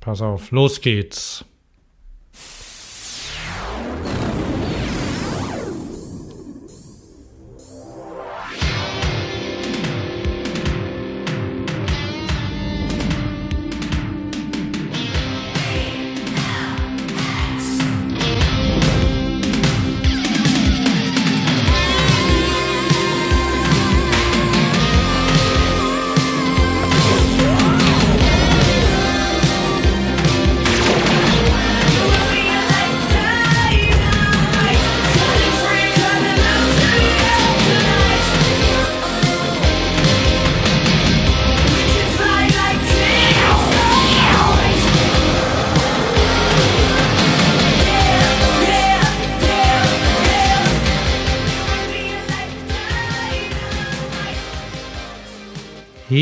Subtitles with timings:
[0.00, 1.44] Pass auf, los geht's.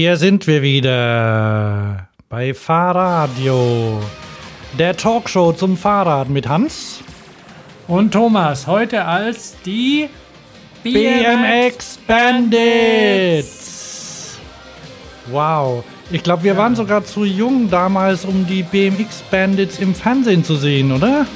[0.09, 4.01] Hier sind wir wieder bei Fahrradio,
[4.79, 7.01] der Talkshow zum Fahrrad mit Hans
[7.87, 8.67] und Thomas.
[8.67, 10.09] Heute als die
[10.83, 13.49] BMX Bandits.
[15.27, 16.59] Wow, ich glaube, wir ja.
[16.59, 21.27] waren sogar zu jung damals, um die BMX Bandits im Fernsehen zu sehen, oder?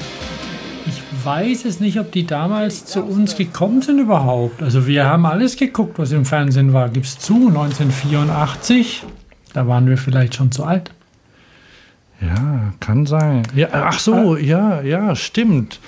[1.24, 4.62] Weiß es nicht, ob die damals zu uns gekommen sind überhaupt.
[4.62, 6.88] Also wir haben alles geguckt, was im Fernsehen war.
[6.88, 9.04] Gib's zu, 1984.
[9.52, 10.90] Da waren wir vielleicht schon zu alt.
[12.20, 13.42] Ja, kann sein.
[13.54, 15.80] Ja, ach so, ja, ja, stimmt.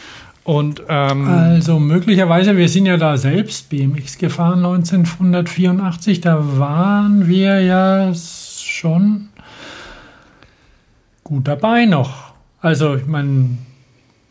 [0.43, 6.21] Und ähm, also möglicherweise, wir sind ja da selbst BMX gefahren 1984.
[6.21, 9.29] Da waren wir ja schon
[11.23, 12.35] gut dabei noch.
[12.61, 13.57] Also ich meine,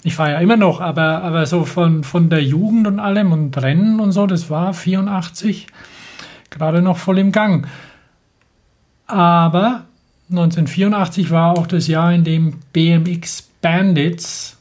[0.04, 3.58] ich fahre ja immer noch, aber, aber so von, von der Jugend und allem und
[3.62, 5.68] Rennen und so, das war 84
[6.50, 7.68] gerade noch voll im Gang.
[9.08, 9.84] Aber
[10.30, 14.58] 1984 war auch das Jahr, in dem BMX Bandits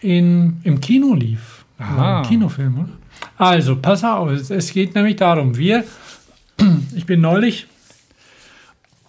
[0.00, 1.64] in, im Kino lief.
[1.78, 2.18] Aha.
[2.18, 2.92] Ein Kinofilm, oder?
[3.38, 5.84] Also, pass auf, es geht nämlich darum, wir,
[6.94, 7.66] ich bin neulich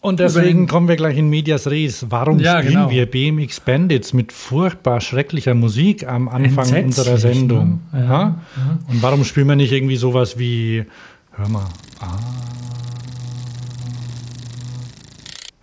[0.07, 2.05] und deswegen kommen wir gleich in Medias Res.
[2.09, 2.89] Warum ja, spielen genau.
[2.89, 7.81] wir BMX Bandits mit furchtbar schrecklicher Musik am Anfang unserer Sendung?
[7.91, 7.99] Ne?
[7.99, 8.39] Ja, ja?
[8.87, 10.85] Und warum spielen wir nicht irgendwie sowas wie,
[11.31, 11.67] hör mal,
[11.99, 12.17] ah.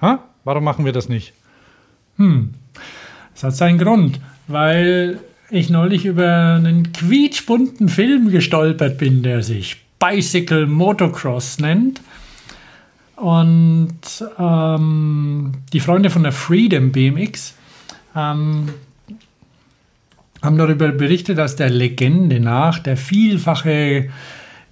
[0.00, 0.18] Ha?
[0.44, 1.32] Warum machen wir das nicht?
[2.18, 2.50] Hm,
[3.32, 5.18] das hat seinen Grund, weil
[5.50, 12.00] ich neulich über einen quietschbunten Film gestolpert bin, der sich Bicycle Motocross nennt.
[13.16, 14.00] Und
[14.38, 17.54] ähm, die Freunde von der Freedom BMX
[18.16, 18.70] ähm,
[20.42, 24.10] haben darüber berichtet, dass der Legende nach der vielfache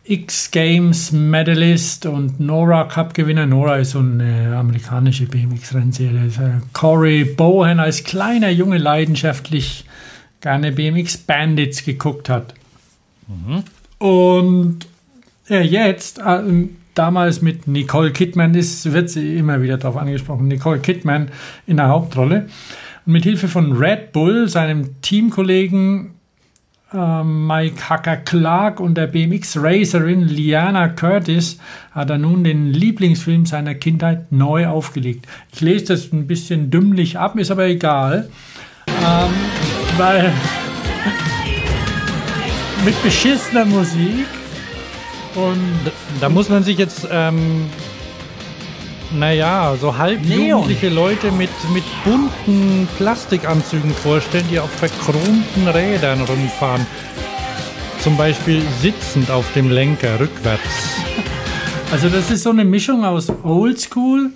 [0.04, 8.02] X-Games Medalist und Nora Cup Gewinner, Nora ist so eine amerikanische BMX-Rennserie, Corey Bohan als
[8.02, 9.84] kleiner Junge leidenschaftlich
[10.40, 12.54] gerne BMX Bandits geguckt hat.
[13.28, 13.62] Mhm.
[14.04, 14.86] Und
[15.46, 16.42] er jetzt äh,
[16.94, 21.28] damals mit Nicole Kidman ist, wird sie immer wieder darauf angesprochen, Nicole Kidman
[21.66, 22.46] in der Hauptrolle.
[23.06, 26.14] Und mit Hilfe von Red Bull, seinem Teamkollegen
[26.92, 31.58] äh, Mike Hacker Clark und der BMX-Racerin Liana Curtis
[31.92, 35.26] hat er nun den Lieblingsfilm seiner Kindheit neu aufgelegt.
[35.52, 38.28] Ich lese das ein bisschen dümmlich ab, ist aber egal.
[38.88, 39.30] Ähm,
[39.96, 40.24] weil
[42.84, 44.26] mit beschissener Musik
[45.34, 47.66] und da muss man sich jetzt, ähm,
[49.14, 56.86] naja, so halbjugendliche Leute mit, mit bunten Plastikanzügen vorstellen, die auf verchromten Rädern rumfahren.
[58.00, 60.60] Zum Beispiel sitzend auf dem Lenker, rückwärts.
[61.92, 64.30] Also das ist so eine Mischung aus Oldschool,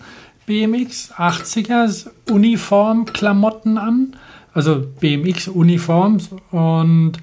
[0.46, 4.16] BMX, 80er, Uniform-Klamotten an.
[4.54, 7.18] Also BMX-Uniforms und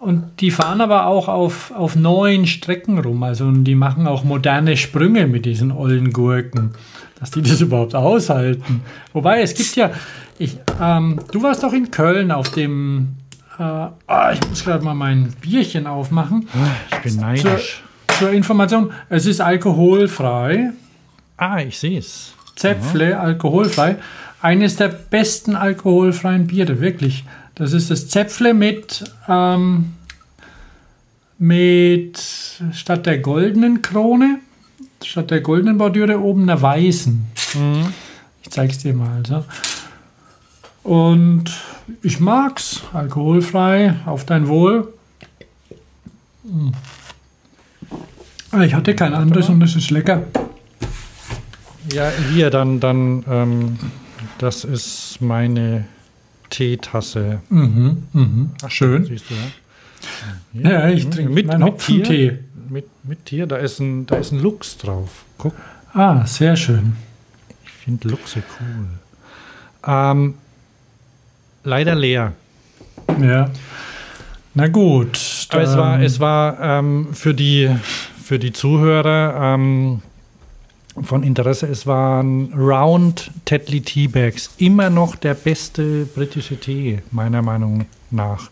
[0.00, 3.22] und die fahren aber auch auf, auf neuen Strecken rum.
[3.24, 6.72] Also die machen auch moderne Sprünge mit diesen ollen Gurken,
[7.18, 8.82] dass die das überhaupt aushalten.
[9.12, 9.90] Wobei es gibt ja,
[10.38, 13.16] ich, ähm, du warst doch in Köln auf dem,
[13.58, 16.48] äh, oh, ich muss gerade mal mein Bierchen aufmachen.
[16.92, 17.82] Ich bin neidisch.
[18.06, 20.70] Zur, zur Information, es ist alkoholfrei.
[21.36, 22.34] Ah, ich sehe es.
[22.54, 23.20] Zäpfle, ja.
[23.20, 23.96] alkoholfrei.
[24.40, 27.24] Eines der besten alkoholfreien Biere, wirklich.
[27.58, 29.94] Das ist das Zäpfle mit, ähm,
[31.38, 32.22] mit
[32.72, 34.38] statt der goldenen Krone,
[35.02, 37.26] statt der goldenen Bordüre oben einer weißen.
[37.54, 37.92] Mhm.
[38.42, 39.24] Ich zeig's dir mal.
[39.26, 39.44] So.
[40.84, 41.46] Und
[42.02, 44.94] ich mag's, alkoholfrei, auf dein Wohl.
[46.44, 46.72] Mhm.
[48.62, 50.22] Ich hatte kein anderes und es ist lecker.
[51.92, 53.78] Ja, hier dann, dann, ähm,
[54.38, 55.86] das ist meine
[56.50, 57.40] Teetasse.
[57.48, 58.50] Mhm, mhm.
[58.62, 59.04] Ach, schön.
[59.04, 59.40] Siehst du, ja?
[60.52, 60.70] Hier.
[60.70, 62.38] Ja, ich trinke mit, meinen Hopfentee.
[62.68, 65.24] Mit, mit Tier, da ist, ein, da ist ein Lux drauf.
[65.38, 65.54] Guck.
[65.94, 66.96] Ah, sehr schön.
[67.64, 68.86] Ich finde Luxe cool.
[69.86, 70.34] Ähm,
[71.64, 72.34] leider leer.
[73.20, 73.50] Ja.
[74.54, 75.18] Na gut.
[75.50, 77.70] Aber es war, es war ähm, für, die,
[78.22, 80.02] für die Zuhörer ähm,
[81.02, 84.50] von Interesse, es waren Round Tetley Teabags.
[84.58, 88.50] Immer noch der beste britische Tee, meiner Meinung nach.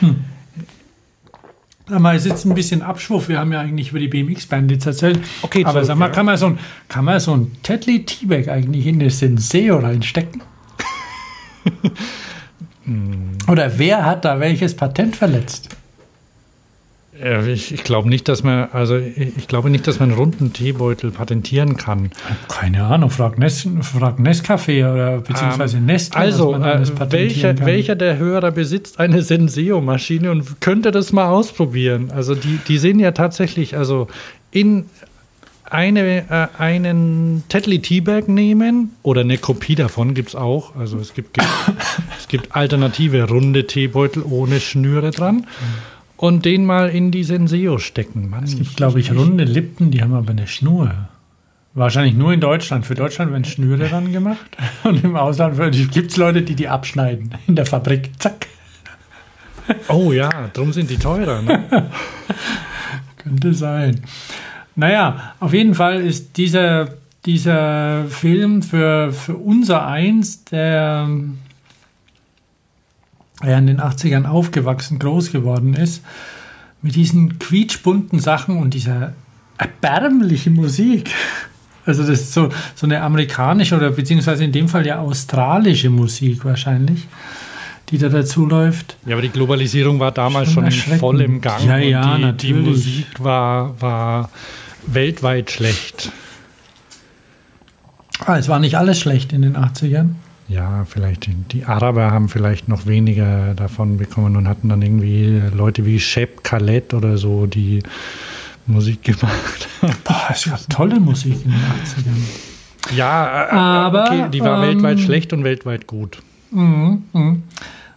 [0.00, 0.24] Hm.
[1.88, 3.28] Mal ist jetzt ein bisschen Abschwurf.
[3.28, 5.20] Wir haben ja eigentlich über die BMX Bandits erzählt.
[5.42, 6.58] Okay, aber sag mal, kann man so ein,
[6.88, 10.42] kann man so ein Tetley Teabag eigentlich in das Senseo reinstecken?
[13.48, 15.68] Oder wer hat da welches Patent verletzt?
[17.22, 20.52] Ja, ich, ich glaube nicht, dass man, also ich glaube nicht, dass man einen runden
[20.52, 22.10] Teebeutel patentieren kann.
[22.48, 26.16] Keine Ahnung, frag, Nes, frag Nescafé oder beziehungsweise ähm, Nestle.
[26.16, 32.10] Also, äh, welcher, welcher der Hörer besitzt eine Senseo-Maschine und könnte das mal ausprobieren?
[32.10, 34.08] Also die, die sind ja tatsächlich, also
[34.50, 34.86] in
[35.64, 40.74] eine, äh, einen Tetley Teabag nehmen oder eine Kopie davon gibt es auch.
[40.74, 41.46] Also es gibt, gibt
[42.18, 45.36] es gibt alternative runde Teebeutel ohne Schnüre dran.
[45.36, 45.89] Mhm
[46.20, 48.28] und den mal in die Senseo stecken.
[48.28, 51.08] Mann, es gibt, glaube ich, runde Lippen, die haben aber eine Schnur.
[51.72, 52.84] Wahrscheinlich nur in Deutschland.
[52.84, 54.54] Für Deutschland werden Schnüre dran gemacht.
[54.84, 55.56] Und im Ausland
[55.90, 57.30] gibt es Leute, die die abschneiden.
[57.46, 58.10] In der Fabrik.
[58.18, 58.48] Zack.
[59.88, 61.40] Oh ja, drum sind die teurer.
[61.40, 61.64] Ne?
[63.16, 64.02] Könnte sein.
[64.76, 71.08] Naja, auf jeden Fall ist dieser, dieser Film für, für unser Eins der
[73.42, 76.02] er in den 80ern aufgewachsen, groß geworden ist,
[76.82, 79.14] mit diesen quietschbunten Sachen und dieser
[79.58, 81.10] erbärmlichen Musik.
[81.86, 86.44] Also das ist so, so eine amerikanische oder beziehungsweise in dem Fall ja australische Musik
[86.44, 87.06] wahrscheinlich,
[87.88, 88.96] die da dazu läuft.
[89.06, 91.64] Ja, aber die Globalisierung war damals schon, schon voll im Gang.
[91.64, 92.64] Ja, ja, die, natürlich.
[92.64, 94.30] Die Musik war, war
[94.86, 96.12] weltweit schlecht.
[98.24, 100.10] Ah, es war nicht alles schlecht in den 80ern
[100.50, 105.86] ja, vielleicht die Araber haben vielleicht noch weniger davon bekommen und hatten dann irgendwie Leute
[105.86, 107.82] wie Shep Khaled oder so, die
[108.66, 109.94] Musik gemacht haben.
[110.04, 112.96] Boah, das war tolle Musik in den 80ern.
[112.96, 116.20] Ja, äh, aber okay, die war ähm, weltweit schlecht und weltweit gut.
[116.50, 117.36] Mh, mh.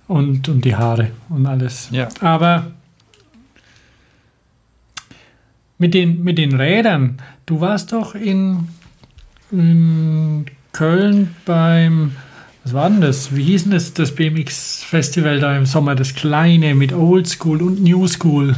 [0.07, 1.87] Und, und die Haare und alles.
[1.91, 2.09] Ja.
[2.19, 2.67] Aber
[5.79, 7.17] mit den, mit den Rädern,
[7.47, 8.67] du warst doch in,
[9.49, 12.11] in Köln beim
[12.63, 13.35] was war denn das?
[13.35, 15.95] Wie hieß denn das, das BMX-Festival da im Sommer?
[15.95, 18.55] Das kleine mit Old School und New School.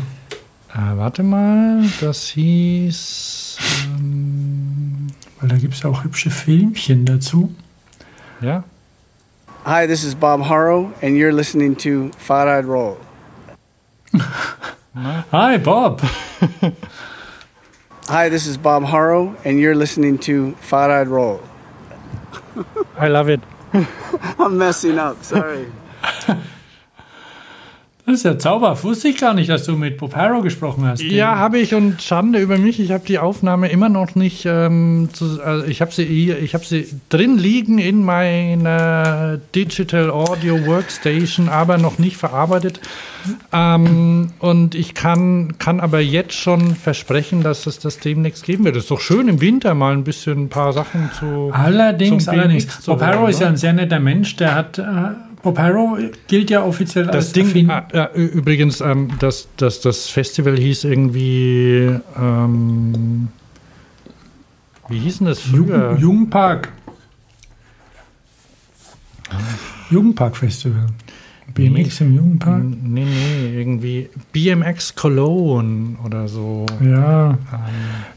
[0.73, 3.57] Äh, warte mal, das hieß.
[3.85, 5.07] Ähm,
[5.39, 7.55] weil da gibt es auch hübsche Filmchen dazu.
[8.41, 8.63] Ja.
[9.65, 12.97] Hi, this is Bob Harrow and you're listening to Fat Eyed Roll.
[15.31, 16.01] Hi, Bob.
[18.07, 21.41] Hi, this is Bob Harrow and you're listening to Fat Eyed Roll.
[22.99, 23.41] I love it.
[24.39, 25.71] I'm messing up, sorry.
[28.05, 28.83] Das ist ja zauberhaft.
[28.83, 31.01] Wusste ich gar nicht, dass du mit Bob Harrow gesprochen hast.
[31.01, 32.79] Ja, habe ich und Schande über mich.
[32.79, 34.45] Ich habe die Aufnahme immer noch nicht.
[34.45, 40.11] Ähm, zu, also ich habe sie hier, ich habe sie drin liegen in meiner Digital
[40.11, 42.79] Audio Workstation, aber noch nicht verarbeitet.
[43.51, 48.75] Ähm, und ich kann, kann aber jetzt schon versprechen, dass es das demnächst geben wird.
[48.75, 51.49] Es ist doch schön im Winter mal ein bisschen ein paar Sachen zu.
[51.51, 52.67] Allerdings, allerdings.
[52.85, 54.35] Bob Harrow ist ja ein sehr netter Mensch.
[54.35, 54.77] Der hat.
[54.77, 54.83] Äh,
[55.45, 60.57] Bob Harrow gilt ja offiziell das als Ding, äh, übrigens, ähm, das, das, das Festival
[60.57, 63.27] hieß irgendwie, ähm,
[64.89, 65.95] wie hieß denn das früher?
[65.99, 66.69] Jugendpark.
[69.91, 70.87] Jugendpark Festival.
[71.53, 72.63] BMX im Jugendpark?
[72.63, 76.65] Nee, nee, irgendwie BMX Cologne oder so.
[76.83, 77.29] Ja.
[77.29, 77.37] Ähm.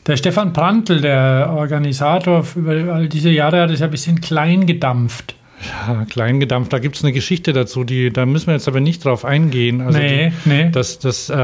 [0.07, 4.67] Der Stefan Prantl, der Organisator über all diese Jahre, hat es ja ein bisschen klein
[4.67, 5.35] gedampft.
[5.67, 9.05] Ja, Kleingedampft, da gibt es eine Geschichte dazu, die, da müssen wir jetzt aber nicht
[9.05, 9.81] drauf eingehen.
[9.81, 10.71] Also nee, die, nee.
[10.71, 11.35] Das, das, äh,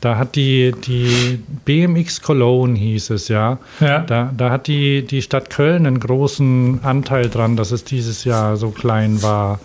[0.00, 3.58] da hat die, die BMX Cologne hieß es, ja.
[3.80, 4.00] ja.
[4.00, 8.56] Da, da hat die, die Stadt Köln einen großen Anteil dran, dass es dieses Jahr
[8.56, 9.58] so klein war.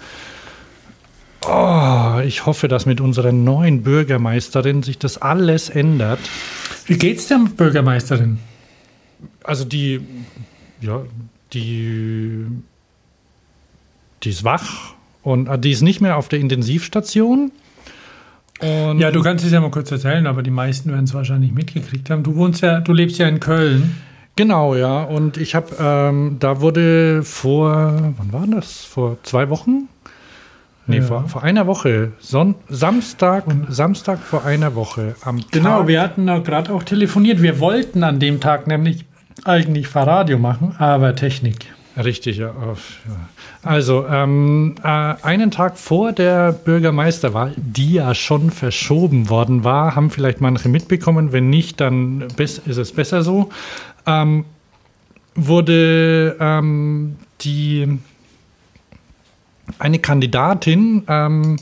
[1.47, 6.19] Oh, ich hoffe, dass mit unserer neuen Bürgermeisterin sich das alles ändert.
[6.85, 8.39] Wie geht's der Bürgermeisterin?
[9.43, 10.01] Also die,
[10.81, 11.01] ja,
[11.53, 12.45] die
[14.23, 17.51] die ist wach und äh, die ist nicht mehr auf der Intensivstation.
[18.59, 21.51] Und ja, du kannst es ja mal kurz erzählen, aber die meisten werden es wahrscheinlich
[21.51, 22.23] mitgekriegt haben.
[22.23, 23.97] Du wohnst ja, du lebst ja in Köln.
[24.35, 25.03] Genau, ja.
[25.03, 28.83] Und ich habe, ähm, da wurde vor, wann war das?
[28.83, 29.87] Vor zwei Wochen?
[30.87, 31.03] Nee, ja.
[31.03, 32.11] vor, vor einer Woche.
[32.19, 35.15] Son Samstag, Samstag vor einer Woche.
[35.21, 35.87] Am genau, Tag.
[35.87, 37.41] wir hatten gerade auch telefoniert.
[37.41, 39.05] Wir wollten an dem Tag nämlich
[39.43, 41.73] eigentlich Fahrradio machen, aber Technik.
[42.03, 42.53] Richtig, ja.
[43.63, 50.09] Also, ähm, äh, einen Tag vor der Bürgermeisterwahl, die ja schon verschoben worden war, haben
[50.09, 51.31] vielleicht manche mitbekommen.
[51.31, 53.49] Wenn nicht, dann ist es besser so.
[54.05, 54.45] Ähm,
[55.35, 57.99] wurde ähm, die
[59.79, 61.57] eine Kandidatin ähm,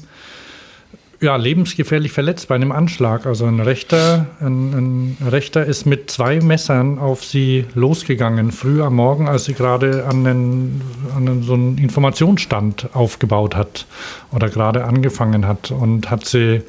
[1.22, 3.26] ja, lebensgefährlich verletzt bei einem Anschlag.
[3.26, 8.96] Also ein Rechter, ein, ein, Rechter ist mit zwei Messern auf sie losgegangen, früh am
[8.96, 10.82] Morgen, als sie gerade an, den,
[11.16, 13.86] an den, so einen Informationsstand aufgebaut hat
[14.32, 16.62] oder gerade angefangen hat und hat sie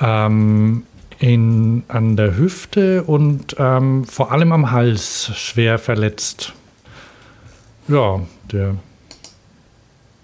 [0.00, 0.84] ähm,
[1.18, 6.54] in, an der Hüfte und ähm, vor allem am Hals schwer verletzt.
[7.88, 8.76] Ja, der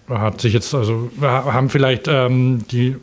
[0.09, 2.97] hat sich jetzt, also haben vielleicht ähm, die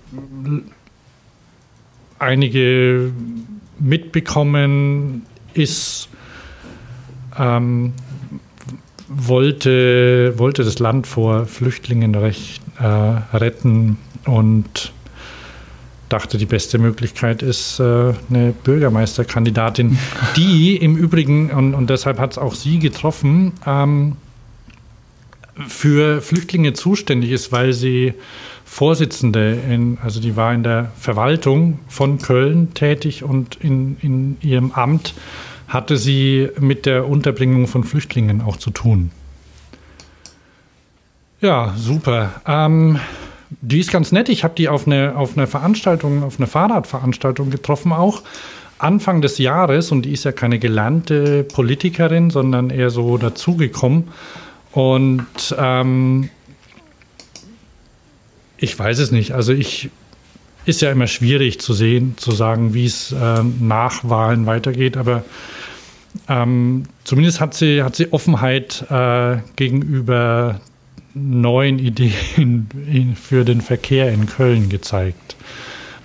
[2.20, 3.12] einige
[3.80, 6.10] mitbekommen, ist
[7.38, 7.94] ähm,
[9.10, 14.94] wollte, wollte das Land vor Flüchtlingen recht, äh, retten und
[16.10, 19.98] dachte, die beste Möglichkeit ist äh, eine Bürgermeisterkandidatin,
[20.36, 24.18] die im Übrigen, und, und deshalb hat es auch sie getroffen, ähm,
[25.68, 28.14] für Flüchtlinge zuständig ist, weil sie
[28.66, 34.72] Vorsitzende, in, also die war in der Verwaltung von Köln tätig und in, in ihrem
[34.72, 35.14] Amt
[35.68, 39.12] hatte sie mit der Unterbringung von Flüchtlingen auch zu tun.
[41.42, 42.42] Ja, super.
[42.48, 43.00] Ähm,
[43.62, 44.30] die ist ganz nett.
[44.30, 48.24] Ich habe die auf eine, auf eine Veranstaltung, auf eine Fahrradveranstaltung getroffen auch.
[48.78, 54.10] Anfang des Jahres und die ist ja keine gelernte Politikerin, sondern eher so dazugekommen.
[54.74, 56.30] Und ähm,
[58.58, 59.32] ich weiß es nicht.
[59.34, 59.90] Also ich
[60.66, 65.24] ist ja immer schwierig zu sehen, zu sagen, wie es äh, nach Wahlen weitergeht, aber
[66.30, 70.62] ähm, zumindest hat sie, hat sie Offenheit äh, gegenüber
[71.14, 75.36] neuen Ideen für den Verkehr in Köln gezeigt.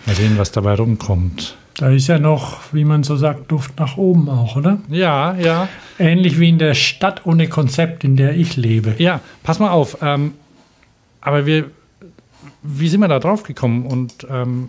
[0.06, 1.56] Mal sehen, was dabei rumkommt.
[1.78, 4.78] Da ist ja noch, wie man so sagt, Luft nach oben auch, oder?
[4.88, 5.68] Ja, ja.
[5.96, 8.96] Ähnlich wie in der Stadt ohne Konzept, in der ich lebe.
[8.98, 9.98] Ja, pass mal auf.
[10.02, 10.34] Ähm,
[11.20, 11.66] aber wir,
[12.64, 13.86] wie sind wir da drauf gekommen?
[13.86, 14.66] Und, ähm,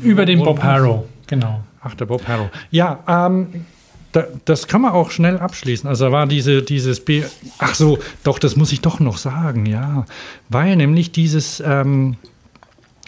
[0.00, 1.62] Über den Bob Harrow, genau.
[1.80, 2.50] Ach, der Bob Harrow.
[2.72, 3.66] Ja, ähm,
[4.10, 5.88] da, das kann man auch schnell abschließen.
[5.88, 7.22] Also war diese, dieses B.
[7.58, 10.06] Ach so, doch, das muss ich doch noch sagen, ja.
[10.48, 12.16] Weil nämlich dieses, ähm,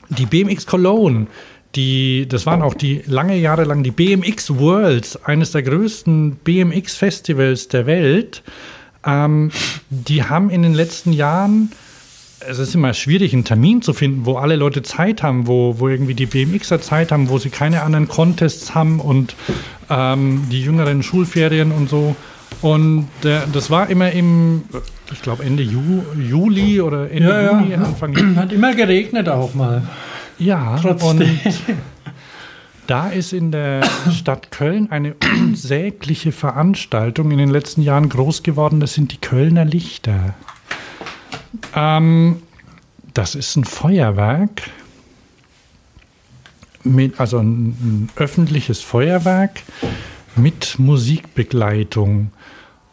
[0.08, 1.26] die BMX Cologne,
[1.74, 7.68] die, das waren auch die lange Jahre lang die BMX Worlds, eines der größten BMX-Festivals
[7.68, 8.42] der Welt.
[9.04, 9.50] Ähm,
[9.90, 11.72] die haben in den letzten Jahren,
[12.48, 15.88] es ist immer schwierig, einen Termin zu finden, wo alle Leute Zeit haben, wo, wo
[15.88, 19.34] irgendwie die BMXer Zeit haben, wo sie keine anderen Contests haben und
[19.90, 22.16] ähm, die jüngeren Schulferien und so.
[22.62, 24.62] Und der, das war immer im,
[25.12, 27.78] ich glaube, Ende Ju, Juli oder Ende ja, Juni, ja.
[27.78, 28.34] Anfang Juli.
[28.36, 29.82] Hat immer geregnet auch mal.
[30.38, 31.20] Ja, Trotzdem.
[31.20, 31.76] und
[32.86, 38.80] da ist in der Stadt Köln eine unsägliche Veranstaltung in den letzten Jahren groß geworden.
[38.80, 40.34] Das sind die Kölner Lichter.
[41.74, 42.42] Ähm,
[43.14, 44.70] das ist ein Feuerwerk,
[46.82, 49.62] mit, also ein, ein öffentliches Feuerwerk
[50.36, 52.32] mit Musikbegleitung.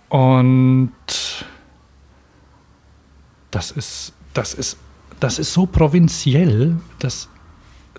[0.09, 0.91] Und
[3.49, 4.77] das ist, das ist,
[5.19, 7.27] das ist so provinziell, dass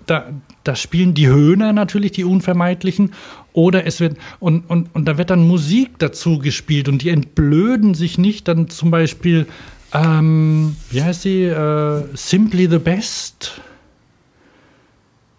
[0.05, 0.29] da,
[0.63, 3.13] da spielen die Höhner natürlich die unvermeidlichen
[3.53, 7.93] oder es wird und, und, und da wird dann Musik dazu gespielt und die entblöden
[7.93, 9.47] sich nicht dann zum Beispiel
[9.93, 13.61] ähm, wie heißt sie äh, Simply the Best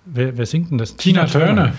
[0.07, 1.55] wer, wer singt denn das Tina, Tina Turner.
[1.55, 1.73] Turner.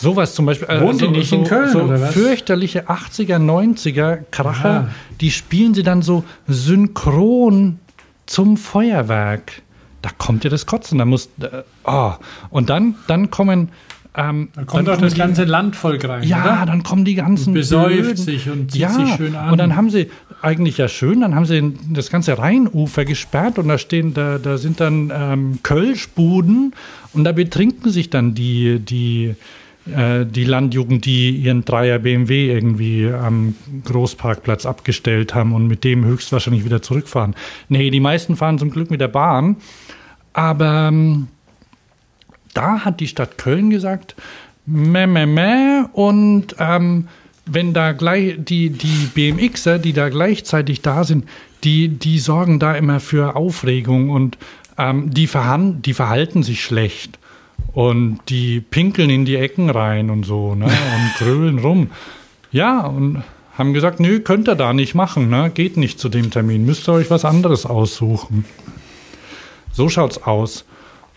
[0.00, 0.68] Sowas zum Beispiel.
[0.68, 2.12] Äh, Wohnt so, die nicht so, in Köln so oder was?
[2.14, 4.88] Fürchterliche 80er, 90er Kracher, ah.
[5.20, 7.80] die spielen sie dann so synchron
[8.26, 9.62] zum Feuerwerk
[10.02, 10.98] da kommt dir das Kotzen.
[10.98, 12.12] Da muss, äh, oh.
[12.50, 13.70] Und dann, dann kommen.
[14.14, 16.22] Ähm, da kommt auch das die, ganze Landvolk rein.
[16.24, 16.66] Ja, oder?
[16.66, 17.50] dann kommen die ganzen.
[17.50, 18.16] Und besäuft Böden.
[18.16, 19.52] sich und zieht ja, sich schön an.
[19.52, 20.10] Und dann haben sie,
[20.42, 24.58] eigentlich ja schön, dann haben sie das ganze Rheinufer gesperrt und da stehen, da, da
[24.58, 26.74] sind dann ähm, Kölschbuden
[27.12, 29.36] und da betrinken sich dann die, die
[29.94, 36.04] äh, die Landjugend, die ihren Dreier BMW irgendwie am Großparkplatz abgestellt haben und mit dem
[36.04, 37.34] höchstwahrscheinlich wieder zurückfahren.
[37.68, 39.56] Nee, die meisten fahren zum Glück mit der Bahn.
[40.32, 41.28] Aber ähm,
[42.54, 44.14] da hat die Stadt Köln gesagt,
[44.66, 47.08] meh, meh, meh, und ähm,
[47.46, 51.26] wenn da gleich die, die BMXer, die da gleichzeitig da sind,
[51.64, 54.38] die, die sorgen da immer für Aufregung und
[54.76, 57.18] ähm, die, verhan die verhalten sich schlecht.
[57.72, 60.66] Und die pinkeln in die Ecken rein und so, ne?
[60.66, 61.90] Und grölen rum.
[62.50, 63.22] Ja, und
[63.56, 65.50] haben gesagt, nö, könnt ihr da nicht machen, ne?
[65.52, 68.44] Geht nicht zu dem Termin, müsst ihr euch was anderes aussuchen.
[69.72, 70.64] So schaut's aus.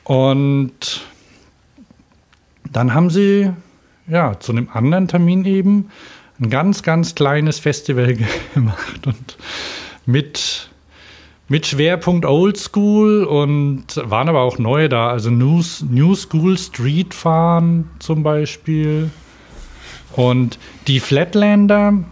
[0.04, 1.02] Und
[2.72, 3.52] dann haben sie
[4.08, 5.90] ja zu einem anderen Termin eben
[6.40, 8.18] ein ganz, ganz kleines Festival
[8.54, 9.38] gemacht und
[10.06, 10.70] mit,
[11.48, 17.14] mit Schwerpunkt Old School und waren aber auch neue da, also New, New School Street
[17.14, 19.12] Fahren zum Beispiel.
[20.14, 22.04] Und die Flatlander,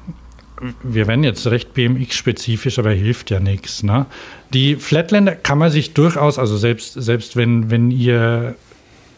[0.84, 3.84] wir werden jetzt recht BMX-spezifisch, aber hilft ja nichts.
[3.84, 4.06] Ne?
[4.54, 8.56] Die Flatlander kann man sich durchaus, also selbst, selbst wenn, wenn ihr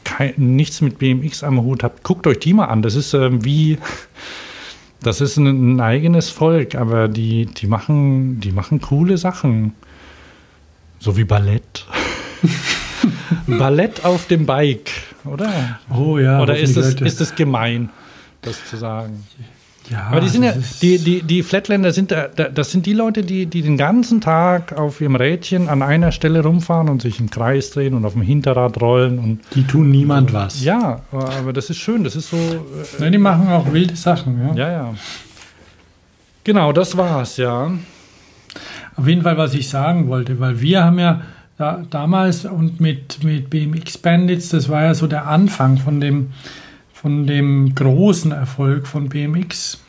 [0.03, 2.81] kein, nichts mit BMX am Hut habt, guckt euch die mal an.
[2.81, 3.77] Das ist ähm, wie,
[5.01, 9.73] das ist ein, ein, eigenes Volk, aber die, die, machen, die machen coole Sachen.
[10.99, 11.85] So wie Ballett.
[13.47, 14.91] Ballett auf dem Bike,
[15.25, 15.79] oder?
[15.89, 16.41] Oh ja.
[16.41, 17.89] Oder ist es, ist es gemein,
[18.41, 19.23] das zu sagen?
[19.89, 23.45] Ja, aber die sind ja, die, die, die Flatländer sind, das sind die Leute, die,
[23.47, 27.71] die den ganzen Tag auf ihrem Rädchen an einer Stelle rumfahren und sich im Kreis
[27.71, 29.19] drehen und auf dem Hinterrad rollen.
[29.19, 30.63] Und die tun niemand was.
[30.63, 32.37] Ja, aber das ist schön, das ist so.
[32.37, 34.53] Äh, Nein, die machen auch wilde Sachen, ja.
[34.53, 34.93] Ja, ja.
[36.43, 37.71] Genau, das war's, ja.
[38.95, 41.21] Auf jeden Fall, was ich sagen wollte, weil wir haben ja
[41.57, 46.31] da, damals und mit, mit BMX Bandits, das war ja so der Anfang von dem
[47.01, 49.79] von dem großen Erfolg von BMX.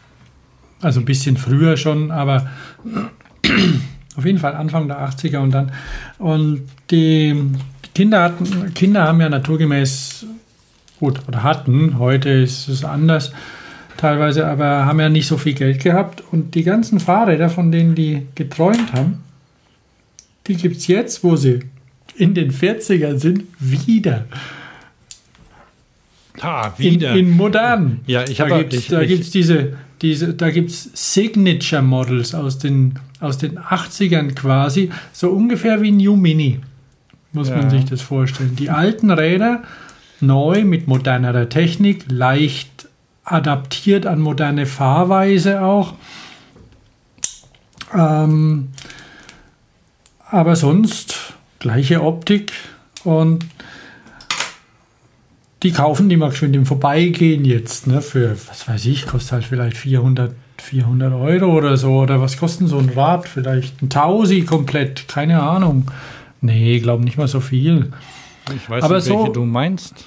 [0.80, 2.50] Also ein bisschen früher schon, aber
[4.16, 5.72] auf jeden Fall Anfang der 80er und dann.
[6.18, 7.36] Und die
[7.94, 10.24] Kinder, hatten, Kinder haben ja naturgemäß,
[10.98, 13.32] gut, oder hatten, heute ist es anders
[13.98, 16.22] teilweise, aber haben ja nicht so viel Geld gehabt.
[16.32, 19.22] Und die ganzen Fahrräder, von denen die geträumt haben,
[20.46, 21.60] die gibt es jetzt, wo sie
[22.16, 24.24] in den 40ern sind, wieder.
[26.40, 27.12] Ha, wieder.
[27.12, 28.00] In, in modern.
[28.06, 33.38] Ja, ich habe da da gibt's diese, diese, da gibt's Signature Models aus den, aus
[33.38, 36.60] den 80ern quasi, so ungefähr wie New Mini,
[37.32, 37.56] muss ja.
[37.56, 38.56] man sich das vorstellen.
[38.56, 39.62] Die alten Räder
[40.20, 42.88] neu mit modernerer Technik, leicht
[43.24, 45.94] adaptiert an moderne Fahrweise auch.
[47.94, 48.68] Ähm,
[50.30, 52.52] aber sonst gleiche Optik
[53.04, 53.44] und
[55.62, 59.44] die kaufen die mal geschwind im Vorbeigehen jetzt, ne, für, was weiß ich, kostet halt
[59.44, 63.28] vielleicht 400, 400 Euro oder so, oder was kostet so ein Rad?
[63.28, 65.90] Vielleicht ein Tausi komplett, keine Ahnung.
[66.40, 67.92] Nee, glaube nicht mal so viel.
[68.54, 70.06] Ich weiß Aber nicht, welche so, du meinst.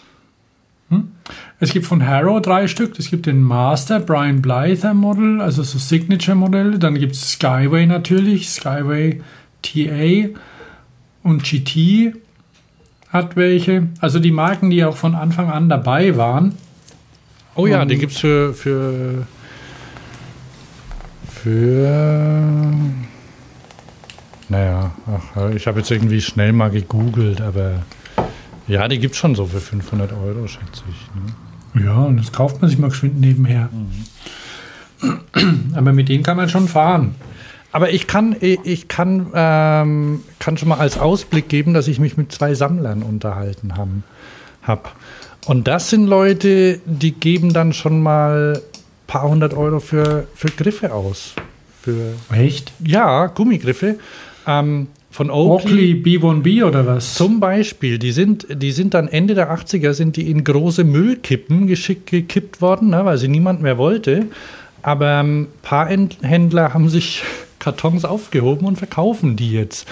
[0.90, 1.12] Hm?
[1.60, 3.00] Es gibt von Harrow drei Stück.
[3.00, 6.78] Es gibt den Master Brian Blyther Model, also so Signature Modelle.
[6.78, 9.22] Dann gibt es Skyway natürlich, Skyway
[9.62, 10.30] TA
[11.24, 12.14] und GT
[13.16, 13.88] hat welche.
[14.00, 16.54] Also die Marken, die auch von Anfang an dabei waren.
[17.56, 19.26] Oh ja, die gibt es für, für,
[21.28, 22.30] für.
[24.50, 27.84] Naja, ach, ich habe jetzt irgendwie schnell mal gegoogelt, aber
[28.68, 31.10] ja, die gibt es schon so für 500 Euro, schätze ich.
[31.16, 31.86] Ne?
[31.86, 33.70] Ja, und das kauft man sich mal geschwind nebenher.
[33.72, 34.06] Mhm.
[35.76, 37.16] Aber mit denen kann man schon fahren.
[37.76, 42.16] Aber ich kann, ich kann, ähm, kann schon mal als Ausblick geben, dass ich mich
[42.16, 43.92] mit zwei Sammlern unterhalten habe.
[44.64, 44.96] Hab.
[45.46, 50.48] Und das sind Leute, die geben dann schon mal ein paar hundert Euro für, für
[50.52, 51.34] Griffe aus.
[51.82, 52.72] Für, Echt?
[52.80, 54.00] Ja, Gummigriffe.
[54.48, 57.16] Ähm, von Oakley, Oakley B1B oder was?
[57.16, 61.68] Zum Beispiel, die sind, die sind dann Ende der 80er sind die in große Müllkippen
[61.68, 64.28] geschickt gekippt worden, ne, weil sie niemand mehr wollte.
[64.82, 67.24] Aber ein paar Händler haben sich
[67.66, 69.88] Kartons aufgehoben und verkaufen die jetzt.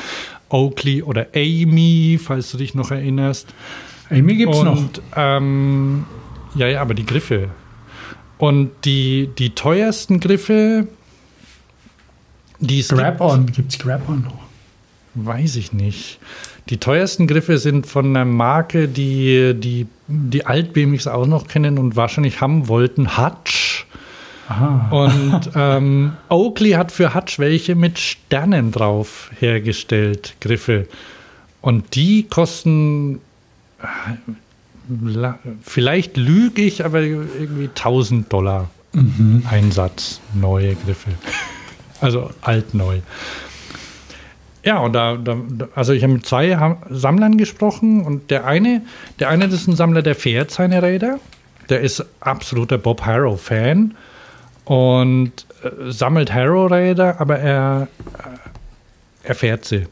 [0.50, 3.48] Oakley oder Amy, falls du dich noch erinnerst.
[4.12, 4.84] Amy gibt es noch.
[5.16, 6.06] Ähm,
[6.54, 7.50] ja, ja, aber die Griffe.
[8.38, 10.88] Und die, die teuersten Griffe,
[12.60, 14.44] die Grab-On, gibt es Grab-On noch?
[15.16, 16.20] Weiß ich nicht.
[16.70, 21.96] Die teuersten Griffe sind von einer Marke, die die, die Alt-BMX auch noch kennen und
[21.96, 23.18] wahrscheinlich haben wollten.
[23.18, 23.73] Hutch.
[24.48, 24.90] Aha.
[24.92, 30.88] Und ähm, Oakley hat für Hutch welche mit Sternen drauf hergestellt, Griffe.
[31.62, 33.22] Und die kosten,
[33.82, 35.30] äh,
[35.62, 39.44] vielleicht lüge ich, aber irgendwie 1000 Dollar mhm.
[39.50, 41.12] Einsatz, neue Griffe.
[42.02, 43.00] Also alt-neu.
[44.66, 45.38] Ja, und da, da,
[45.76, 48.82] also ich habe mit zwei Sammlern gesprochen und der eine,
[49.20, 51.20] der eine ist ein Sammler, der fährt seine Räder.
[51.70, 53.96] Der ist absoluter Bob Harrow-Fan
[54.66, 55.32] und
[55.64, 59.88] äh, sammelt Harrow-Räder, aber er, äh, er fährt sie.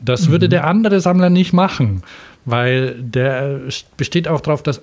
[0.00, 0.32] Das mhm.
[0.32, 2.02] würde der andere Sammler nicht machen,
[2.44, 3.60] weil der
[3.96, 4.80] besteht auch darauf, dass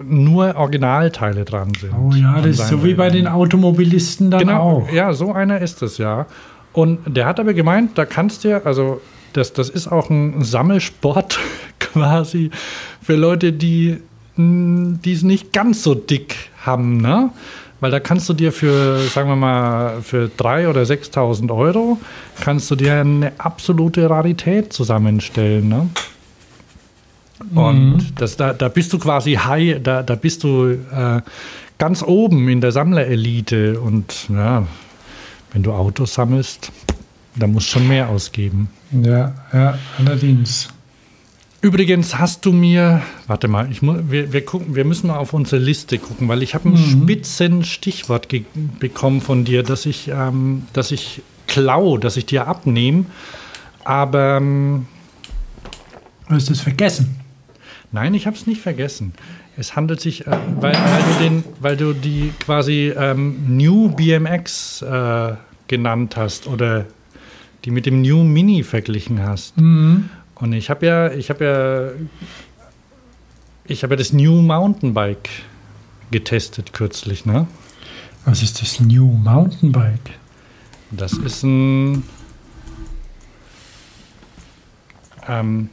[0.00, 1.92] nur Originalteile dran sind.
[1.92, 4.92] Oh ja, das ist so wie bei den Automobilisten dann genau, auch.
[4.92, 6.26] Ja, so einer ist es ja.
[6.72, 9.00] Und der hat aber gemeint, da kannst du, also
[9.34, 11.38] das, das ist auch ein Sammelsport
[11.78, 12.50] quasi
[13.02, 13.98] für Leute, die
[14.36, 17.30] es nicht ganz so dick haben, ne?
[17.82, 21.98] Weil da kannst du dir für, sagen wir mal, für 3.000 oder 6.000 Euro,
[22.40, 25.88] kannst du dir eine absolute Rarität zusammenstellen, ne?
[27.56, 28.06] Und mhm.
[28.14, 31.22] das, da, da bist du quasi high, da, da bist du äh,
[31.76, 33.80] ganz oben in der Sammlerelite.
[33.80, 34.64] Und ja,
[35.52, 36.70] wenn du Autos sammelst,
[37.34, 38.68] da musst du schon mehr ausgeben.
[38.92, 40.68] Ja, ja, allerdings.
[41.62, 45.32] Übrigens hast du mir, warte mal, ich muss, wir, wir, gucken, wir müssen mal auf
[45.32, 47.04] unsere Liste gucken, weil ich habe ein mhm.
[47.04, 48.26] spitzen Stichwort
[48.80, 53.06] bekommen von dir, dass ich, ähm, dass ich klau, dass ich dir abnehme.
[53.84, 54.86] Aber ähm,
[56.28, 57.20] du hast es vergessen.
[57.92, 59.12] Nein, ich habe es nicht vergessen.
[59.56, 64.82] Es handelt sich, äh, weil, weil, du den, weil du die quasi ähm, New BMX
[64.82, 65.34] äh,
[65.68, 66.86] genannt hast oder
[67.64, 69.60] die mit dem New Mini verglichen hast.
[69.60, 70.10] Mhm.
[70.42, 71.90] Und ich habe ja, ich habe ja,
[73.64, 75.28] ich habe ja das New Mountainbike
[76.10, 77.46] getestet kürzlich, ne?
[78.24, 80.10] Was ist das New Mountainbike?
[80.90, 82.02] Das ist ein
[85.28, 85.68] ähm,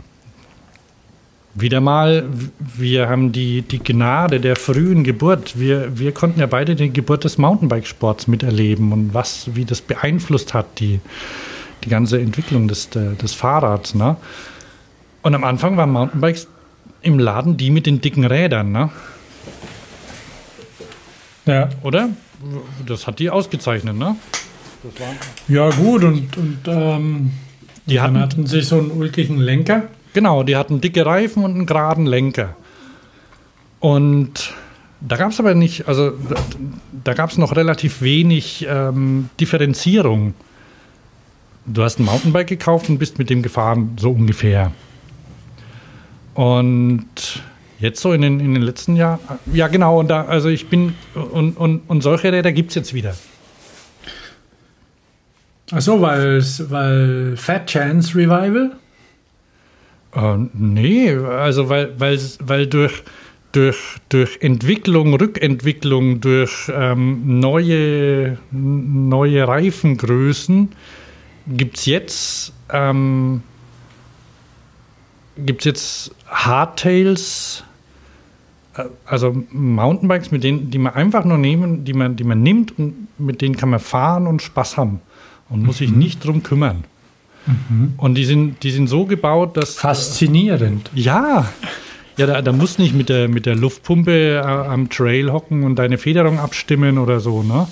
[1.56, 2.30] wieder mal,
[2.60, 5.60] wir haben die, die Gnade der frühen Geburt.
[5.60, 10.54] Wir, wir konnten ja beide die Geburt des Mountainbike-Sports miterleben und was, wie das beeinflusst
[10.54, 11.00] hat, die,
[11.84, 13.96] die ganze Entwicklung des, des Fahrrads.
[13.96, 14.16] Ne?
[15.30, 16.48] Und am Anfang waren Mountainbikes
[17.04, 18.90] im Laden die mit den dicken Rädern, ne?
[21.46, 21.70] Ja.
[21.84, 22.10] Oder?
[22.88, 24.16] Das hat die ausgezeichnet, ne?
[25.48, 27.32] ja, gut, und, und ähm,
[27.86, 29.84] die hatten, hatten sich so einen ulkigen Lenker.
[30.14, 32.56] Genau, die hatten dicke Reifen und einen geraden Lenker.
[33.80, 34.56] Und
[35.00, 36.38] da gab es aber nicht, also da,
[37.04, 40.34] da gab es noch relativ wenig ähm, Differenzierung.
[41.68, 44.72] Du hast ein Mountainbike gekauft und bist mit dem gefahren, so ungefähr.
[46.40, 47.44] Und
[47.80, 49.20] jetzt so in den, in den letzten Jahren,
[49.52, 52.94] ja genau, und da, also ich bin, und, und, und solche Räder gibt es jetzt
[52.94, 53.14] wieder.
[55.74, 58.72] Ach so, weil, weil Fat Chance Revival?
[60.16, 63.04] Äh, nee, also weil, weil, weil durch,
[63.52, 70.70] durch, durch Entwicklung, Rückentwicklung, durch ähm, neue, neue Reifengrößen
[71.48, 73.44] gibt es jetzt, ähm,
[75.46, 77.64] gibt's jetzt Hardtails,
[78.76, 82.78] äh, also Mountainbikes, mit denen, die man einfach nur nehmen, die man, die man nimmt
[82.78, 85.02] und mit denen kann man fahren und Spaß haben
[85.50, 85.86] und muss mhm.
[85.86, 86.84] sich nicht drum kümmern.
[87.46, 87.94] Mhm.
[87.98, 89.76] Und die sind, die sind so gebaut, dass.
[89.76, 90.90] Faszinierend.
[90.94, 91.50] Ja.
[92.18, 95.78] Ja, da, da musst nicht mit der, mit der Luftpumpe äh, am Trail hocken und
[95.78, 97.68] deine Federung abstimmen oder so, ne?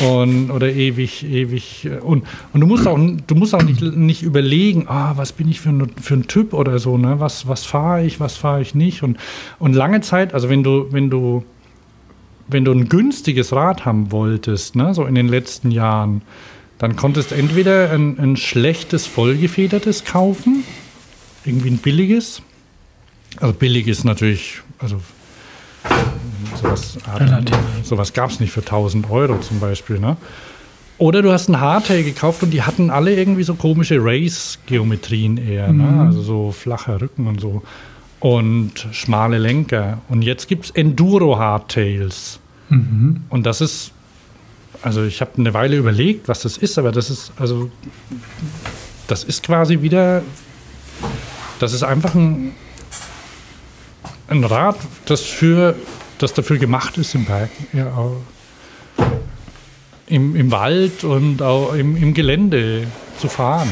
[0.00, 1.86] Und, oder ewig, ewig.
[1.86, 5.48] Äh, und, und du musst auch, du musst auch nicht, nicht überlegen, ah, was bin
[5.48, 7.18] ich für ein, für ein Typ oder so, ne?
[7.18, 9.02] Was, was fahre ich, was fahre ich nicht?
[9.02, 9.16] Und,
[9.58, 11.44] und lange Zeit, also wenn du, wenn du,
[12.48, 16.22] wenn du ein günstiges Rad haben wolltest, ne, so in den letzten Jahren,
[16.78, 20.62] dann konntest entweder ein, ein schlechtes, vollgefedertes kaufen,
[21.44, 22.42] irgendwie ein billiges.
[23.38, 25.00] Also billig ist natürlich, also
[26.54, 26.98] sowas,
[27.82, 29.98] sowas gab es nicht für 1000 Euro zum Beispiel.
[29.98, 30.16] Ne?
[30.98, 35.68] Oder du hast ein Hardtail gekauft und die hatten alle irgendwie so komische Race-Geometrien eher.
[35.68, 35.82] Ne?
[35.82, 35.96] Mhm.
[35.96, 36.02] Ne?
[36.06, 37.62] Also so flacher Rücken und so.
[38.20, 39.98] Und schmale Lenker.
[40.08, 42.40] Und jetzt gibt es Enduro-Hardtails.
[42.70, 43.24] Mhm.
[43.28, 43.92] Und das ist
[44.82, 47.70] also ich habe eine Weile überlegt, was das ist, aber das ist, also
[49.08, 50.22] das ist quasi wieder,
[51.58, 52.52] das ist einfach ein,
[54.28, 55.74] ein Rad, das für,
[56.18, 57.92] das dafür gemacht ist im Berg, ja,
[60.06, 62.86] im, im Wald und auch im, im Gelände
[63.18, 63.68] zu fahren.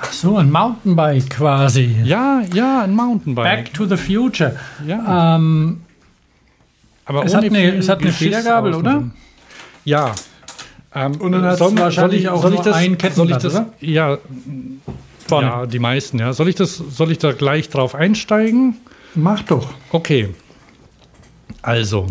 [0.00, 1.96] Ach so, ein Mountainbike quasi.
[2.04, 3.44] Ja, ja, ein Mountainbike.
[3.44, 4.56] Back to the Future.
[4.86, 5.36] Ja.
[5.36, 5.82] Ähm,
[7.04, 9.04] aber es hat eine, es hat eine Federgabel, oder?
[9.84, 10.14] Ja.
[10.94, 13.72] Ähm, und dann hat es wahrscheinlich auch soll ich das, ein Kettenblatt, soll das, oder?
[13.80, 14.18] Ja,
[15.26, 15.46] Vorne.
[15.46, 16.32] ja, die meisten, ja.
[16.32, 18.76] Soll ich, das, soll ich da gleich drauf einsteigen?
[19.14, 19.68] Mach doch.
[19.90, 20.30] Okay.
[21.62, 22.08] Also.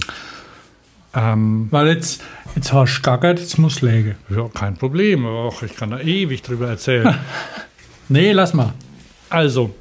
[1.13, 2.23] Ähm, Weil jetzt,
[2.55, 4.15] jetzt hast du gackert, jetzt muss legen.
[4.29, 5.25] Ja, kein Problem.
[5.25, 7.15] Och, ich kann da ewig drüber erzählen.
[8.09, 8.73] nee, lass mal.
[9.29, 9.75] Also,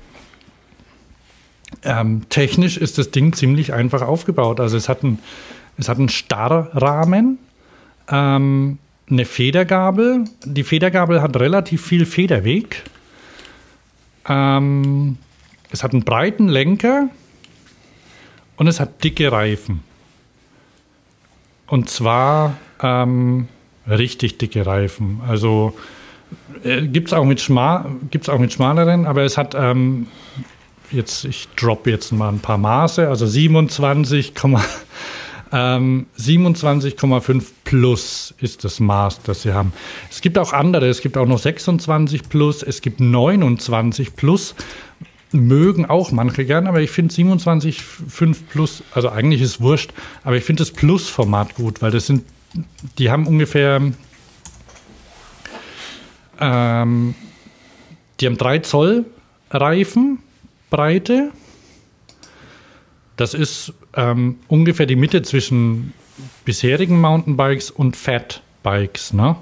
[1.85, 4.61] ähm, technisch ist das Ding ziemlich einfach aufgebaut.
[4.61, 5.21] Also es hat ein
[5.81, 7.39] es hat einen Starrrahmen,
[8.09, 8.79] ähm,
[9.11, 10.25] eine Federgabel.
[10.45, 12.83] Die Federgabel hat relativ viel Federweg.
[14.29, 15.17] Ähm,
[15.71, 17.09] es hat einen breiten Lenker
[18.61, 19.83] und es hat dicke Reifen.
[21.67, 23.49] Und zwar ähm,
[23.89, 25.23] richtig dicke Reifen.
[25.27, 25.75] Also
[26.63, 30.09] äh, gibt es auch, mit auch mit schmaleren, aber es hat ähm,
[30.91, 34.35] jetzt, ich droppe jetzt mal ein paar Maße, also 27,
[35.53, 39.73] ähm, 27,5 plus ist das Maß, das sie haben.
[40.11, 44.55] Es gibt auch andere, es gibt auch noch 26 plus, es gibt 29 plus,
[45.33, 49.93] mögen auch manche gern, aber ich finde 27,5 plus, also eigentlich ist wurscht,
[50.25, 52.25] aber ich finde das Plus-Format gut, weil das sind,
[52.99, 53.81] die haben ungefähr,
[56.41, 57.15] ähm,
[58.21, 59.05] die haben 3 Zoll
[59.51, 60.19] Reifen
[60.71, 61.33] Breite.
[63.17, 65.93] Das ist ähm, ungefähr die Mitte zwischen
[66.45, 69.13] bisherigen Mountainbikes und Fatbikes.
[69.13, 69.37] Ne?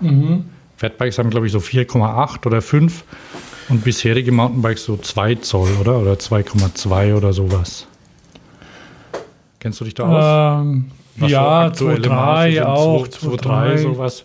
[0.00, 0.44] Mhm.
[0.76, 3.04] Fatbikes haben, glaube ich, so 4,8 oder 5
[3.68, 5.98] und bisherige Mountainbikes so 2 Zoll, oder?
[5.98, 7.86] Oder 2,2 oder sowas.
[9.60, 10.62] Kennst du dich da aus?
[10.62, 13.06] Ähm, ja, 2,3 auch.
[13.08, 14.24] 2,3 sowas.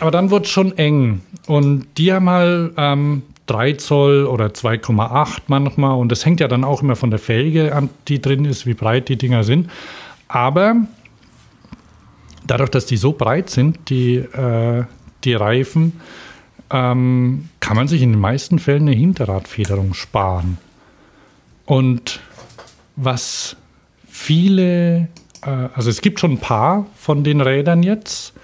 [0.00, 1.20] Aber dann wird es schon eng.
[1.46, 5.96] Und die haben halt ähm, 3 Zoll oder 2,8 manchmal.
[5.98, 8.74] Und das hängt ja dann auch immer von der Felge an, die drin ist, wie
[8.74, 9.70] breit die Dinger sind.
[10.26, 10.76] Aber
[12.46, 14.84] dadurch, dass die so breit sind, die, äh,
[15.22, 16.00] die Reifen,
[16.70, 20.58] ähm, kann man sich in den meisten Fällen eine Hinterradfederung sparen.
[21.66, 22.20] Und
[22.96, 23.56] was
[24.08, 25.08] viele,
[25.42, 28.34] äh, also es gibt schon ein paar von den Rädern jetzt,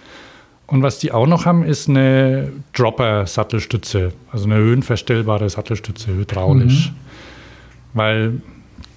[0.71, 6.91] und was die auch noch haben, ist eine Dropper-Sattelstütze, also eine höhenverstellbare Sattelstütze, hydraulisch.
[6.91, 6.95] Mhm.
[7.93, 8.43] Weil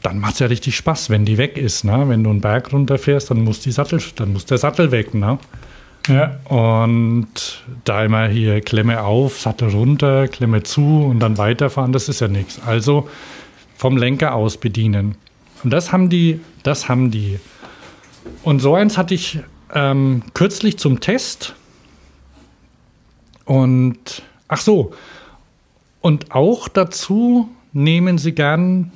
[0.04, 1.84] dann macht es ja richtig Spaß, wenn die weg ist.
[1.84, 2.04] Ne?
[2.08, 5.16] Wenn du einen Berg runterfährst, dann muss, die Sattel, dann muss der Sattel weg.
[5.16, 5.40] Ne?
[6.08, 6.38] Ja.
[6.46, 12.20] Und da immer hier Klemme auf, Sattel runter, Klemme zu und dann weiterfahren, das ist
[12.20, 12.60] ja nichts.
[12.66, 13.08] Also
[13.78, 15.16] vom Lenker aus bedienen.
[15.64, 17.40] Und das haben die, das haben die.
[18.44, 19.40] Und so eins hatte ich
[19.74, 21.56] ähm, kürzlich zum Test
[23.46, 24.94] und ach so,
[26.02, 28.92] und auch dazu nehmen sie gern,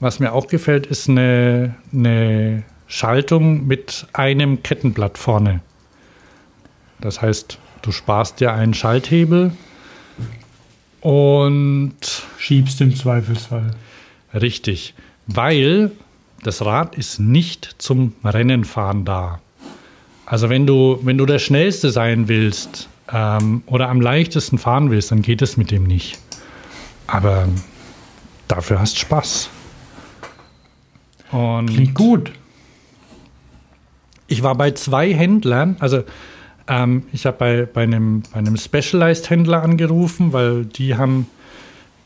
[0.00, 5.60] was mir auch gefällt, ist eine, eine Schaltung mit einem Kettenblatt vorne.
[7.00, 9.52] Das heißt, du sparst dir einen Schalthebel
[11.00, 11.94] und
[12.38, 13.70] schiebst im Zweifelsfall.
[14.34, 14.94] Richtig,
[15.26, 15.92] weil
[16.42, 19.40] das Rad ist nicht zum Rennenfahren da.
[20.26, 25.10] Also wenn du, wenn du der Schnellste sein willst, ähm, oder am leichtesten fahren willst,
[25.10, 26.18] dann geht es mit dem nicht.
[27.06, 27.48] Aber
[28.48, 29.50] dafür hast Spaß.
[31.32, 32.32] Und Klingt gut.
[34.26, 36.04] Ich war bei zwei Händlern, also
[36.70, 41.26] ähm, ich habe bei, bei, einem, bei einem Specialized-Händler angerufen, weil die haben,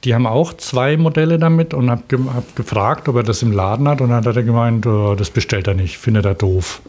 [0.05, 3.53] die haben auch zwei Modelle damit und habe ge hab gefragt, ob er das im
[3.53, 6.81] Laden hat und dann hat er gemeint, oh, das bestellt er nicht, findet er doof.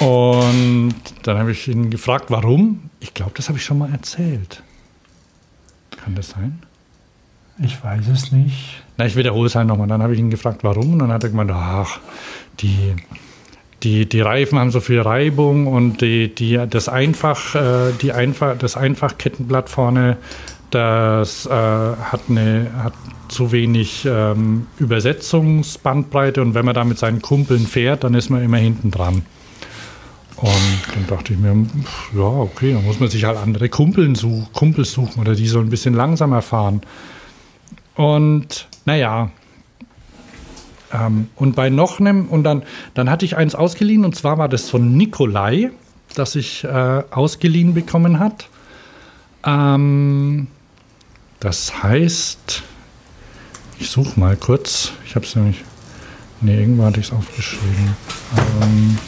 [0.00, 2.90] Und dann habe ich ihn gefragt, warum.
[3.00, 4.62] Ich glaube, das habe ich schon mal erzählt.
[5.96, 6.62] Kann das sein?
[7.60, 8.82] Ich weiß es nicht.
[8.96, 9.88] Na, ich wiederhole es halt nochmal.
[9.88, 10.92] Dann habe ich ihn gefragt, warum.
[10.92, 11.98] Und dann hat er gemeint, ach,
[12.60, 12.94] die,
[13.82, 18.56] die, die Reifen haben so viel Reibung und die, die, das, einfach, äh, die einfach,
[18.58, 20.16] das Einfachkettenblatt vorne,
[20.70, 22.92] das äh, hat, eine, hat
[23.28, 28.42] zu wenig ähm, Übersetzungsbandbreite und wenn man da mit seinen Kumpeln fährt, dann ist man
[28.42, 29.22] immer hinten dran.
[30.36, 31.54] Und dann dachte ich mir,
[32.16, 35.58] ja, okay, dann muss man sich halt andere Kumpeln such, Kumpels suchen oder die so
[35.58, 36.80] ein bisschen langsamer fahren.
[37.96, 39.30] Und naja,
[40.92, 42.62] ähm, und bei noch einem, und dann,
[42.94, 45.70] dann hatte ich eins ausgeliehen, und zwar war das von Nikolai,
[46.14, 48.48] das ich äh, ausgeliehen bekommen hat.
[49.44, 50.48] Ähm,
[51.40, 52.62] das heißt,
[53.78, 55.64] ich suche mal kurz, ich habe es nämlich,
[56.40, 57.96] nee, irgendwo hatte ich es aufgeschrieben.
[58.62, 58.98] Ähm,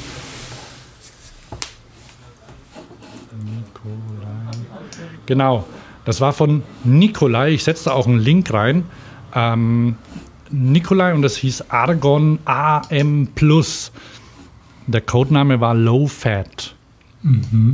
[5.31, 5.65] Genau,
[6.05, 7.51] das war von Nikolai.
[7.51, 8.85] Ich setze da auch einen Link rein.
[9.33, 9.95] Ähm,
[10.51, 13.93] Nikolai und das hieß Argon AM Plus.
[14.87, 16.75] Der Codename war Low Fat.
[17.23, 17.73] Mhm.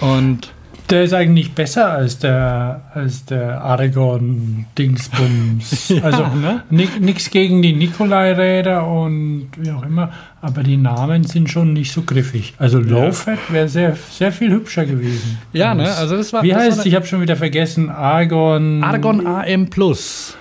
[0.00, 0.52] Und
[0.90, 5.88] der ist eigentlich besser als der, als der Aragon-Dingsbums.
[5.90, 6.62] ja, also ne?
[6.70, 12.00] nichts gegen die Nikolai-Räder und wie auch immer, aber die Namen sind schon nicht so
[12.02, 12.54] griffig.
[12.58, 15.36] Also Low-Fat wäre sehr, sehr viel hübscher gewesen.
[15.52, 15.94] Ja, ne?
[15.94, 16.42] Also das war.
[16.42, 18.82] Wie das heißt, war ich habe schon wieder vergessen, Argon.
[18.82, 20.37] Argon AM Plus.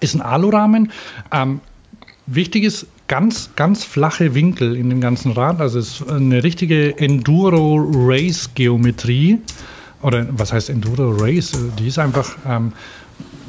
[0.00, 0.90] Ist ein Alurahmen.
[1.30, 1.60] Ähm,
[2.26, 5.60] wichtig ist, ganz, ganz flache Winkel in dem ganzen Rad.
[5.60, 9.38] Also es ist eine richtige Enduro-Race-Geometrie.
[10.00, 11.52] Oder was heißt Enduro-Race?
[11.78, 12.72] Die ist einfach, ähm,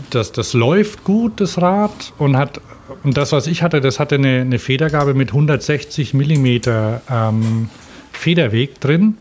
[0.10, 2.60] das, das läuft gut, das Rad, und hat
[3.04, 7.70] und das, was ich hatte, das hatte eine, eine Federgabe mit 160 Millimeter ähm,
[8.12, 9.18] Federweg drin.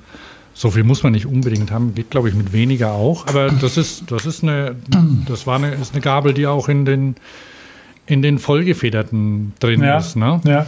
[0.54, 3.26] So viel muss man nicht unbedingt haben, geht glaube ich mit weniger auch.
[3.26, 4.76] Aber das ist, das ist eine,
[5.26, 7.16] das war eine, ist eine Gabel, die auch in den,
[8.06, 9.98] in den vollgefederten drin ja.
[9.98, 10.16] ist.
[10.16, 10.40] Ne?
[10.44, 10.66] Ja.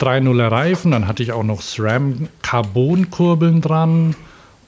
[0.00, 4.14] 3.0er Reifen, dann hatte ich auch noch SRAM Carbon-Kurbeln dran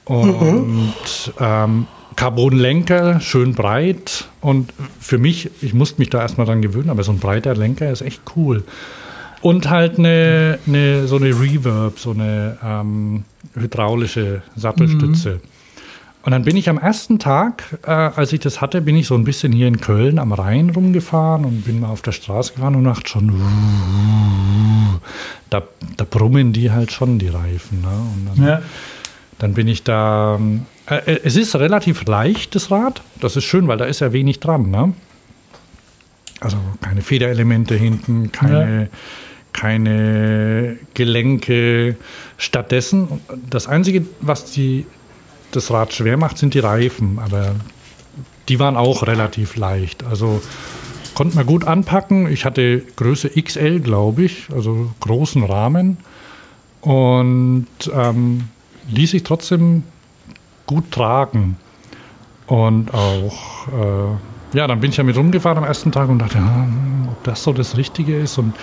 [0.05, 0.93] und mhm.
[1.39, 4.25] ähm, Carbon-Lenker, schön breit.
[4.41, 7.91] Und für mich, ich musste mich da erstmal dran gewöhnen, aber so ein breiter Lenker
[7.91, 8.63] ist echt cool.
[9.43, 13.25] Und halt eine, eine so eine Reverb, so eine ähm,
[13.55, 15.31] hydraulische Sattelstütze.
[15.31, 15.39] Mhm.
[16.25, 19.15] Und dann bin ich am ersten Tag, äh, als ich das hatte, bin ich so
[19.15, 22.75] ein bisschen hier in Köln am Rhein rumgefahren und bin mal auf der Straße gefahren
[22.75, 23.33] und dachte schon,
[25.49, 25.61] da,
[25.97, 27.81] da brummen die halt schon, die Reifen.
[27.81, 27.89] Ne?
[27.89, 28.61] Und dann, ja.
[29.39, 30.39] dann bin ich da.
[30.85, 33.01] Äh, es ist relativ leicht, das Rad.
[33.19, 34.71] Das ist schön, weil da ist ja wenig dran.
[34.71, 34.93] Ne?
[36.39, 38.83] Also keine Federelemente hinten, keine.
[38.83, 38.87] Ja
[39.53, 41.95] keine Gelenke.
[42.37, 44.85] Stattdessen, das Einzige, was die,
[45.51, 47.19] das Rad schwer macht, sind die Reifen.
[47.19, 47.55] Aber
[48.49, 50.03] die waren auch relativ leicht.
[50.03, 50.41] Also
[51.15, 52.27] konnte man gut anpacken.
[52.31, 55.97] Ich hatte Größe XL, glaube ich, also großen Rahmen.
[56.81, 58.49] Und ähm,
[58.89, 59.83] ließ sich trotzdem
[60.65, 61.57] gut tragen.
[62.47, 66.37] Und auch äh, ja, dann bin ich ja mit rumgefahren am ersten Tag und dachte,
[66.37, 66.67] ja,
[67.07, 68.37] ob das so das Richtige ist.
[68.37, 68.53] Und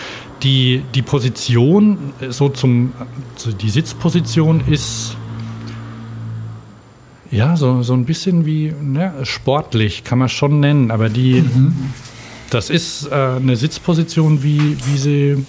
[0.43, 2.93] die, die Position, so zum,
[3.35, 5.17] also die Sitzposition ist
[7.31, 11.93] ja so, so ein bisschen wie ne, sportlich, kann man schon nennen, aber die, mhm.
[12.51, 15.47] das ist äh, eine Sitzposition, wie, wie sie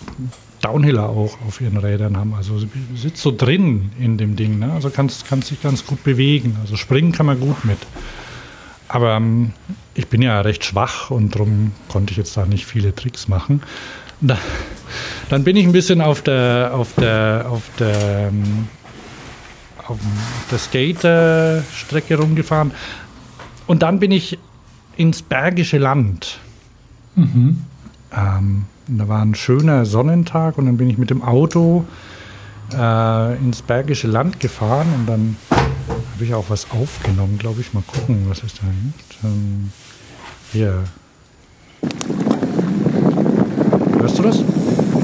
[0.62, 2.34] Downhiller auch auf ihren Rädern haben.
[2.36, 2.60] Also
[2.96, 4.72] sitzt so drin in dem Ding, ne?
[4.74, 6.58] also kann, kann sich ganz gut bewegen.
[6.62, 7.80] Also springen kann man gut mit.
[8.92, 9.54] Aber ähm,
[9.94, 13.64] ich bin ja recht schwach und darum konnte ich jetzt da nicht viele Tricks machen.
[14.20, 14.38] Da,
[15.30, 18.68] dann bin ich ein bisschen auf der, auf der, auf der, ähm,
[19.88, 19.98] auf
[20.52, 22.72] der Skaterstrecke rumgefahren.
[23.66, 24.38] Und dann bin ich
[24.98, 26.40] ins Bergische Land.
[27.16, 27.64] Mhm.
[28.14, 31.86] Ähm, da war ein schöner Sonnentag und dann bin ich mit dem Auto
[32.74, 35.38] äh, ins Bergische Land gefahren und dann
[36.22, 37.74] habe ich auch was aufgenommen, glaube ich.
[37.74, 38.68] Mal gucken, was ist da.
[39.28, 39.72] Ähm,
[40.52, 40.84] hier.
[44.00, 44.44] Hörst du das?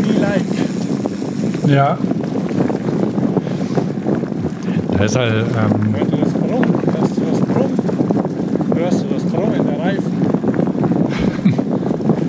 [0.03, 0.45] Wie like.
[1.65, 1.97] Ja.
[4.91, 5.47] Da ist halt.
[5.47, 6.65] Ähm, Hörst du das Brumm?
[6.85, 7.73] Hörst du das Brumm?
[8.75, 10.11] Hörst du das Brumm in der Reifen?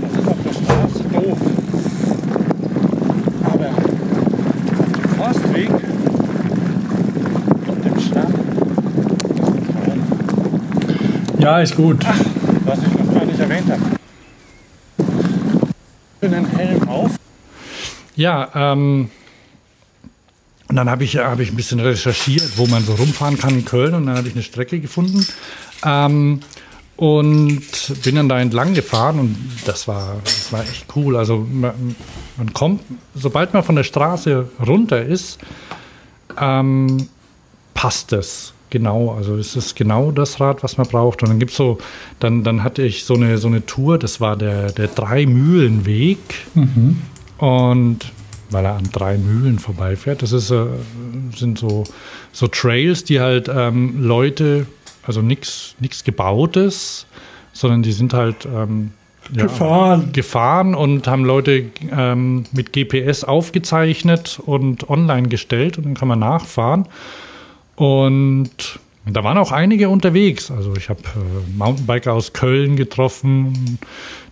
[0.00, 1.38] das ist auf der Straße doof.
[3.44, 3.82] Aber auf
[4.94, 5.70] dem Forstweg
[11.48, 12.04] Ja, ist gut.
[12.04, 12.14] Ach,
[12.66, 13.80] was ich noch gar nicht erwähnt habe.
[16.20, 17.12] Den Helm auf.
[18.16, 19.08] Ja, ähm,
[20.68, 23.64] und dann habe ich, hab ich ein bisschen recherchiert, wo man so rumfahren kann in
[23.64, 25.26] Köln und dann habe ich eine Strecke gefunden.
[25.86, 26.40] Ähm,
[26.96, 27.62] und
[28.04, 31.16] bin dann da entlang gefahren und das war, das war echt cool.
[31.16, 31.96] Also man,
[32.36, 32.82] man kommt,
[33.14, 35.38] sobald man von der Straße runter ist,
[36.38, 37.08] ähm,
[37.72, 38.52] passt es.
[38.70, 41.22] Genau, also es ist genau das Rad, was man braucht.
[41.22, 41.78] Und dann gibt's so,
[42.20, 46.18] dann, dann hatte ich so eine, so eine Tour, das war der, der Drei-Mühlen-Weg.
[46.54, 47.02] Mhm.
[47.38, 48.12] Und
[48.50, 50.66] weil er an drei Mühlen vorbeifährt, das ist, äh,
[51.36, 51.84] sind so,
[52.32, 54.66] so Trails, die halt ähm, Leute,
[55.02, 57.06] also nichts gebautes,
[57.52, 58.92] sondern die sind halt ähm,
[59.32, 60.12] ja, gefahren.
[60.12, 66.20] gefahren und haben Leute ähm, mit GPS aufgezeichnet und online gestellt und dann kann man
[66.20, 66.86] nachfahren.
[67.78, 70.50] Und da waren auch einige unterwegs.
[70.50, 73.78] Also ich habe äh, Mountainbiker aus Köln getroffen,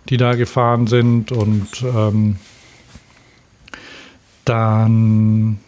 [0.09, 1.31] die da gefahren sind.
[1.31, 2.35] Und ähm,
[4.43, 5.59] dann,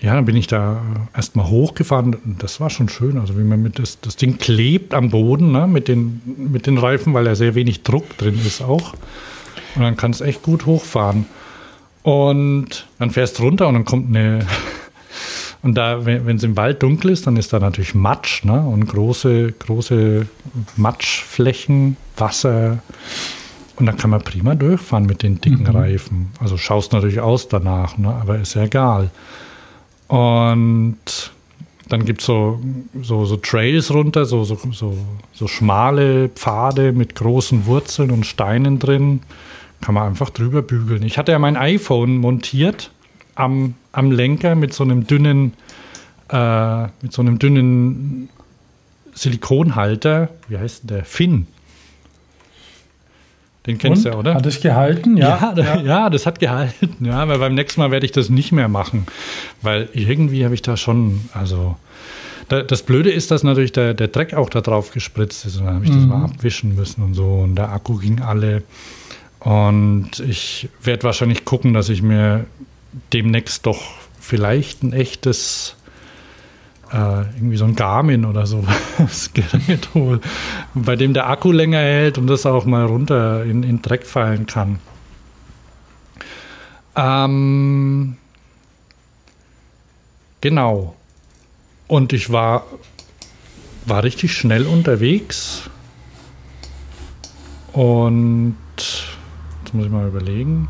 [0.00, 0.82] ja, dann bin ich da
[1.12, 2.36] erstmal hochgefahren.
[2.38, 3.18] Das war schon schön.
[3.18, 6.78] Also wie man mit das, das Ding klebt am Boden ne, mit, den, mit den
[6.78, 8.94] Reifen, weil da sehr wenig Druck drin ist auch.
[9.74, 11.26] Und dann kann es echt gut hochfahren.
[12.04, 14.46] Und dann fährst du runter und dann kommt eine
[15.62, 18.60] und da, wenn es im Wald dunkel ist, dann ist da natürlich Matsch ne?
[18.60, 20.26] und große, große
[20.76, 22.78] Matschflächen, Wasser.
[23.76, 25.76] Und da kann man prima durchfahren mit den dicken mhm.
[25.76, 26.32] Reifen.
[26.40, 28.08] Also schaust natürlich aus danach, ne?
[28.08, 29.10] aber ist ja egal.
[30.08, 30.96] Und
[31.88, 32.60] dann gibt es so,
[33.02, 34.96] so, so, Trails runter, so, so, so,
[35.32, 39.20] so schmale Pfade mit großen Wurzeln und Steinen drin.
[39.82, 41.02] kann man einfach drüber bügeln.
[41.02, 42.90] Ich hatte ja mein iPhone montiert
[43.34, 45.54] am, am Lenker mit so einem dünnen,
[46.28, 48.28] äh, mit so einem dünnen
[49.14, 50.28] Silikonhalter.
[50.48, 51.04] Wie heißt der?
[51.04, 51.46] Finn.
[53.66, 54.34] Den kennst du, oder?
[54.34, 55.16] Hat es gehalten?
[55.18, 55.52] Ja.
[55.54, 55.80] Ja, ja.
[55.82, 57.04] ja, das hat gehalten.
[57.04, 59.06] Ja, aber beim nächsten Mal werde ich das nicht mehr machen,
[59.60, 61.76] weil irgendwie habe ich da schon, also
[62.48, 65.74] das Blöde ist, dass natürlich der, der Dreck auch da drauf gespritzt ist und dann
[65.76, 65.96] habe ich mhm.
[65.96, 68.62] das mal abwischen müssen und so und der Akku ging alle.
[69.38, 72.46] Und ich werde wahrscheinlich gucken, dass ich mir
[73.12, 73.80] demnächst doch
[74.18, 75.76] vielleicht ein echtes
[76.92, 78.64] äh, irgendwie so ein Garmin oder so
[78.98, 80.20] was Gerät hole,
[80.74, 84.46] bei dem der Akku länger hält und das auch mal runter in, in Dreck fallen
[84.46, 84.80] kann.
[86.96, 88.16] Ähm,
[90.40, 90.96] genau.
[91.86, 92.66] Und ich war,
[93.86, 95.62] war richtig schnell unterwegs.
[97.72, 100.68] Und jetzt muss ich mal überlegen.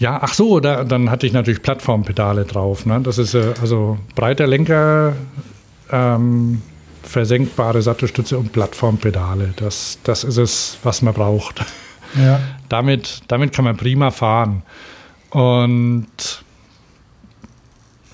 [0.00, 2.86] Ja, ach so, da, dann hatte ich natürlich Plattformpedale drauf.
[2.86, 3.00] Ne?
[3.02, 5.14] Das ist äh, also breiter Lenker,
[5.92, 6.62] ähm,
[7.02, 9.52] versenkbare Sattelstütze und Plattformpedale.
[9.56, 11.64] Das, das ist es, was man braucht.
[12.18, 12.40] Ja.
[12.70, 14.62] damit, damit kann man prima fahren.
[15.28, 16.06] Und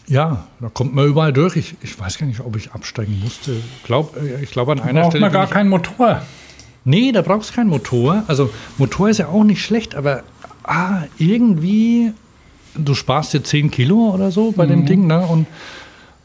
[0.09, 1.55] ja, da kommt man überall durch.
[1.55, 3.57] Ich, ich weiß gar nicht, ob ich absteigen musste.
[3.85, 5.27] Glaub, äh, ich glaube, an einer braucht Stelle.
[5.27, 6.23] man gar keinen Motor.
[6.85, 8.25] Nee, da brauchst du keinen Motor.
[8.27, 10.25] Also, Motor ist ja auch nicht schlecht, aber
[10.67, 12.13] ah, irgendwie,
[12.75, 14.71] du sparst dir 10 Kilo oder so bei mhm.
[14.71, 15.21] dem Ding, ne?
[15.21, 15.47] Und,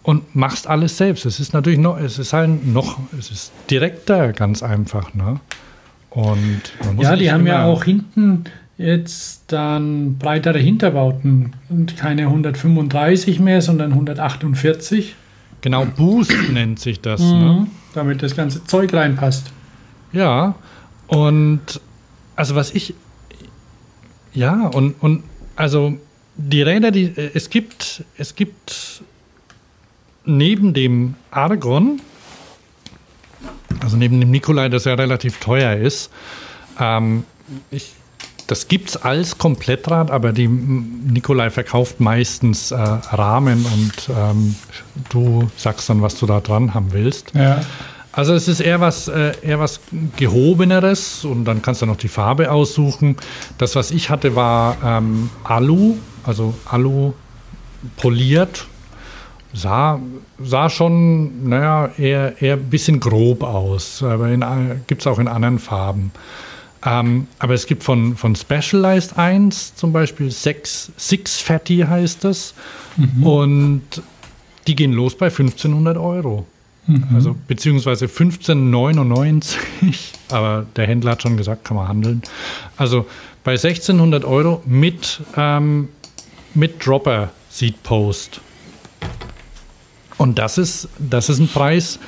[0.03, 1.25] und machst alles selbst.
[1.25, 5.39] Es ist natürlich noch, es ist halt noch, es ist direkter, ganz einfach, ne?
[6.09, 6.61] Und
[6.99, 8.43] ja, die haben ja auch hinten
[8.77, 15.15] jetzt dann breitere Hinterbauten und keine 135 mehr, sondern 148.
[15.61, 17.21] Genau, Boost nennt sich das.
[17.21, 17.67] Mhm, ne?
[17.93, 19.51] Damit das ganze Zeug reinpasst.
[20.11, 20.55] Ja,
[21.07, 21.61] und
[22.35, 22.95] also was ich
[24.33, 25.23] ja, und, und
[25.55, 25.97] also
[26.35, 29.03] die Räder, die äh, es gibt, es gibt
[30.25, 32.01] neben dem Argon,
[33.81, 36.11] also neben dem Nikolai, das ja relativ teuer ist,
[36.79, 37.23] ähm,
[37.69, 37.93] ich,
[38.47, 44.55] das gibt es als Komplettrad, aber die Nikolai verkauft meistens äh, Rahmen und ähm,
[45.09, 47.33] du sagst dann, was du da dran haben willst.
[47.33, 47.61] Ja.
[48.13, 49.79] Also es ist eher was, äh, eher was
[50.17, 53.15] gehobeneres und dann kannst du noch die Farbe aussuchen.
[53.57, 57.13] Das, was ich hatte, war ähm, Alu, also Alu
[57.97, 58.67] poliert.
[59.53, 59.99] Sah,
[60.41, 64.29] sah schon, naja, eher, eher ein bisschen grob aus, aber
[64.87, 66.11] gibt es auch in anderen Farben.
[66.85, 72.53] Ähm, aber es gibt von, von Specialized 1 zum Beispiel Six, Six Fatty heißt das.
[72.97, 73.23] Mhm.
[73.23, 73.83] Und
[74.67, 76.45] die gehen los bei 1500 Euro.
[76.91, 77.15] Mhm.
[77.15, 79.55] Also beziehungsweise 15,99,
[80.29, 82.21] aber der Händler hat schon gesagt, kann man handeln.
[82.77, 83.05] Also
[83.43, 85.89] bei 1600 Euro mit, ähm,
[86.53, 88.41] mit Dropper Seed Post.
[90.17, 91.99] Und das ist, das ist ein Preis,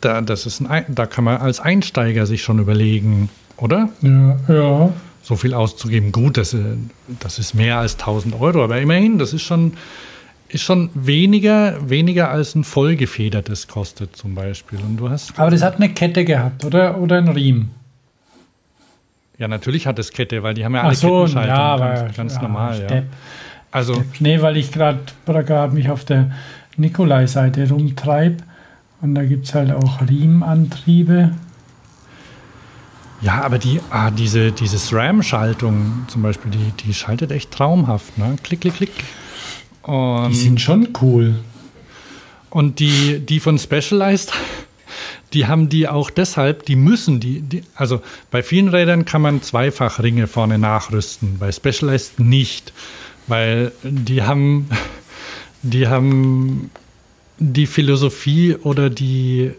[0.00, 3.88] da, das ist ein, da kann man als Einsteiger sich schon überlegen, oder?
[4.02, 4.92] Ja, ja.
[5.22, 6.10] So viel auszugeben.
[6.10, 6.56] Gut, das,
[7.20, 9.74] das ist mehr als 1000 Euro, aber immerhin, das ist schon,
[10.52, 14.78] ist schon weniger, weniger als ein vollgefedertes kostet zum Beispiel.
[14.80, 16.98] Und du hast Aber das hat eine Kette gehabt, oder?
[16.98, 17.70] Oder ein Riemen?
[19.38, 21.56] Ja, natürlich hat es Kette, weil die haben ja alle Ach so, Kettenschaltung.
[21.56, 23.18] Ja, ganz, ganz ja, normal, Stepp, ja.
[23.70, 24.20] Also, Stepp.
[24.20, 25.00] Nee, weil ich gerade
[25.72, 26.30] mich auf der
[26.76, 28.44] Nikolai-Seite rumtreibe
[29.00, 31.32] und da gibt es halt auch Riemenantriebe.
[33.22, 38.18] Ja, aber die, ah, diese, diese SRAM-Schaltung zum Beispiel, die, die schaltet echt traumhaft.
[38.18, 38.36] Ne?
[38.42, 38.92] Klick, klick, klick.
[39.82, 41.36] Und die sind schon cool.
[42.50, 44.32] Und die, die von Specialized,
[45.32, 49.42] die haben die auch deshalb, die müssen die, die, also bei vielen Rädern kann man
[49.42, 52.72] Zweifachringe vorne nachrüsten, bei Specialized nicht,
[53.26, 54.68] weil die haben,
[55.62, 56.70] die haben
[57.38, 59.52] die Philosophie oder die,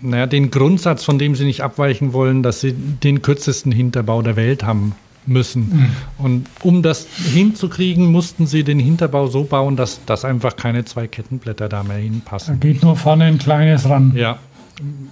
[0.00, 4.36] naja, den Grundsatz, von dem sie nicht abweichen wollen, dass sie den kürzesten Hinterbau der
[4.36, 4.94] Welt haben
[5.26, 5.62] müssen.
[5.62, 5.90] Mhm.
[6.18, 11.06] Und um das hinzukriegen, mussten sie den Hinterbau so bauen, dass, dass einfach keine zwei
[11.06, 12.58] Kettenblätter da mehr hinpassen.
[12.60, 14.12] Da geht nur vorne ein kleines ran.
[14.14, 14.38] Ja.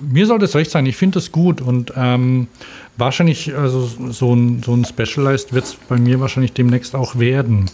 [0.00, 0.86] Mir soll das recht sein.
[0.86, 2.48] Ich finde das gut und ähm,
[2.96, 7.66] wahrscheinlich, also so ein, so ein Specialized wird es bei mir wahrscheinlich demnächst auch werden.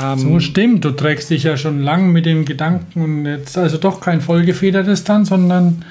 [0.00, 3.78] Ähm, so stimmt, du trägst dich ja schon lang mit dem Gedanken und jetzt also
[3.78, 5.84] doch kein vollgefedertes dann, sondern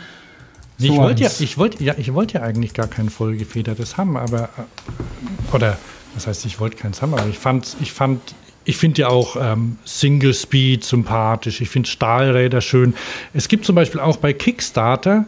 [0.77, 4.17] so ich wollte ja, ich wollte ja, ich wollte ja eigentlich gar kein vollgefedertes haben,
[4.17, 5.77] aber äh, oder
[6.15, 8.21] das heißt, ich wollte keins haben, aber ich fand, ich fand
[8.65, 11.59] ich finde ja auch ähm, Single Speed sympathisch.
[11.61, 12.93] Ich finde Stahlräder schön.
[13.33, 15.25] Es gibt zum Beispiel auch bei Kickstarter,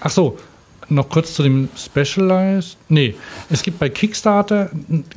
[0.00, 0.38] ach so,
[0.88, 2.76] noch kurz zu dem Specialized.
[2.88, 3.14] Nee,
[3.48, 4.70] es gibt bei Kickstarter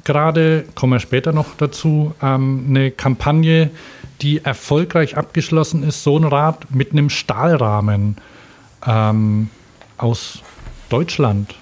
[0.04, 3.72] gerade, kommen wir später noch dazu, ähm, eine Kampagne,
[4.22, 6.04] die erfolgreich abgeschlossen ist.
[6.04, 8.18] So ein Rad mit einem Stahlrahmen
[8.86, 9.50] ähm,
[9.98, 10.40] aus
[10.90, 11.56] Deutschland,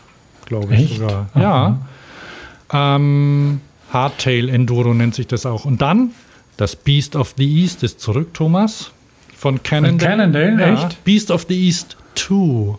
[0.45, 0.95] glaube ich Echt?
[0.95, 1.29] sogar.
[1.33, 1.41] Aha.
[1.41, 1.79] Ja.
[2.71, 3.61] Ähm,
[3.91, 5.65] Hardtail Enduro nennt sich das auch.
[5.65, 6.11] Und dann
[6.57, 8.91] das Beast of the East ist zurück, Thomas.
[9.35, 9.99] Von Cannondale.
[9.99, 10.85] Von Cannondale, ja.
[10.85, 11.03] echt?
[11.03, 12.77] Beast of the East 2.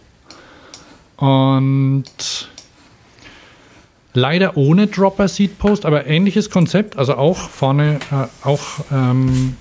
[1.16, 2.04] Und
[4.14, 6.96] leider ohne Dropper Seat Post, aber ähnliches Konzept.
[6.96, 8.62] Also auch vorne äh, auch
[8.92, 9.56] ähm,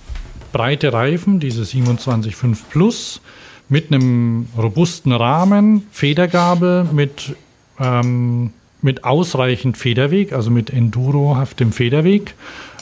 [0.51, 3.21] breite Reifen, diese 27.5 Plus,
[3.69, 7.35] mit einem robusten Rahmen, Federgabel mit,
[7.79, 8.51] ähm,
[8.81, 12.35] mit ausreichend Federweg, also mit endurohaftem Federweg.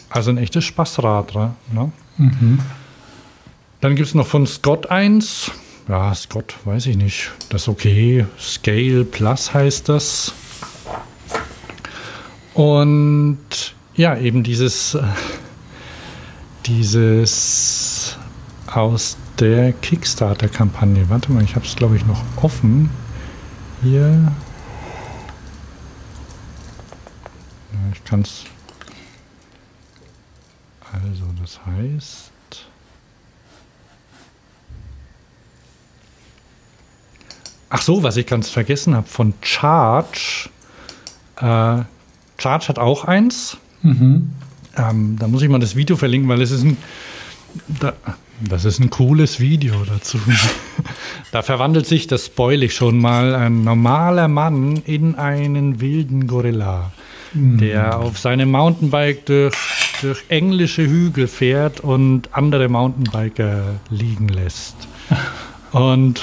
[0.10, 1.36] Also ein echtes Spaßrad.
[1.36, 1.92] Ne?
[2.18, 2.60] Mhm.
[3.82, 5.52] Dann gibt es noch von Scott 1
[5.90, 7.32] ja, Scott, weiß ich nicht.
[7.50, 8.28] Das ist okay.
[8.40, 10.34] Scale Plus heißt das.
[12.54, 13.40] Und
[13.96, 14.96] ja, eben dieses,
[16.68, 18.18] dieses
[18.68, 21.10] aus der Kickstarter-Kampagne.
[21.10, 22.92] Warte mal, ich habe es glaube ich noch offen.
[23.82, 24.32] Hier.
[27.94, 28.44] Ich kann es.
[30.92, 32.32] Also, das heißt.
[37.70, 40.50] Ach so, was ich ganz vergessen habe, von Charge.
[41.38, 41.84] Äh,
[42.38, 43.58] Charge hat auch eins.
[43.84, 44.32] Mhm.
[44.76, 46.78] Ähm, da muss ich mal das Video verlinken, weil es ist ein.
[47.80, 47.94] Da,
[48.42, 50.18] das ist ein cooles Video dazu.
[51.32, 56.92] da verwandelt sich, das spoil ich schon mal, ein normaler Mann in einen wilden Gorilla,
[57.34, 57.58] mhm.
[57.58, 59.56] der auf seinem Mountainbike durch,
[60.02, 64.76] durch englische Hügel fährt und andere Mountainbiker liegen lässt.
[65.72, 66.22] Und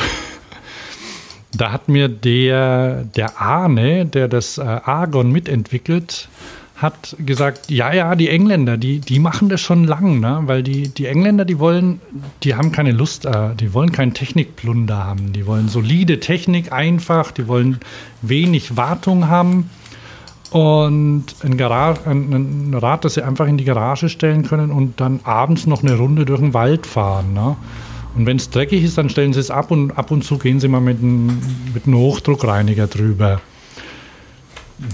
[1.52, 6.28] da hat mir der, der Arne, der das äh, Argon mitentwickelt,
[6.76, 10.42] hat gesagt, ja, ja, die Engländer, die, die machen das schon lang, ne?
[10.44, 12.00] weil die, die Engländer, die wollen,
[12.42, 17.30] die haben keine Lust, äh, die wollen keinen Technikplunder haben, die wollen solide Technik, einfach,
[17.30, 17.78] die wollen
[18.20, 19.70] wenig Wartung haben
[20.51, 22.32] und ein, Garage, ein,
[22.70, 25.97] ein Rad, das sie einfach in die Garage stellen können und dann abends noch eine
[25.97, 27.32] Runde durch den Wald fahren.
[27.32, 27.57] Ne?
[28.16, 30.59] Und wenn es dreckig ist, dann stellen sie es ab und ab und zu gehen
[30.59, 31.38] sie mal mit einem,
[31.74, 33.40] mit einem Hochdruckreiniger drüber.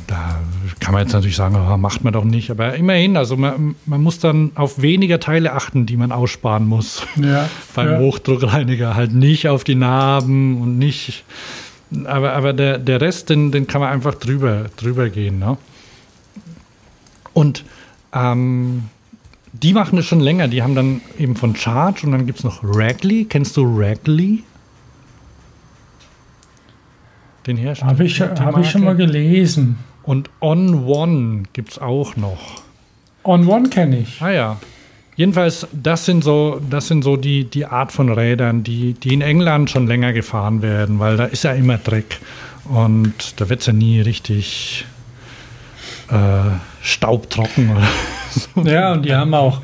[0.07, 0.41] Da
[0.79, 2.51] kann man jetzt natürlich sagen, oh, macht man doch nicht.
[2.51, 7.05] Aber immerhin, also man, man, muss dann auf weniger Teile achten, die man aussparen muss.
[7.17, 7.99] Ja, Beim ja.
[7.99, 11.25] Hochdruckreiniger halt nicht auf die Narben und nicht.
[12.05, 15.39] Aber, aber der, der Rest, den, den kann man einfach drüber, drüber gehen.
[15.39, 15.57] Ne?
[17.33, 17.65] Und
[18.13, 18.85] ähm,
[19.53, 20.49] die machen das schon länger.
[20.49, 23.25] Die haben dann eben von Charge und dann gibt es noch Ragley.
[23.25, 24.45] Kennst du Ragley?
[27.47, 27.91] Den Hersteller?
[27.91, 29.79] Habe ich, hab ich schon mal gelesen.
[30.05, 32.63] Und On One gibt es auch noch.
[33.25, 34.21] On One kenne ich.
[34.21, 34.57] Ah ja.
[35.15, 39.21] Jedenfalls, das sind so, das sind so die, die Art von Rädern, die, die in
[39.21, 42.19] England schon länger gefahren werden, weil da ist ja immer Dreck.
[42.65, 44.87] Und da wird es ja nie richtig
[46.09, 46.15] äh,
[46.81, 49.61] staubtrocken oder Ja, und die haben auch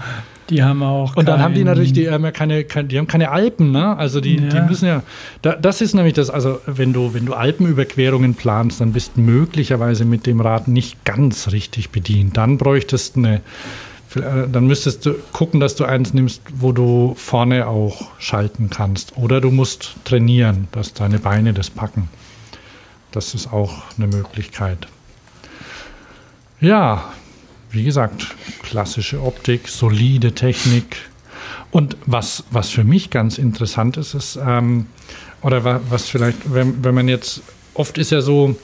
[0.51, 1.15] die haben auch.
[1.17, 3.97] Und dann haben die natürlich, die haben ja keine, keine, die haben keine Alpen, ne?
[3.97, 4.49] Also die, ja.
[4.49, 5.03] die müssen ja.
[5.43, 9.21] Da, das ist nämlich das, also wenn du, wenn du Alpenüberquerungen planst, dann bist du
[9.21, 12.37] möglicherweise mit dem Rad nicht ganz richtig bedient.
[12.37, 13.41] Dann bräuchtest du eine.
[14.15, 19.17] Äh, dann müsstest du gucken, dass du eins nimmst, wo du vorne auch schalten kannst.
[19.17, 22.09] Oder du musst trainieren, dass deine Beine das packen.
[23.11, 24.87] Das ist auch eine Möglichkeit.
[26.61, 27.13] Ja,
[27.71, 30.97] wie gesagt, klassische Optik, solide Technik.
[31.71, 34.87] Und was, was für mich ganz interessant ist, ist, ähm,
[35.43, 37.43] oder was vielleicht, wenn, wenn man jetzt,
[37.75, 38.57] oft ist ja so,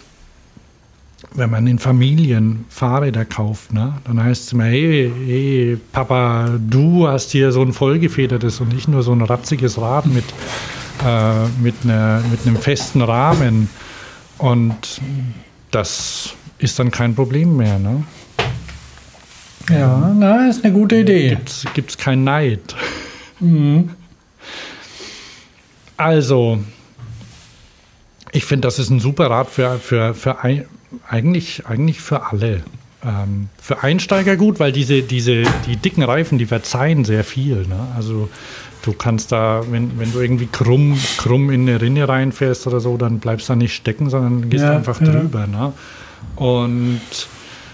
[1.34, 7.08] wenn man in Familien Fahrräder kauft, ne, dann heißt es immer, hey, hey, Papa, du
[7.08, 10.24] hast hier so ein vollgefedertes und nicht nur so ein ratziges Rad mit,
[11.04, 13.68] äh, mit, einer, mit einem festen Rahmen.
[14.38, 15.00] Und
[15.72, 17.80] das ist dann kein Problem mehr.
[17.80, 18.04] Ne?
[19.70, 21.36] Ja, na, ist eine gute Idee.
[21.74, 22.76] Gibt es keinen Neid.
[23.40, 23.90] Mhm.
[25.96, 26.60] Also,
[28.30, 30.66] ich finde, das ist ein super Rat für, für, für ein,
[31.08, 32.62] eigentlich, eigentlich für alle.
[33.04, 37.66] Ähm, für Einsteiger gut, weil diese, diese, die dicken Reifen, die verzeihen sehr viel.
[37.66, 37.88] Ne?
[37.96, 38.28] Also
[38.82, 42.96] du kannst da, wenn, wenn du irgendwie krumm, krumm in eine Rinne reinfährst oder so,
[42.96, 45.08] dann bleibst du da nicht stecken, sondern gehst ja, einfach ja.
[45.08, 45.46] drüber.
[45.46, 45.72] Ne?
[46.36, 47.00] Und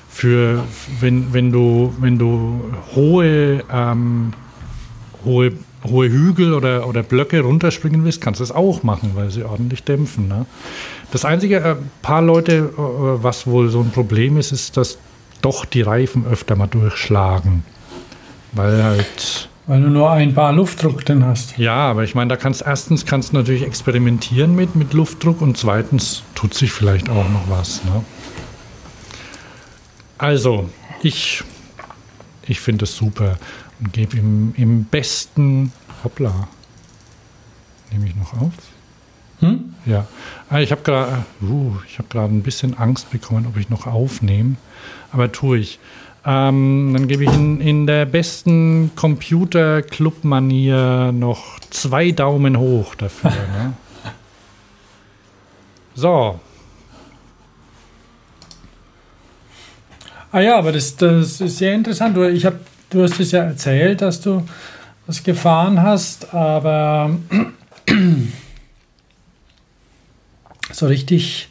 [0.09, 0.65] für
[1.01, 2.61] wenn, wenn du, wenn du
[2.95, 4.33] hohe, ähm,
[5.25, 5.53] hohe,
[5.85, 9.83] hohe Hügel oder, oder Blöcke runterspringen willst, kannst du es auch machen, weil sie ordentlich
[9.85, 10.29] dämpfen.
[10.29, 10.47] Ne?
[11.11, 14.99] Das einzige, ein äh, paar Leute, äh, was wohl so ein Problem ist, ist, dass
[15.43, 17.65] doch die Reifen öfter mal durchschlagen.
[18.53, 19.49] Weil halt.
[19.67, 21.57] Weil du nur ein paar Luftdruck drin hast.
[21.57, 25.57] Ja, aber ich meine, da kannst erstens kannst du natürlich experimentieren mit, mit Luftdruck und
[25.57, 27.85] zweitens tut sich vielleicht auch noch was.
[27.85, 28.05] Ne?
[30.19, 30.69] Also,
[31.03, 31.45] ich,
[32.47, 33.37] ich finde es super
[33.81, 35.73] und gebe ihm im besten.
[36.05, 36.49] Hoppla.
[37.91, 38.53] Nehme ich noch auf?
[39.41, 39.75] Hm?
[39.87, 40.07] Ja.
[40.49, 44.57] Ah, ich habe gerade uh, hab ein bisschen Angst bekommen, ob ich noch aufnehme.
[45.13, 45.81] Aber tue ich.
[46.25, 53.31] Ähm, dann gebe ich in, in der besten Computer-Club-Manier noch zwei Daumen hoch dafür.
[53.57, 53.73] ne?
[55.95, 56.39] So,
[60.33, 62.17] Ah ja, aber das, das ist sehr interessant.
[62.17, 62.55] Ich hab,
[62.91, 64.45] du hast es ja erzählt, dass du
[65.07, 67.11] das gefahren hast, aber
[70.73, 71.49] so richtig,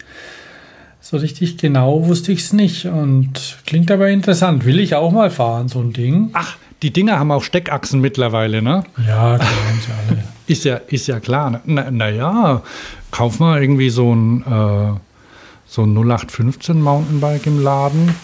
[1.01, 2.85] so richtig genau wusste ich es nicht.
[2.85, 4.65] Und klingt aber interessant.
[4.65, 6.29] Will ich auch mal fahren, so ein Ding.
[6.33, 8.83] Ach, die Dinger haben auch Steckachsen mittlerweile, ne?
[9.05, 9.49] Ja, klar,
[9.85, 10.23] sie alle.
[10.47, 11.61] Ist ja, ist ja klar.
[11.65, 12.63] Naja, na
[13.11, 14.99] kauf mal irgendwie so ein, äh,
[15.67, 18.15] so ein 0815 Mountainbike im Laden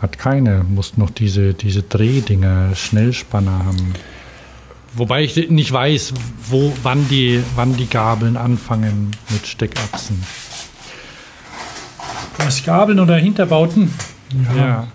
[0.00, 3.94] hat keine, muss noch diese, diese Drehdinger, Schnellspanner haben.
[4.94, 6.14] Wobei ich nicht weiß,
[6.48, 10.24] wo, wann, die, wann die Gabeln anfangen mit Steckachsen.
[12.38, 13.92] Was Gabeln oder Hinterbauten?
[14.48, 14.56] Ja.
[14.56, 14.86] ja.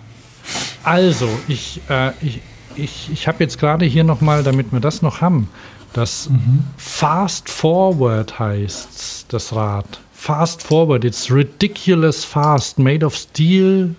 [0.82, 2.40] Also, ich, äh, ich,
[2.74, 5.48] ich, ich habe jetzt gerade hier nochmal, damit wir das noch haben,
[5.92, 6.64] das mhm.
[6.76, 10.00] Fast Forward heißt das Rad.
[10.12, 13.94] Fast Forward, it's ridiculous fast, made of steel,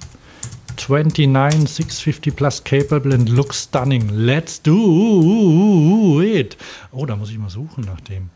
[0.78, 4.10] 29 650 plus capable and looks stunning.
[4.10, 6.58] Let's do it.
[6.92, 8.30] Oh, da muss ich mal suchen nach dem.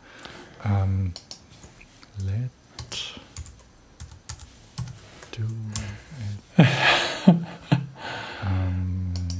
[0.64, 1.12] Ähm,
[2.24, 2.50] let
[5.30, 5.44] do
[6.58, 7.36] it.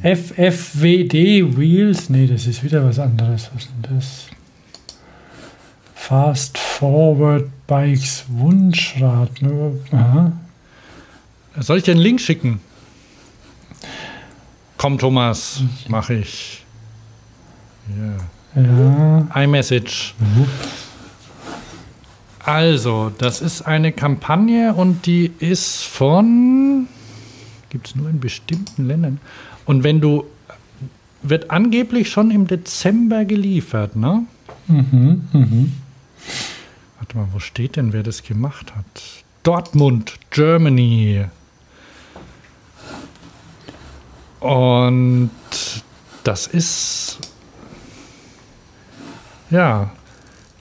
[0.02, 2.10] FFWD Wheels?
[2.10, 3.50] Nee, das ist wieder was anderes.
[3.54, 4.26] Was ist denn das?
[5.94, 9.30] Fast Forward Bikes Wunschrad.
[9.92, 10.32] Aha.
[11.60, 12.60] Soll ich dir einen Link schicken?
[14.82, 16.64] Komm, Thomas, mache ich.
[18.56, 19.28] Yeah.
[19.30, 19.44] Ja.
[19.44, 20.12] iMessage.
[22.40, 26.88] Also, das ist eine Kampagne und die ist von.
[27.70, 29.20] Gibt es nur in bestimmten Ländern.
[29.66, 30.24] Und wenn du.
[31.22, 34.26] Wird angeblich schon im Dezember geliefert, ne?
[34.66, 35.72] Mhm, mhm.
[36.98, 39.02] Warte mal, wo steht denn, wer das gemacht hat?
[39.44, 41.26] Dortmund, Germany.
[44.42, 45.30] Und
[46.24, 47.18] das ist,
[49.50, 49.90] ja,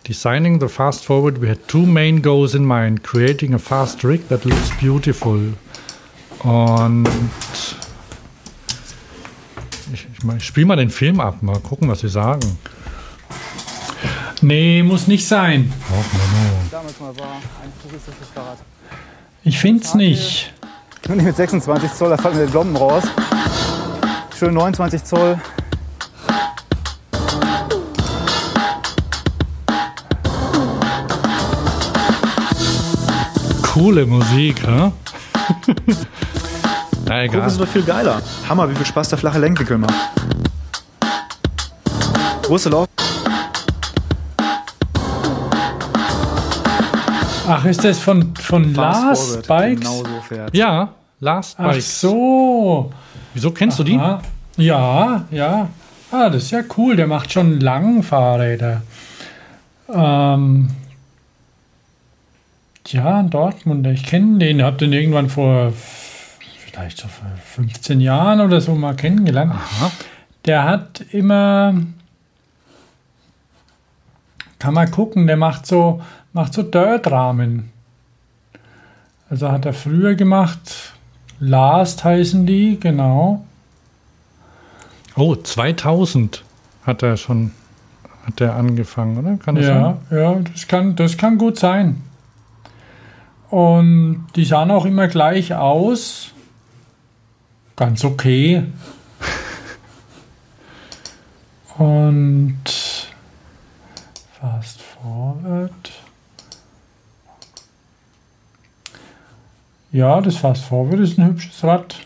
[0.08, 3.04] designing the fast forward, we had two main goals in mind.
[3.04, 5.54] Creating a fast rig that looks beautiful.
[6.44, 7.08] Und
[9.94, 12.58] ich, ich, ich spiele mal den Film ab, mal gucken, was sie sagen.
[14.42, 15.72] Nee, muss nicht sein.
[15.90, 16.60] Oh, no, no.
[16.72, 18.58] Damals mal war ein futuristisches Fahrrad.
[19.44, 20.54] Ich find's nicht.
[21.08, 23.04] Nur nicht mit 26 Zoll, da fallen mir die Blomben raus.
[24.42, 25.40] Schön 29 Zoll.
[33.62, 34.92] Coole Musik, hä?
[37.06, 37.46] Na egal.
[37.48, 38.20] ist doch viel geiler.
[38.50, 39.94] Hammer, wie viel Spaß der flache Lenkwinkel macht.
[42.42, 42.88] Große Lauf.
[47.48, 49.82] Ach, ist das von, von Last Bikes?
[49.82, 50.56] Genau so fährt.
[50.56, 51.78] Ja, Last Bikes.
[51.78, 52.92] Ach so.
[53.34, 53.84] Wieso kennst Aha.
[53.84, 54.31] du die?
[54.58, 55.70] Ja, ja.
[56.12, 56.96] Ah, das ist ja cool.
[56.96, 58.82] Der macht schon lang Fahrräder.
[59.90, 60.70] Ähm,
[62.88, 63.88] ja, Dortmund.
[63.88, 64.62] Ich kenne den.
[64.64, 65.74] Hab den irgendwann vor
[66.72, 69.52] vielleicht so vor 15 Jahren oder so mal kennengelernt.
[69.52, 69.92] Aha.
[70.46, 71.76] Der hat immer.
[74.60, 76.02] Kann man gucken, der macht so,
[76.34, 77.72] macht so Dirt-Rahmen.
[79.30, 80.94] Also hat er früher gemacht,
[81.40, 83.44] Last heißen die, genau.
[85.16, 86.44] Oh, 2000
[86.84, 87.52] hat er schon
[88.26, 89.38] hat er angefangen, oder?
[89.38, 90.18] Kann das ja, sein?
[90.18, 92.04] ja, das kann, das kann gut sein.
[93.50, 96.32] Und die sahen auch immer gleich aus.
[97.76, 98.64] Ganz okay.
[101.78, 102.62] Und
[104.40, 105.92] fast forward.
[109.92, 111.98] Ja, das Fast Forward ist ein hübsches Rad.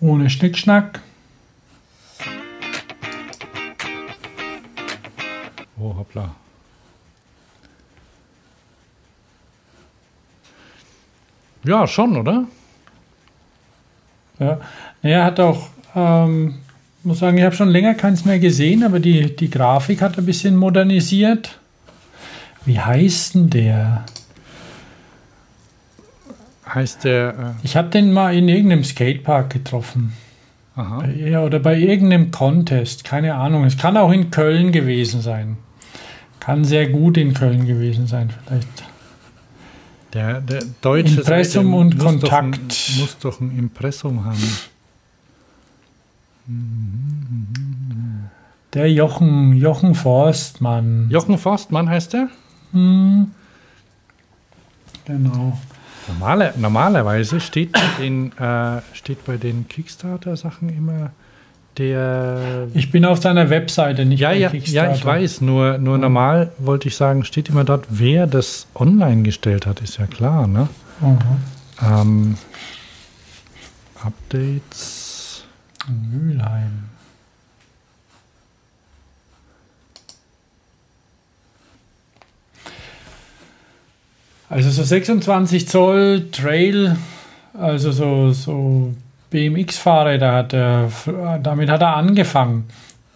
[0.00, 1.00] Ohne Schnickschnack.
[5.78, 6.34] Oh, hoppla.
[11.64, 12.46] Ja, schon, oder?
[14.38, 14.60] Ja,
[15.02, 16.58] er hat auch, ähm,
[17.02, 20.26] muss sagen, ich habe schon länger keins mehr gesehen, aber die, die Grafik hat ein
[20.26, 21.58] bisschen modernisiert.
[22.64, 24.04] Wie heißt denn der?
[26.68, 27.56] Heißt der.
[27.60, 30.12] Äh ich habe den mal in irgendeinem Skatepark getroffen.
[30.74, 31.06] Aha.
[31.06, 33.64] Ja, oder bei irgendeinem Contest, keine Ahnung.
[33.64, 35.56] Es kann auch in Köln gewesen sein.
[36.38, 38.68] Kann sehr gut in Köln gewesen sein, vielleicht.
[40.12, 42.22] Der, der deutsche Impressum Seite und Kontakt.
[42.22, 44.50] Doch ein, muss doch ein Impressum haben.
[48.74, 51.08] Der Jochen, Jochen Forstmann.
[51.10, 52.28] Jochen Forstmann heißt der?
[52.72, 53.32] Hm.
[55.06, 55.58] Genau.
[56.08, 61.10] Normale, normalerweise steht bei den, äh, steht bei den Kickstarter-Sachen immer
[61.78, 62.68] der.
[62.74, 66.88] Ich bin auf seiner Webseite nicht ja, ja, Ja, ich weiß, nur, nur normal wollte
[66.88, 70.68] ich sagen, steht immer dort, wer das online gestellt hat, ist ja klar, ne?
[71.00, 71.18] Mhm.
[71.82, 72.38] Ähm,
[74.02, 75.44] Updates.
[75.88, 76.84] Mülheim.
[84.48, 86.96] Also so 26 Zoll Trail,
[87.54, 88.94] also so, so
[89.30, 90.90] BMX-Fahrräder hat er,
[91.42, 92.64] damit hat er angefangen.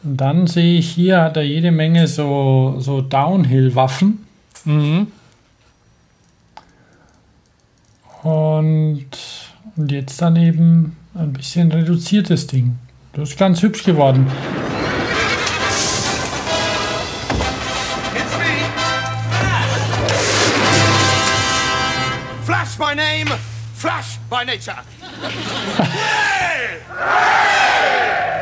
[0.02, 4.26] Und dann sehe ich hier, hat er jede Menge so, so Downhill-Waffen.
[4.64, 5.06] Mhm.
[8.22, 9.06] Und,
[9.76, 12.78] und jetzt dann eben ein bisschen reduziertes Ding.
[13.12, 14.26] Das ist ganz hübsch geworden.
[22.70, 23.26] Flash by name,
[23.74, 24.70] Flash by nature.
[25.90, 26.78] hey!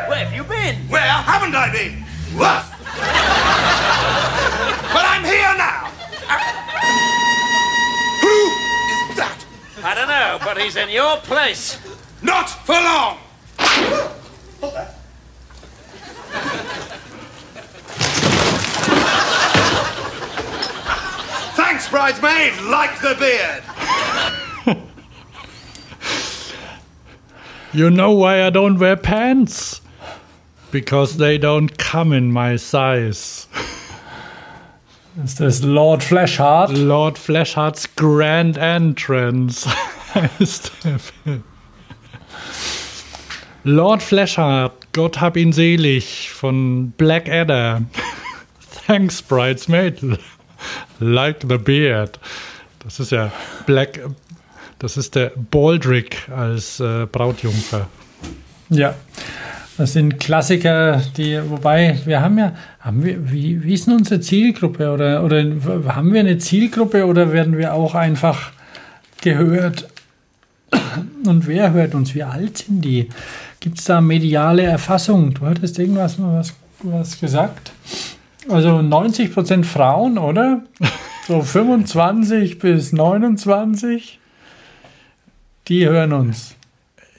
[0.06, 0.76] Where have you been?
[0.90, 2.02] Where haven't I been?
[2.36, 2.66] What?
[4.92, 5.88] but I'm here now.
[8.20, 8.36] Who
[9.08, 9.46] is that?
[9.82, 11.78] I don't know, but he's in your place.
[12.20, 13.16] Not for long.
[21.56, 22.60] Thanks, bridesmaid.
[22.64, 23.64] Like the beard.
[27.72, 29.82] You know why I don't wear pants?
[30.70, 33.46] Because they don't come in my size.
[35.22, 36.70] Ist das Lord Flashheart?
[36.70, 39.68] Lord Flashhearts Grand Entrance
[40.14, 41.44] heißt der Film.
[43.64, 47.82] Lord Flashheart, Gott hab ihn selig, von Black Adder.
[48.86, 50.18] Thanks, Bridesmaid.
[51.00, 52.18] Like the Beard.
[52.78, 53.30] Das ist ja
[53.66, 54.00] Black,
[54.78, 57.88] das ist der Baldrick als äh, Brautjungfer.
[58.70, 58.94] Ja,
[59.76, 64.20] das sind Klassiker, die, wobei wir haben ja, haben wir, wie, wie ist denn unsere
[64.20, 65.44] Zielgruppe oder, oder
[65.94, 68.52] haben wir eine Zielgruppe oder werden wir auch einfach
[69.20, 69.88] gehört?
[71.24, 72.14] Und wer hört uns?
[72.14, 73.08] Wie alt sind die?
[73.60, 75.34] Gibt es da mediale Erfassung?
[75.34, 77.72] Du hattest irgendwas mal was, was gesagt?
[78.48, 80.62] Also 90 Prozent Frauen, oder?
[81.26, 84.18] So 25 bis 29?
[85.68, 86.54] Die hören uns.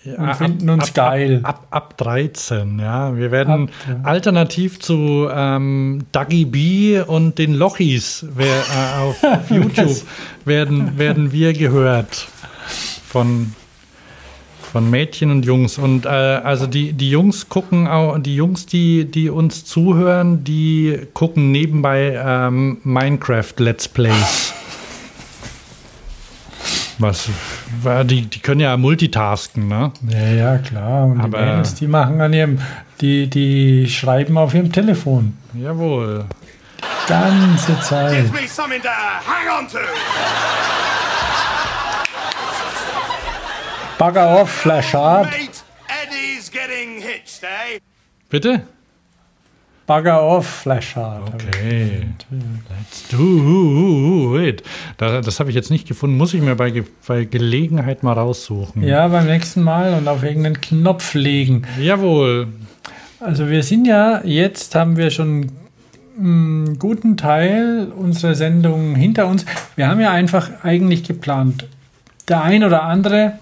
[0.05, 1.41] Ja, und finden uns ab, geil.
[1.43, 3.15] Ab, ab, ab, 13, ja.
[3.17, 3.99] Wir werden ab, ja.
[4.03, 10.01] alternativ zu ähm, Dougie B und den Lochis wer, äh, auf, auf YouTube
[10.45, 12.27] werden, werden wir gehört
[13.05, 13.53] von,
[14.71, 15.77] von Mädchen und Jungs.
[15.77, 20.97] Und äh, also die, die Jungs gucken auch, die Jungs, die, die uns zuhören, die
[21.13, 24.53] gucken nebenbei ähm, Minecraft Let's Plays.
[26.99, 27.29] Was,
[28.03, 29.91] die, die können ja multitasken, ne?
[30.09, 31.05] Ja, ja, klar.
[31.05, 32.59] Und Aber die Bands, die machen an ihrem,
[33.01, 35.37] die, die schreiben auf ihrem Telefon.
[35.53, 36.25] Jawohl.
[36.81, 38.23] Die ganze Zeit.
[38.23, 39.79] Give me something to hang on to.
[43.97, 45.29] Bugger off, Flashard.
[46.51, 47.79] Getting hitched, eh?
[48.29, 48.67] Bitte?
[49.89, 51.33] Bugger off, Flashheart.
[51.33, 52.03] Okay.
[52.29, 54.61] Let's do it.
[54.97, 56.15] Das, das habe ich jetzt nicht gefunden.
[56.15, 58.83] Muss ich mir bei, bei Gelegenheit mal raussuchen.
[58.83, 61.63] Ja, beim nächsten Mal und auf irgendeinen Knopf legen.
[61.81, 62.49] Jawohl.
[63.19, 65.53] Also wir sind ja, jetzt haben wir schon
[66.19, 69.43] einen guten Teil unserer Sendung hinter uns.
[69.75, 71.65] Wir haben ja einfach eigentlich geplant.
[72.27, 73.39] Der ein oder andere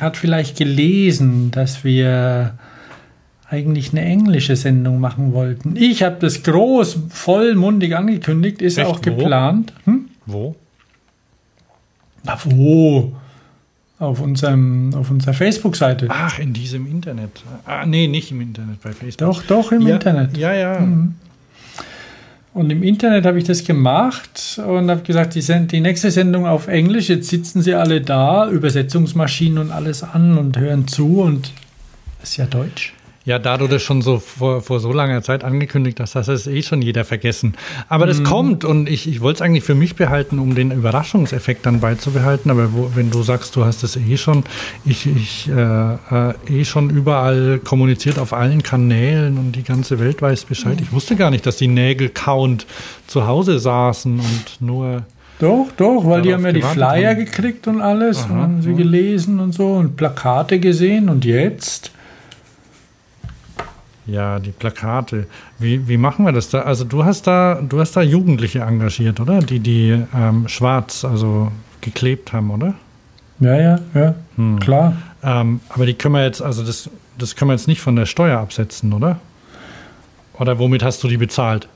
[0.00, 2.58] hat vielleicht gelesen, dass wir
[3.48, 5.76] eigentlich eine englische Sendung machen wollten.
[5.76, 8.86] Ich habe das groß, vollmundig angekündigt, ist Echt?
[8.86, 9.72] auch geplant.
[9.84, 10.06] Hm?
[10.26, 10.56] Wo?
[12.24, 13.12] Na wo?
[13.98, 16.06] Auf, unserem, auf unserer Facebook-Seite.
[16.08, 17.42] Ach, in diesem Internet.
[17.64, 19.28] Ah, nee, nicht im Internet, bei Facebook.
[19.28, 20.36] Doch, doch, im ja, Internet.
[20.36, 20.80] Ja, ja.
[20.80, 21.14] Mhm.
[22.54, 26.68] Und im Internet habe ich das gemacht und habe gesagt, die, die nächste Sendung auf
[26.68, 31.50] Englisch, jetzt sitzen sie alle da, Übersetzungsmaschinen und alles an und hören zu und
[32.22, 32.93] ist ja Deutsch.
[33.26, 36.46] Ja, da du das schon so vor, vor so langer Zeit angekündigt hast, das ist
[36.46, 37.54] eh schon jeder vergessen.
[37.88, 38.24] Aber das mhm.
[38.24, 42.50] kommt und ich, ich wollte es eigentlich für mich behalten, um den Überraschungseffekt dann beizubehalten.
[42.50, 44.44] Aber wo, wenn du sagst, du hast es eh schon,
[44.84, 50.20] ich, ich äh, äh, eh schon überall kommuniziert auf allen Kanälen und die ganze Welt
[50.20, 50.78] weiß Bescheid.
[50.82, 52.66] Ich wusste gar nicht, dass die Nägel-Count
[53.06, 55.02] zu Hause saßen und nur
[55.38, 57.24] doch, doch, weil die haben ja die Flyer haben.
[57.24, 58.76] gekriegt und alles Aha, und haben sie ja.
[58.76, 61.90] gelesen und so und Plakate gesehen und jetzt
[64.06, 65.26] ja, die Plakate.
[65.58, 66.62] Wie, wie machen wir das da?
[66.62, 69.40] Also du hast da, du hast da Jugendliche engagiert, oder?
[69.40, 71.50] Die, die ähm, schwarz, also
[71.80, 72.74] geklebt haben, oder?
[73.40, 74.60] Ja, ja, ja, hm.
[74.60, 74.96] klar.
[75.22, 78.06] Ähm, aber die können wir jetzt, also das, das können wir jetzt nicht von der
[78.06, 79.18] Steuer absetzen, oder?
[80.34, 81.68] Oder womit hast du die bezahlt?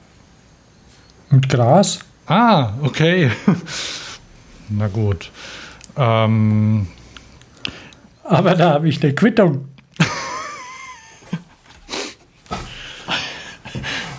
[1.31, 2.01] Mit Gras.
[2.27, 3.31] Ah, okay.
[4.69, 5.31] Na gut.
[5.97, 6.89] Ähm,
[8.25, 9.69] aber da habe ich eine Quittung.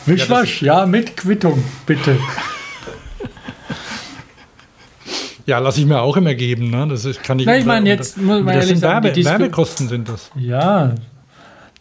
[0.10, 2.18] Wischwasch, ja, ja, mit Quittung, bitte.
[5.46, 6.70] Ja, lasse ich mir auch immer geben.
[6.70, 6.88] Ne?
[6.88, 10.08] Das ist, kann ich, Na, ich meine, jetzt muss man ehrlich sagen, Werbe, Werbekosten sind
[10.08, 10.30] das.
[10.36, 10.94] Ja,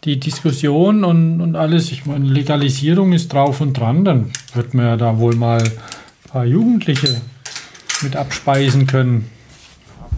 [0.05, 4.85] die Diskussion und, und alles, ich meine, Legalisierung ist drauf und dran, dann wird man
[4.85, 5.71] ja da wohl mal ein
[6.31, 7.21] paar Jugendliche
[8.01, 9.29] mit abspeisen können.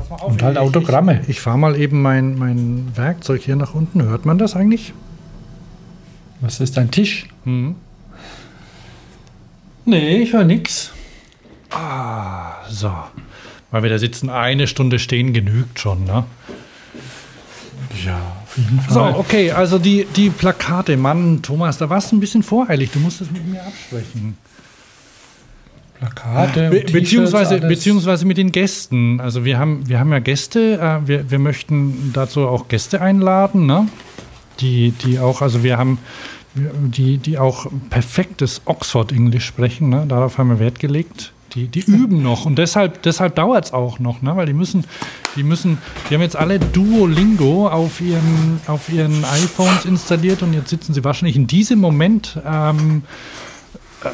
[0.09, 1.19] Ja, auf, und halt Autogramme.
[1.23, 4.03] Ich, ich fahre mal eben mein, mein Werkzeug hier nach unten.
[4.03, 4.93] Hört man das eigentlich?
[6.41, 7.27] Was ist dein Tisch?
[7.43, 7.75] Mhm.
[9.85, 10.91] Nee, ich höre nichts.
[11.71, 12.91] Ah, so.
[13.71, 16.25] Weil wir da sitzen, eine Stunde stehen genügt schon, ne?
[18.05, 18.93] Ja, auf jeden Fall.
[19.13, 22.91] So, okay, also die, die Plakate, Mann, Thomas, da warst du ein bisschen voreilig.
[22.91, 24.37] Du musst das mit mir absprechen.
[25.99, 29.21] Plakate, Be beziehungsweise, beziehungsweise mit den Gästen.
[29.21, 33.67] Also wir haben, wir haben ja Gäste, äh, wir, wir möchten dazu auch Gäste einladen,
[33.67, 33.87] ne?
[34.59, 35.99] Die, die auch, also wir haben
[36.55, 39.89] die, die auch perfektes Oxford-Englisch sprechen.
[39.89, 40.05] Ne?
[40.07, 41.33] Darauf haben wir Wert gelegt.
[41.53, 44.37] Die, die üben noch und deshalb, deshalb dauert es auch noch, ne?
[44.37, 44.85] weil die müssen,
[45.35, 45.79] die müssen,
[46.09, 51.03] die haben jetzt alle Duolingo auf ihren, auf ihren iPhones installiert und jetzt sitzen sie
[51.03, 53.03] wahrscheinlich in diesem Moment ähm,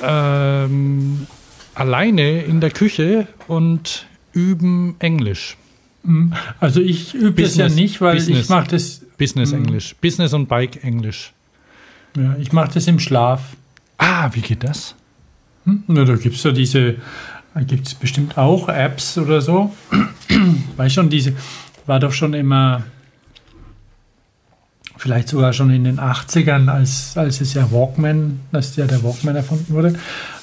[0.02, 1.28] ähm,
[1.76, 5.58] alleine in der Küche und üben Englisch.
[6.04, 6.34] Mhm.
[6.60, 9.02] Also ich übe es ja nicht, weil Business, ich mache das.
[9.20, 9.66] Business mhm.
[9.66, 11.34] Englisch, Business und Bike Englisch.
[12.16, 13.42] Ja, ich mache das im Schlaf.
[13.98, 14.96] Ah, wie geht das?
[15.66, 15.84] Hm?
[15.88, 16.96] Na, da gibt es ja diese,
[17.68, 19.74] gibt es bestimmt auch Apps oder so.
[20.78, 21.34] Weiß schon, diese
[21.86, 22.84] war doch schon immer,
[24.98, 29.36] vielleicht sogar schon in den 80ern, als, als es ja Walkman, als ja der Walkman
[29.36, 29.90] erfunden wurde.
[29.90, 29.98] Äh,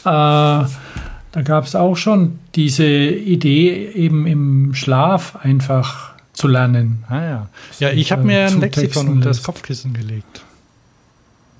[0.05, 7.05] da gab es auch schon diese Idee, eben im Schlaf einfach zu lernen.
[7.09, 7.49] Ah ja.
[7.81, 10.45] Ja, ich habe mir ein Lexikon unter das Kopfkissen gelegt.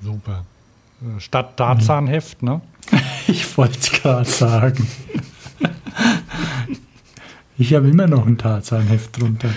[0.05, 0.45] Super.
[1.19, 2.61] Statt Tarzanheft, ne?
[3.27, 4.87] Ich wollte es gerade sagen.
[7.57, 9.49] Ich habe immer noch ein Tarzanheft drunter.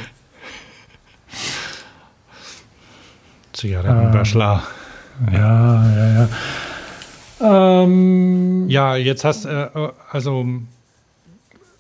[3.52, 4.64] Zigarettenböschler.
[5.28, 6.30] Ähm, ja, ja,
[7.42, 7.84] ja.
[7.84, 10.46] Ähm, ja, jetzt hast du, äh, also.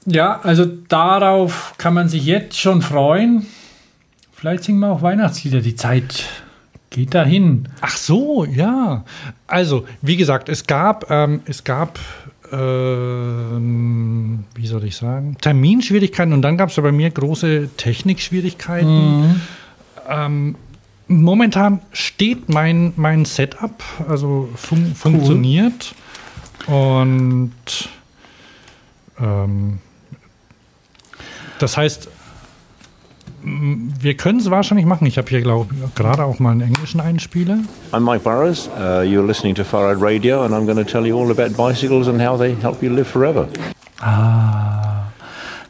[0.06, 3.46] Ja, also darauf kann man sich jetzt schon freuen.
[4.34, 5.62] Vielleicht singen wir auch Weihnachtslieder.
[5.62, 6.26] Die Zeit
[6.90, 7.68] Geht dahin.
[7.82, 9.04] Ach so, ja.
[9.46, 12.00] Also, wie gesagt, es gab, ähm, es gab,
[12.52, 19.22] ähm, wie soll ich sagen, Terminschwierigkeiten und dann gab es bei mir große Technikschwierigkeiten.
[19.22, 19.42] Mhm.
[20.08, 20.56] Ähm,
[21.08, 25.94] momentan steht mein, mein Setup, also fun funktioniert.
[26.68, 27.52] Und
[29.20, 29.80] ähm,
[31.60, 32.10] das heißt,
[34.00, 35.06] wir können es wahrscheinlich machen.
[35.08, 37.60] Ich habe hier, glaube ich, gerade auch mal einen englischen Einspieler.
[37.92, 38.68] I'm Mike Burrows.
[38.68, 42.08] Uh, you're listening to Farad Radio and I'm going to tell you all about bicycles
[42.08, 43.48] and how they help you live forever.
[44.02, 45.12] Ah.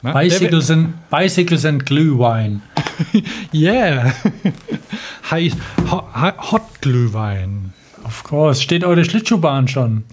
[0.03, 2.61] Na, bicycles, and, bicycles and Glühwein.
[3.51, 4.13] yeah.
[5.23, 7.73] hot, hot Glühwein.
[8.03, 8.61] Of course.
[8.61, 10.03] Steht eure Schlittschuhbahn schon?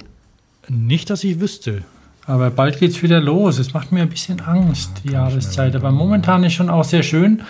[0.68, 1.82] Nicht, dass ich wüsste.
[2.26, 3.58] Aber bald geht es wieder los.
[3.58, 5.76] Es macht mir ein bisschen Angst, die Jahreszeit.
[5.76, 7.42] Aber momentan ist schon auch sehr schön.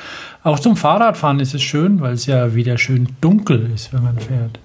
[0.43, 4.19] Auch zum Fahrradfahren ist es schön, weil es ja wieder schön dunkel ist, wenn man
[4.19, 4.59] fährt.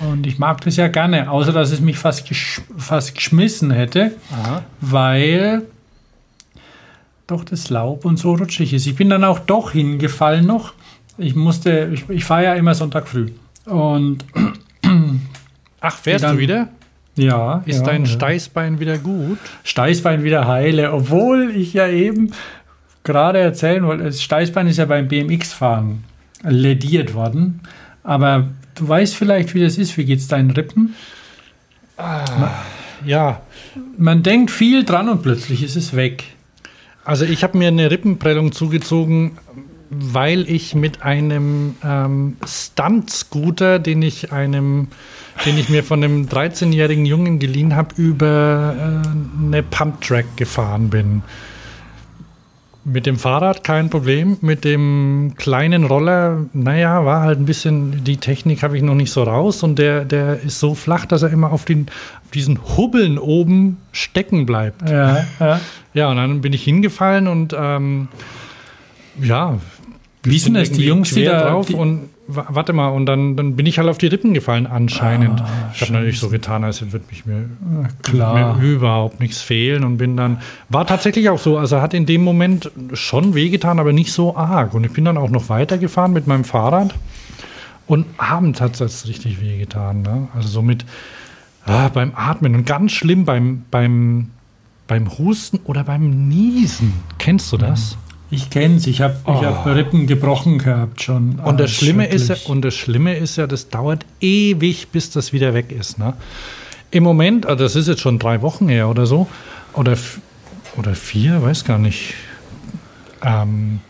[0.00, 4.12] Und ich mag das ja gerne, außer dass es mich fast, gesch fast geschmissen hätte,
[4.32, 4.62] Aha.
[4.80, 5.62] weil
[7.26, 8.86] doch das Laub und so rutschig ist.
[8.86, 10.72] Ich bin dann auch doch hingefallen noch.
[11.18, 13.30] Ich musste, ich, ich fahre ja immer Sonntag früh.
[13.66, 14.24] Und
[15.80, 16.68] Ach, fährst dann, du wieder?
[17.14, 17.62] Ja.
[17.66, 19.38] Ist ja, dein Steißbein wieder gut?
[19.64, 22.32] Steißbein wieder heile, obwohl ich ja eben
[23.04, 26.04] gerade erzählen wollte, das Steißbein ist ja beim BMX-Fahren
[26.42, 27.60] lediert worden.
[28.02, 29.96] Aber du weißt vielleicht, wie das ist.
[29.96, 30.94] Wie geht es deinen Rippen?
[31.96, 32.24] Ah,
[33.04, 33.42] ja.
[33.96, 36.24] Man denkt viel dran und plötzlich ist es weg.
[37.04, 39.38] Also ich habe mir eine Rippenprellung zugezogen,
[39.90, 44.88] weil ich mit einem ähm, Stunt-Scooter, den ich einem,
[45.46, 51.22] den ich mir von einem 13-jährigen Jungen geliehen habe, über äh, eine Pump-Track gefahren bin.
[52.84, 58.16] Mit dem Fahrrad kein Problem, mit dem kleinen Roller, naja, war halt ein bisschen, die
[58.16, 61.30] Technik habe ich noch nicht so raus und der, der ist so flach, dass er
[61.30, 61.86] immer auf, den,
[62.24, 64.88] auf diesen Hubbeln oben stecken bleibt.
[64.88, 65.60] Ja, ja.
[65.94, 68.08] ja, und dann bin ich hingefallen und ähm,
[69.20, 69.60] ja,
[70.24, 73.66] wie sind das, die Jungs, die da drauf und warte mal, und dann, dann bin
[73.66, 75.40] ich halt auf die Rippen gefallen anscheinend.
[75.40, 77.48] Ah, ich habe natürlich so getan, als würde mich mir,
[78.02, 78.56] Klar.
[78.56, 82.22] mir überhaupt nichts fehlen und bin dann, war tatsächlich auch so, also hat in dem
[82.22, 84.74] Moment schon wehgetan, aber nicht so arg.
[84.74, 86.94] Und ich bin dann auch noch weitergefahren mit meinem Fahrrad
[87.86, 90.02] und abends hat es richtig wehgetan.
[90.02, 90.28] Ne?
[90.34, 90.84] Also so mit
[91.66, 94.30] ah, beim Atmen und ganz schlimm beim, beim,
[94.86, 96.92] beim Husten oder beim Niesen.
[97.18, 97.96] Kennst du das?
[97.96, 98.01] Mhm.
[98.32, 99.44] Ich kenne es, ich habe oh.
[99.44, 101.38] hab Rippen gebrochen gehabt schon.
[101.40, 105.34] Und das, Schlimme ist ja, und das Schlimme ist ja, das dauert ewig, bis das
[105.34, 105.98] wieder weg ist.
[105.98, 106.14] Ne?
[106.90, 109.26] Im Moment, also das ist jetzt schon drei Wochen her oder so,
[109.74, 109.98] oder,
[110.78, 112.14] oder vier, weiß gar nicht.
[113.22, 113.80] Ähm,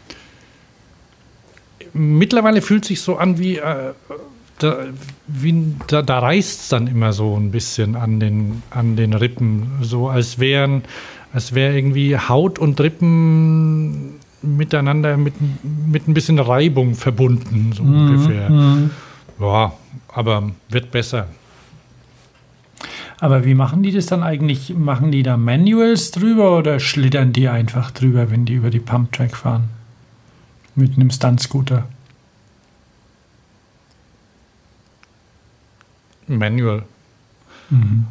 [1.92, 3.92] mittlerweile fühlt sich so an wie, äh,
[4.58, 4.76] da,
[5.28, 9.70] wie, da, da reißt es dann immer so ein bisschen an den, an den Rippen,
[9.82, 10.82] so als wären,
[11.32, 15.34] als wäre irgendwie Haut und Rippen miteinander mit,
[15.86, 17.94] mit ein bisschen Reibung verbunden, so mhm.
[17.94, 18.50] ungefähr.
[18.50, 18.90] Mhm.
[19.40, 19.72] Ja,
[20.08, 21.28] aber wird besser.
[23.18, 24.74] Aber wie machen die das dann eigentlich?
[24.74, 29.36] Machen die da Manuals drüber oder schlittern die einfach drüber, wenn die über die Pumptrack
[29.36, 29.68] fahren?
[30.74, 31.86] Mit einem Stunt-Scooter?
[36.26, 36.82] Manual.
[37.70, 38.06] Mhm.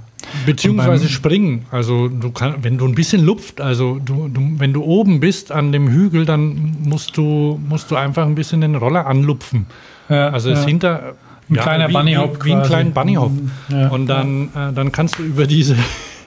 [0.45, 1.65] Beziehungsweise springen.
[1.71, 5.51] Also du kannst, wenn du ein bisschen lupft, also du, du, wenn du oben bist
[5.51, 9.65] an dem Hügel, dann musst du, musst du einfach ein bisschen den Roller anlupfen.
[10.09, 10.65] Ja, also es ja.
[10.65, 11.13] hinter
[11.49, 12.43] ein ja, kleiner wie, Bunnyhop.
[12.43, 13.31] Wie, wie ein kleiner Bunnyhop.
[13.69, 15.75] Ja, und dann, äh, dann kannst du über diese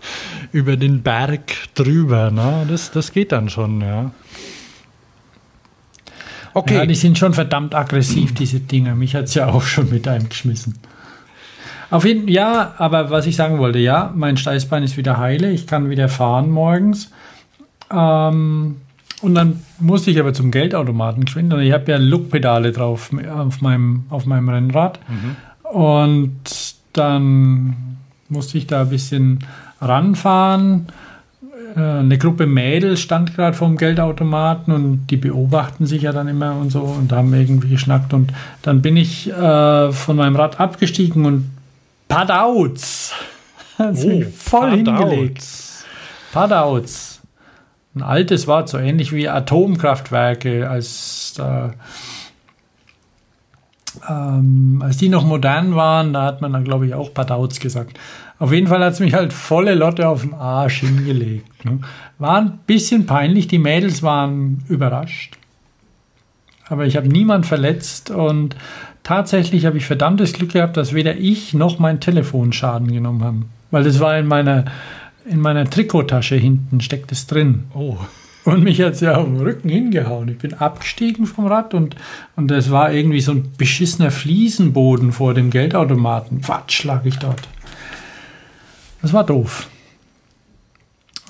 [0.53, 2.31] über den Berg drüber.
[2.31, 2.67] Ne?
[2.69, 4.13] Das, das geht dann schon, ja.
[6.55, 6.77] Okay.
[6.77, 8.95] Ja, die sind schon verdammt aggressiv, diese Dinger.
[8.95, 10.79] Mich hat es ja auch schon mit einem geschmissen.
[11.91, 15.67] Auf jeden ja, aber was ich sagen wollte, ja, mein Steißbein ist wieder heile, ich
[15.67, 17.11] kann wieder fahren morgens.
[17.91, 18.77] Ähm,
[19.23, 23.61] und dann musste ich aber zum Geldautomaten geschwind und ich habe ja Lookpedale drauf auf
[23.61, 24.99] meinem, auf meinem Rennrad.
[25.09, 25.37] Mhm.
[25.73, 27.97] Und dann
[28.29, 29.39] musste ich da ein bisschen
[29.81, 30.87] ranfahren.
[31.77, 36.29] Äh, eine Gruppe Mädels stand gerade vor dem Geldautomaten und die beobachten sich ja dann
[36.29, 38.13] immer und so und haben irgendwie geschnackt.
[38.13, 38.33] Und
[38.63, 41.51] dann bin ich äh, von meinem Rad abgestiegen und
[42.15, 43.13] Padouts.
[43.79, 45.01] Hat oh, voll Padouts.
[45.01, 45.45] hingelegt.
[46.33, 47.21] Padouts.
[47.97, 51.71] Ein altes Wort, so ähnlich wie Atomkraftwerke, als, äh,
[54.09, 57.99] ähm, als die noch modern waren, da hat man dann, glaube ich, auch Padouts gesagt.
[58.39, 61.65] Auf jeden Fall hat es mich halt volle Lotte auf den Arsch hingelegt.
[61.65, 61.81] Ne?
[62.19, 65.37] War ein bisschen peinlich, die Mädels waren überrascht.
[66.69, 68.57] Aber ich habe niemand verletzt und
[69.05, 73.51] tatsächlich habe ich verdammtes Glück gehabt, dass weder ich noch mein Telefon Schaden genommen haben.
[73.71, 74.65] Weil das war in meiner,
[75.25, 77.65] in meiner Trikottasche hinten, steckt es drin.
[77.75, 77.97] Oh.
[78.45, 80.29] Und mich hat es ja auf den Rücken hingehauen.
[80.29, 81.97] Ich bin abgestiegen vom Rad und,
[82.37, 86.43] und das war irgendwie so ein beschissener Fliesenboden vor dem Geldautomaten.
[86.43, 87.49] Quatsch, lag ich dort.
[89.01, 89.69] Das war doof.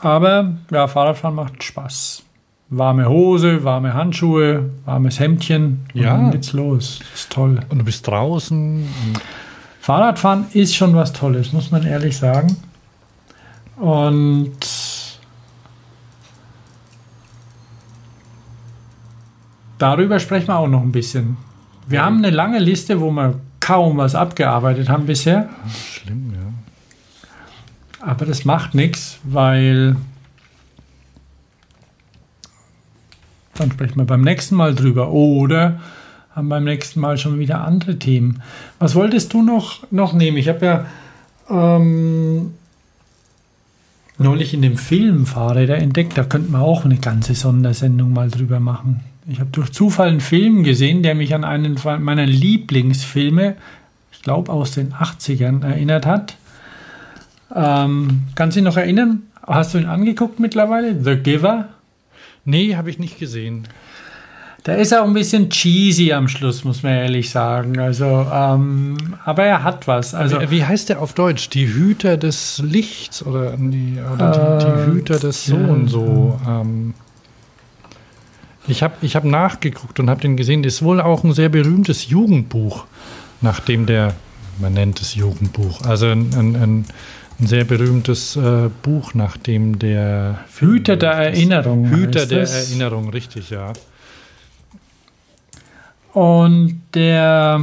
[0.01, 2.24] Aber ja, Fahrradfahren macht Spaß
[2.77, 5.87] warme Hose, warme Handschuhe, warmes Hemdchen.
[5.95, 6.17] Ja.
[6.17, 7.01] dann geht's los.
[7.11, 7.61] Das ist toll.
[7.69, 8.87] Und du bist draußen.
[9.81, 12.57] Fahrradfahren ist schon was Tolles, muss man ehrlich sagen.
[13.77, 14.57] Und
[19.79, 21.37] darüber sprechen wir auch noch ein bisschen.
[21.87, 22.05] Wir ja.
[22.07, 25.49] haben eine lange Liste, wo wir kaum was abgearbeitet haben bisher.
[25.91, 28.07] Schlimm, ja.
[28.07, 29.97] Aber das macht nichts, weil
[33.57, 35.11] Dann sprechen wir beim nächsten Mal drüber.
[35.11, 35.81] Oder
[36.35, 38.43] haben beim nächsten Mal schon wieder andere Themen.
[38.79, 40.37] Was wolltest du noch, noch nehmen?
[40.37, 40.87] Ich habe ja
[41.49, 42.55] ähm,
[44.19, 46.19] neulich in dem Film Fahrräder entdeckt.
[46.19, 49.01] Da könnten wir auch eine ganze Sondersendung mal drüber machen.
[49.27, 53.57] Ich habe durch Zufall einen Film gesehen, der mich an einen meiner Lieblingsfilme,
[54.13, 56.37] ich glaube aus den 80ern, erinnert hat.
[57.55, 59.23] Ähm, kannst du dich noch erinnern?
[59.47, 61.03] Hast du ihn angeguckt mittlerweile?
[61.03, 61.69] The Giver?
[62.45, 63.67] Nee, habe ich nicht gesehen.
[64.65, 67.79] Da ist auch ein bisschen cheesy am Schluss, muss man ehrlich sagen.
[67.79, 70.15] Also, ähm, aber er hat was.
[70.15, 71.51] Also, wie, wie, heißt der auf Deutsch?
[71.51, 76.41] Die Hüter des Lichts oder, die, oder äh, die, die, Hüter des so und so.
[76.49, 76.95] Ähm,
[78.67, 80.63] ich habe ich hab nachgeguckt und habe den gesehen.
[80.63, 82.87] Das ist wohl auch ein sehr berühmtes Jugendbuch,
[83.43, 84.15] nachdem der,
[84.59, 86.85] man nennt es Jugendbuch, also ein, ein, ein
[87.41, 91.91] ein sehr berühmtes äh, Buch, nachdem der Hüter der Erinnerung.
[91.91, 92.49] Hüter der?
[92.49, 93.73] Erinnerung, richtig, ja.
[96.13, 97.61] Und der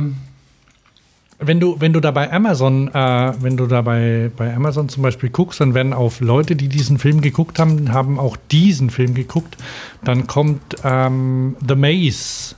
[1.43, 5.01] wenn du, wenn du da bei Amazon, äh, wenn du da bei, bei Amazon zum
[5.01, 9.15] Beispiel guckst, dann werden auf Leute, die diesen Film geguckt haben, haben auch diesen Film
[9.15, 9.57] geguckt.
[10.03, 12.55] Dann kommt ähm, The Maze.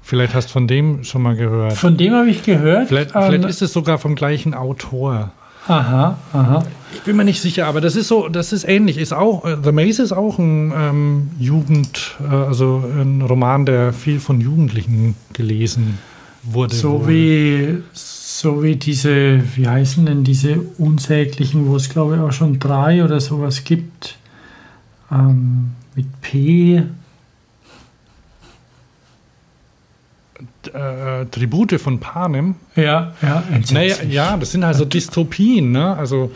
[0.00, 1.74] Vielleicht hast du von dem schon mal gehört.
[1.74, 2.88] Von dem habe ich gehört.
[2.88, 5.32] Vielleicht, ähm, vielleicht ist es sogar vom gleichen Autor.
[5.68, 6.62] Aha, aha.
[6.94, 8.98] Ich bin mir nicht sicher, aber das ist so, das ist ähnlich.
[8.98, 13.92] Ist auch, äh, The Maze ist auch ein ähm, Jugend, äh, also ein Roman, der
[13.92, 15.98] viel von Jugendlichen gelesen
[16.42, 16.74] wurde.
[16.74, 22.32] So wie, so wie diese, wie heißen denn diese unsäglichen, wo es glaube ich auch
[22.32, 24.18] schon drei oder sowas gibt.
[25.10, 26.82] Ähm, mit P.
[30.74, 32.54] äh, Tribute von Panem.
[32.74, 35.96] Ja, ja, naja, ja, das sind also Dystopien, ne?
[35.96, 36.32] Also,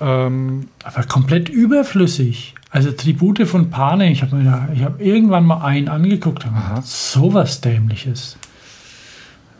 [0.00, 2.54] ähm, Aber komplett überflüssig.
[2.70, 8.36] Also Tribute von Panem, ich habe hab irgendwann mal einen angeguckt, aber sowas Dämliches.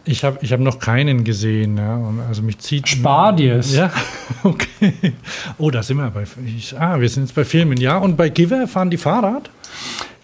[0.06, 1.78] Ich habe ich hab noch keinen gesehen.
[1.78, 1.98] Ja.
[2.28, 2.88] Also mich zieht.
[2.88, 3.74] Spar dir es.
[3.74, 3.90] Ja,
[4.42, 5.14] okay.
[5.56, 6.24] Oh, da sind wir bei.
[6.44, 7.78] Ich, ah, wir sind jetzt bei Filmen.
[7.78, 9.48] Ja, und bei Giver fahren die Fahrrad?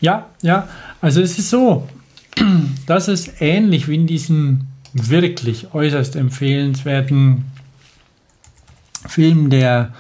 [0.01, 0.69] Ja, ja.
[1.01, 1.89] Also es ist so
[2.87, 7.45] das ist ähnlich wie in diesem wirklich äußerst empfehlenswerten
[9.07, 9.93] Film, der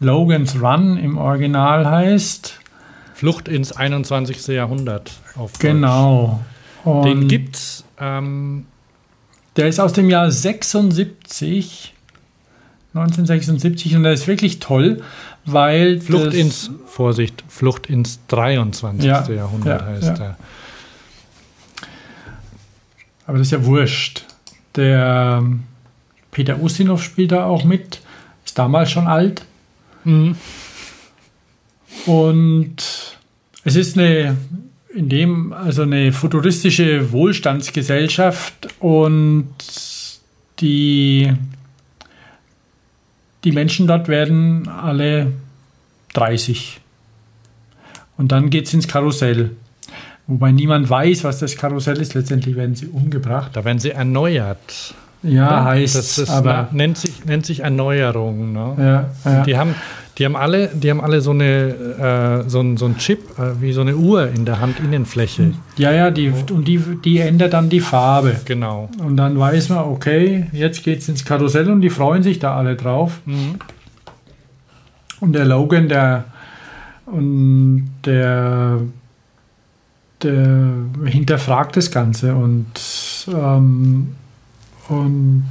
[0.00, 2.58] Logan's Run im Original heißt.
[3.14, 4.48] Flucht ins 21.
[4.48, 5.12] Jahrhundert.
[5.36, 6.40] Auf genau.
[6.84, 7.84] Und Den gibt's.
[7.98, 8.66] Ähm
[9.56, 11.94] der ist aus dem Jahr 76.
[12.94, 15.02] 1976 und der ist wirklich toll,
[15.46, 16.00] weil.
[16.00, 19.04] Flucht ins, Vorsicht, Flucht ins 23.
[19.04, 20.24] Ja, Jahrhundert ja, heißt ja.
[20.24, 20.36] er.
[23.26, 24.24] Aber das ist ja wurscht.
[24.76, 25.64] Der ähm,
[26.30, 28.00] Peter Ustinov spielt da auch mit,
[28.44, 29.44] ist damals schon alt.
[30.04, 30.36] Mhm.
[32.06, 32.76] Und
[33.64, 34.36] es ist eine,
[34.94, 39.54] in dem, also eine futuristische Wohlstandsgesellschaft und
[40.58, 41.32] die,
[43.44, 45.32] die Menschen dort werden alle
[46.14, 46.80] 30.
[48.16, 49.56] Und dann geht es ins Karussell.
[50.32, 52.14] Wobei niemand weiß, was das Karussell ist.
[52.14, 53.50] Letztendlich werden sie umgebracht.
[53.52, 54.94] Da werden sie erneuert.
[55.22, 58.52] Ja, heißt das ist, aber nennt sich nennt sich Erneuerung.
[58.54, 58.74] Ne?
[59.24, 59.42] Ja, ja.
[59.44, 59.74] Die haben
[60.16, 63.60] die haben alle die haben alle so eine äh, so, ein, so ein Chip äh,
[63.60, 65.52] wie so eine Uhr in der Handinnenfläche.
[65.76, 68.36] Ja, ja, die und die die ändert dann die Farbe.
[68.46, 68.88] Genau.
[69.04, 72.74] Und dann weiß man, okay, jetzt geht's ins Karussell und die freuen sich da alle
[72.74, 73.20] drauf.
[73.26, 73.56] Mhm.
[75.20, 76.24] Und der Logan, der
[77.06, 78.80] und der
[80.24, 80.72] der
[81.04, 82.66] hinterfragt das Ganze und,
[83.28, 84.14] ähm,
[84.88, 85.44] und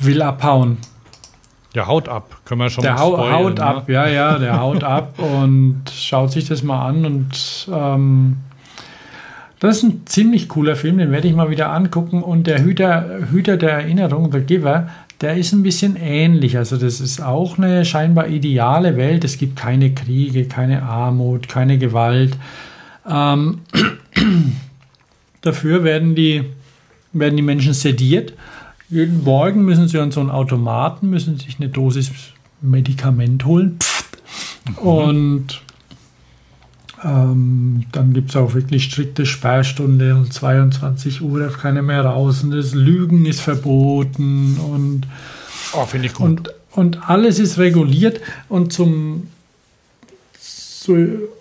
[0.00, 0.78] will abhauen.
[1.74, 3.64] Der haut ab, können wir schon der mal spoilern, haut ne?
[3.64, 8.36] ab, ja, ja, der haut ab und schaut sich das mal an und ähm,
[9.60, 13.28] das ist ein ziemlich cooler Film, den werde ich mal wieder angucken und der Hüter,
[13.30, 14.88] Hüter der Erinnerung, The Giver,
[15.20, 16.56] der ist ein bisschen ähnlich.
[16.56, 19.24] Also das ist auch eine scheinbar ideale Welt.
[19.24, 22.36] Es gibt keine Kriege, keine Armut, keine Gewalt.
[23.08, 23.60] Ähm,
[25.42, 26.44] dafür werden die,
[27.12, 28.32] werden die Menschen sediert.
[28.88, 32.10] Jeden Morgen müssen sie an so einen Automaten, müssen sich eine Dosis
[32.62, 33.78] Medikament holen.
[34.68, 34.78] Mhm.
[34.78, 35.62] Und
[37.04, 42.42] ähm, dann gibt es auch wirklich strikte Sperrstunde um 22 Uhr darf keiner mehr raus
[42.42, 45.06] und das Lügen ist verboten und,
[45.72, 45.86] oh.
[46.24, 49.28] Und, und alles ist reguliert und zum
[50.82, 50.96] so,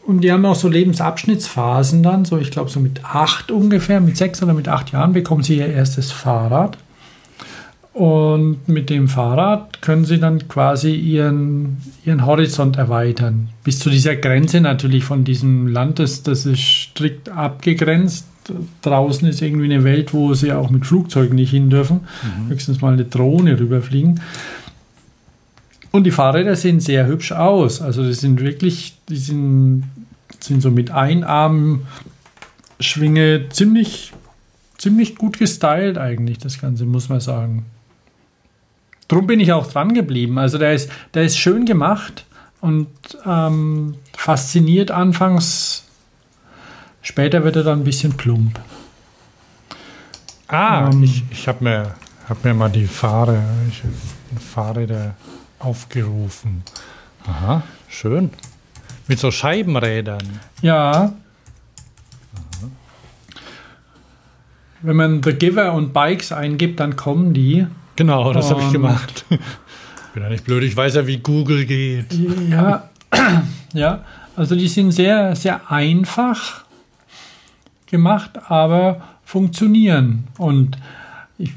[0.06, 4.18] und die haben auch so Lebensabschnittsphasen dann, so ich glaube so mit acht ungefähr, mit
[4.18, 6.78] sechs oder mit acht Jahren bekommen sie ihr erstes Fahrrad.
[8.00, 13.50] Und mit dem Fahrrad können sie dann quasi ihren, ihren Horizont erweitern.
[13.66, 18.26] Bis zu dieser Grenze natürlich von diesem Land, das, das ist strikt abgegrenzt.
[18.84, 22.08] Draußen ist irgendwie eine Welt, wo sie auch mit Flugzeugen nicht hin dürfen.
[22.24, 22.52] Mhm.
[22.52, 24.22] Höchstens mal eine Drohne rüberfliegen.
[25.92, 27.82] Und die Fahrräder sehen sehr hübsch aus.
[27.82, 29.84] Also die sind wirklich, die sind,
[30.40, 34.14] sind so mit Einarmschwinge ziemlich,
[34.78, 37.66] ziemlich gut gestylt eigentlich, das Ganze, muss man sagen.
[39.10, 40.38] Drum bin ich auch dran geblieben.
[40.38, 42.26] Also der ist, der ist schön gemacht
[42.62, 42.88] und
[43.26, 45.86] ähm, fasziniert anfangs.
[47.02, 48.60] Später wird er dann ein bisschen plump.
[50.48, 51.96] Ah, ähm, ich, ich habe mir,
[52.28, 53.82] hab mir mal die Fahrer, ich,
[54.40, 55.16] Fahrräder
[55.58, 56.64] aufgerufen.
[57.26, 58.30] Aha, schön.
[59.08, 60.40] Mit so Scheibenrädern.
[60.62, 61.14] Ja.
[64.82, 67.68] Wenn man The Giver und Bikes eingibt, dann kommen die.
[68.00, 69.26] Genau, das habe ich gemacht.
[70.14, 72.06] Bin ja nicht blöd, ich weiß ja, wie Google geht.
[72.50, 72.90] Ja,
[73.74, 74.06] ja,
[74.38, 76.64] also die sind sehr, sehr einfach
[77.88, 80.30] gemacht, aber funktionieren.
[80.38, 80.78] Und
[81.38, 81.52] ich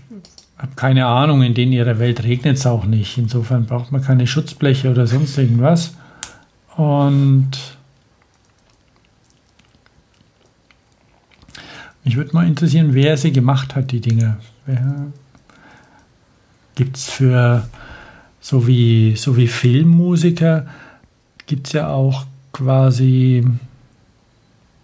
[0.58, 3.18] habe keine Ahnung, in denen ihrer Welt regnet es auch nicht.
[3.18, 5.94] Insofern braucht man keine Schutzbleche oder sonst irgendwas.
[6.76, 7.52] Und
[12.02, 14.38] mich würde mal interessieren, wer sie gemacht hat, die Dinge.
[16.74, 17.68] Gibt es für
[18.40, 20.66] so wie, so wie Filmmusiker,
[21.46, 23.44] gibt es ja auch quasi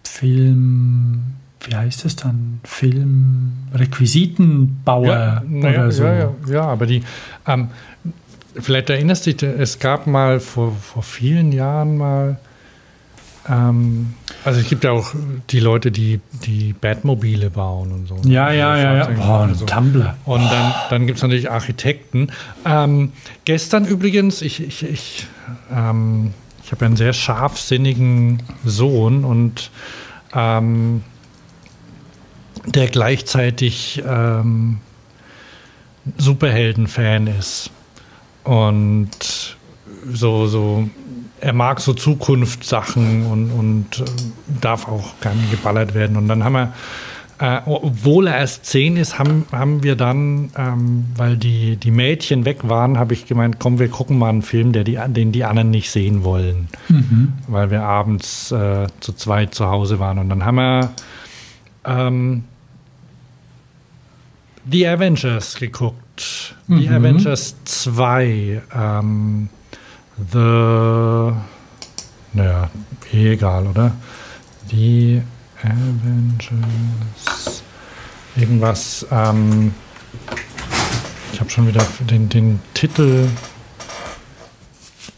[0.04, 1.38] Film
[1.68, 2.60] wie heißt das dann?
[2.64, 6.04] Filmrequisitenbauer ja, oder ja, so.
[6.04, 7.02] Ja, ja, aber die,
[7.46, 7.68] ähm,
[8.54, 12.38] vielleicht erinnerst du dich, es gab mal vor, vor vielen Jahren mal,
[13.48, 14.14] ähm,
[14.44, 15.14] also es gibt ja auch
[15.50, 18.16] die Leute, die die Batmobile bauen und so.
[18.28, 19.06] Ja, ja, ja, ja.
[19.10, 19.64] Boah, ein so.
[19.64, 20.16] Tumblr.
[20.24, 22.30] Und dann, dann gibt es natürlich Architekten.
[22.64, 23.12] Ähm,
[23.44, 25.26] gestern übrigens, ich, ich, ich,
[25.72, 29.70] ähm, ich habe einen sehr scharfsinnigen Sohn und
[30.34, 31.02] ähm,
[32.66, 34.78] der gleichzeitig ähm,
[36.16, 37.70] Superhelden-Fan ist.
[38.44, 39.56] Und
[40.10, 40.88] so, so,
[41.40, 44.04] er mag so Zukunftssachen und, und äh,
[44.60, 46.16] darf auch gerne geballert werden.
[46.16, 46.72] Und dann haben wir,
[47.38, 52.44] äh, obwohl er erst zehn ist, haben, haben wir dann, ähm, weil die, die Mädchen
[52.44, 55.44] weg waren, habe ich gemeint, komm, wir gucken mal einen Film, der die, den die
[55.44, 56.68] anderen nicht sehen wollen.
[56.88, 57.34] Mhm.
[57.46, 60.18] Weil wir abends äh, zu zweit zu Hause waren.
[60.18, 60.90] Und dann haben wir
[61.84, 62.44] ähm,
[64.70, 66.54] The Avengers geguckt.
[66.66, 66.80] Mhm.
[66.80, 68.62] The Avengers 2.
[68.74, 69.48] Ähm,
[70.32, 71.34] the.
[72.32, 72.70] Naja,
[73.12, 73.92] eh egal, oder?
[74.68, 75.22] The
[75.62, 77.62] Avengers.
[78.36, 79.06] Irgendwas.
[79.10, 79.74] Ähm,
[81.32, 83.28] ich habe schon wieder den, den Titel.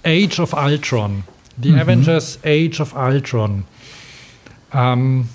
[0.05, 1.25] Age of Ultron.
[1.63, 1.79] The mhm.
[1.79, 3.65] Avengers Age of Ultron.
[4.73, 5.29] Ähm,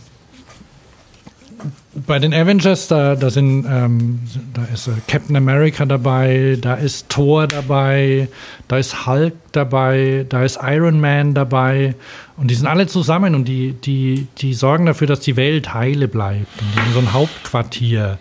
[2.08, 4.20] bei den Avengers, da, da sind, ähm,
[4.54, 8.28] da ist äh, Captain America dabei, da ist Thor dabei,
[8.68, 11.96] da ist Hulk dabei, da ist Iron Man dabei
[12.38, 16.08] und die sind alle zusammen und die, die, die sorgen dafür, dass die Welt heile
[16.08, 18.18] bleibt und die haben so ein Hauptquartier.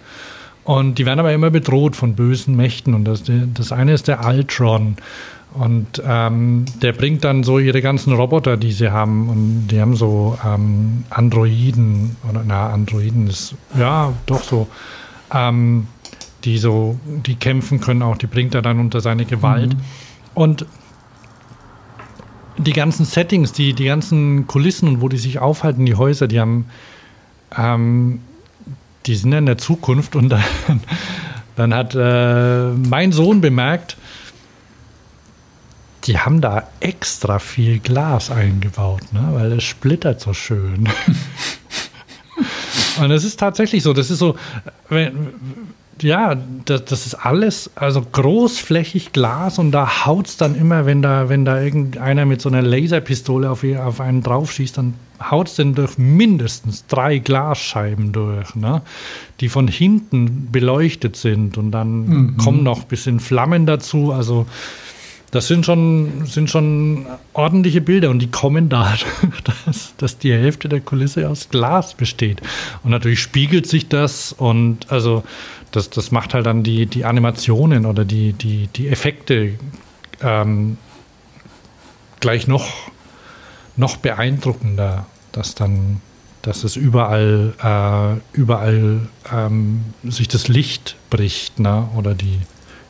[0.64, 3.22] Und die werden aber immer bedroht von bösen Mächten und das,
[3.54, 4.96] das eine ist der Ultron.
[5.54, 9.28] Und ähm, der bringt dann so ihre ganzen Roboter, die sie haben.
[9.28, 14.66] Und die haben so ähm, Androiden, oder na, Androiden ist, ja, doch so,
[15.32, 15.86] ähm,
[16.44, 19.74] die so, die kämpfen können auch, die bringt er dann unter seine Gewalt.
[19.74, 19.80] Mhm.
[20.34, 20.66] Und
[22.58, 26.40] die ganzen Settings, die, die ganzen Kulissen und wo die sich aufhalten, die Häuser, die
[26.40, 26.66] haben,
[27.56, 28.20] ähm,
[29.06, 30.44] die sind ja in der Zukunft und dann,
[31.56, 33.96] dann hat äh, mein Sohn bemerkt,
[36.04, 39.26] die haben da extra viel Glas eingebaut, ne?
[39.32, 40.88] weil es splittert so schön.
[43.00, 44.36] Und es ist tatsächlich so, das ist so,
[44.88, 45.34] wenn,
[46.00, 51.02] ja, das, das, ist alles, also großflächig Glas und da haut es dann immer, wenn
[51.02, 54.94] da, wenn da irgendeiner mit so einer Laserpistole auf, auf einen draufschießt, dann
[55.30, 58.82] haut es dann durch mindestens drei Glasscheiben durch, ne?
[59.40, 62.36] die von hinten beleuchtet sind und dann mhm.
[62.36, 64.46] kommen noch ein bisschen Flammen dazu, also
[65.34, 68.94] das sind schon, sind schon ordentliche Bilder und die kommen da,
[69.66, 72.40] dass, dass die Hälfte der Kulisse aus Glas besteht.
[72.84, 75.24] Und natürlich spiegelt sich das und also
[75.74, 79.58] das, das macht halt dann die, die Animationen oder die, die, die Effekte
[80.20, 80.78] ähm,
[82.20, 82.90] gleich noch,
[83.76, 86.00] noch beeindruckender, dass dann
[86.42, 91.88] dass es überall, äh, überall ähm, sich das Licht bricht, ne?
[91.96, 92.38] oder die,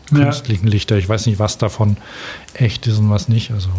[0.06, 0.72] künstlichen ja.
[0.72, 0.96] Lichter.
[0.96, 1.96] Ich weiß nicht, was davon
[2.54, 3.50] echt ist und was nicht.
[3.50, 3.70] Also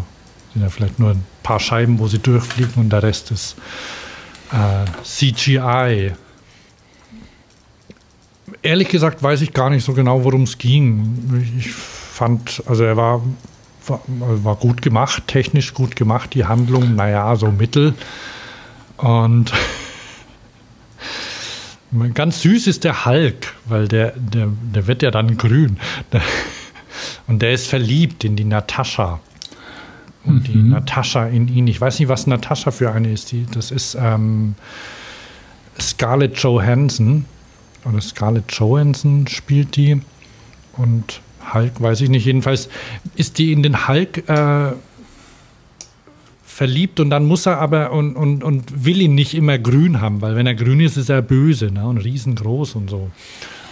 [0.53, 3.55] sind ja vielleicht nur ein paar Scheiben, wo sie durchfliegen und der Rest ist
[4.51, 6.13] äh, CGI.
[8.65, 11.53] Ehrlich gesagt weiß ich gar nicht so genau, worum es ging.
[11.57, 13.21] Ich fand, also er war
[13.87, 16.33] war, war, gut gemacht, technisch gut gemacht.
[16.33, 17.93] Die Handlung, naja, so mittel.
[18.97, 19.51] Und
[22.13, 25.77] ganz süß ist der Hulk, weil der, der, der wird ja dann grün.
[27.27, 29.19] Und der ist verliebt in die Natascha.
[30.23, 30.43] Und mhm.
[30.43, 31.67] die Natascha in ihn.
[31.67, 33.31] Ich weiß nicht, was Natascha für eine ist.
[33.31, 34.55] Die, das ist ähm,
[35.79, 37.25] Scarlett Johansson.
[37.85, 40.01] Oder Scarlett Johansson spielt die.
[40.73, 41.21] Und
[41.53, 42.25] Hulk, weiß ich nicht.
[42.25, 42.69] Jedenfalls
[43.15, 44.73] ist die in den Hulk äh,
[46.43, 50.21] verliebt und dann muss er aber und, und, und will ihn nicht immer grün haben,
[50.21, 51.85] weil wenn er grün ist, ist er böse ne?
[51.85, 53.11] und riesengroß und so.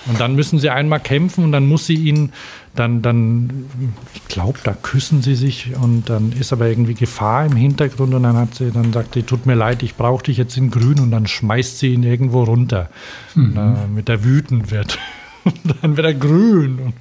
[0.05, 2.33] Und dann müssen sie einmal kämpfen und dann muss sie ihn,
[2.75, 3.69] dann, dann
[4.13, 8.23] ich glaube, da küssen sie sich und dann ist aber irgendwie Gefahr im Hintergrund und
[8.23, 10.99] dann hat sie, dann sagt sie, tut mir leid, ich brauche dich jetzt in grün
[10.99, 12.89] und dann schmeißt sie ihn irgendwo runter,
[13.35, 13.55] mhm.
[13.55, 14.97] damit er wütend wird.
[15.45, 16.93] Und dann wird er grün und,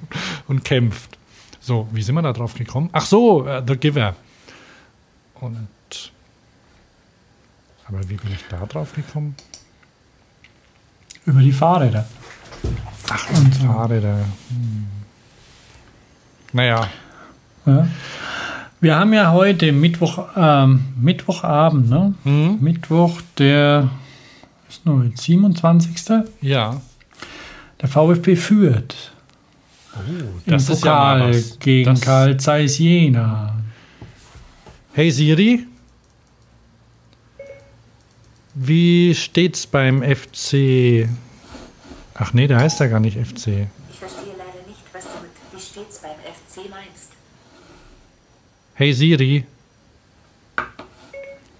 [0.49, 1.17] und kämpft.
[1.61, 2.89] So, wie sind wir da drauf gekommen?
[2.91, 4.17] Ach so, uh, The Giver.
[5.39, 5.69] Und
[7.87, 9.35] aber wie bin ich da drauf gekommen?
[11.25, 12.07] Über die Fahrräder.
[13.09, 14.17] Ach, und Fahrräder.
[14.49, 14.87] Hm.
[16.53, 16.87] Naja.
[17.65, 17.87] Ja.
[18.81, 22.13] Wir haben ja heute Mittwoch, ähm, Mittwochabend, ne?
[22.25, 22.57] Mhm.
[22.59, 23.89] Mittwoch, der
[24.69, 26.25] ist noch 27.
[26.41, 26.81] Ja.
[27.81, 29.13] Der VfB führt.
[29.95, 29.99] Oh,
[30.45, 33.55] das Im ist Pokal ja gegen das Karl Zeiss Jena.
[34.93, 35.65] Hey Siri,
[38.53, 41.07] wie steht's beim FC?
[42.15, 43.67] Ach nee, der heißt ja gar nicht FC.
[43.89, 47.13] Ich verstehe leider nicht, was du mit wie steht's beim FC meinst.
[48.75, 49.45] Hey Siri,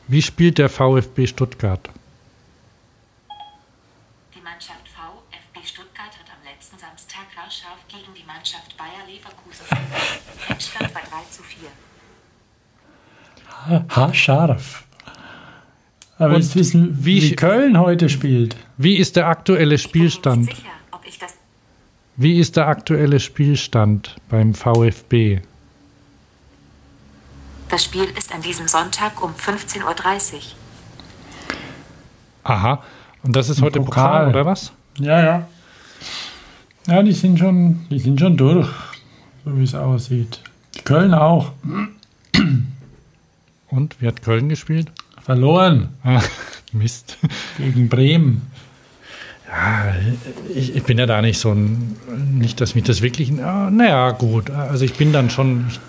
[0.08, 1.90] wie spielt der VfB Stuttgart?
[4.36, 10.20] Die Mannschaft VfB Stuttgart hat am letzten Samstag haarscharf gegen die Mannschaft Bayer Leverkusen verloren.
[10.50, 11.70] Endstand war 3 zu 4.
[13.90, 14.83] Haarscharf.
[16.26, 18.56] Aber willst wissen, wie, wie Köln heute spielt?
[18.78, 20.46] Wie ist der aktuelle Spielstand?
[20.46, 20.70] Sicher,
[22.16, 25.42] wie ist der aktuelle Spielstand beim VfB?
[27.70, 30.42] Das Spiel ist an diesem Sonntag um 15.30 Uhr.
[32.44, 32.84] Aha.
[33.24, 34.26] Und das ist heute Pokal.
[34.26, 34.72] Pokal, oder was?
[35.00, 35.48] Ja, ja.
[36.88, 38.70] Ja, die sind schon, die sind schon durch,
[39.44, 40.40] so wie es aussieht.
[40.84, 41.54] Köln auch.
[43.70, 44.92] Und wie hat Köln gespielt?
[45.24, 45.90] Verloren.
[46.04, 46.22] Ah,
[46.74, 47.18] Mist.
[47.58, 48.42] Gegen Bremen.
[49.48, 49.94] Ja,
[50.54, 51.96] ich, ich, bin ja da nicht so ein,
[52.32, 54.50] nicht, dass mich das wirklich, naja, gut.
[54.50, 55.80] Also ich bin dann schon, ich,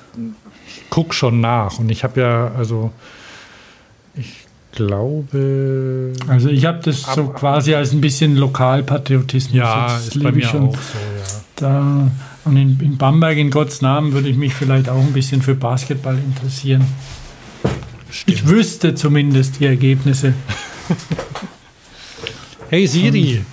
[0.66, 2.92] ich gucke schon nach und ich habe ja, also
[4.14, 6.12] ich glaube.
[6.28, 9.54] Also ich habe das ab, so quasi als ein bisschen Lokalpatriotismus.
[9.54, 11.40] Ja, Jetzt ist bei mir schon auch so, ja.
[11.56, 12.10] Da,
[12.44, 15.54] und in, in Bamberg, in Gottes Namen, würde ich mich vielleicht auch ein bisschen für
[15.54, 16.84] Basketball interessieren.
[18.14, 18.38] Stimmt.
[18.38, 20.34] Ich wüsste zumindest die Ergebnisse.
[22.70, 23.44] hey Siri,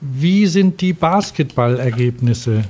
[0.00, 2.64] wie sind die Basketballergebnisse?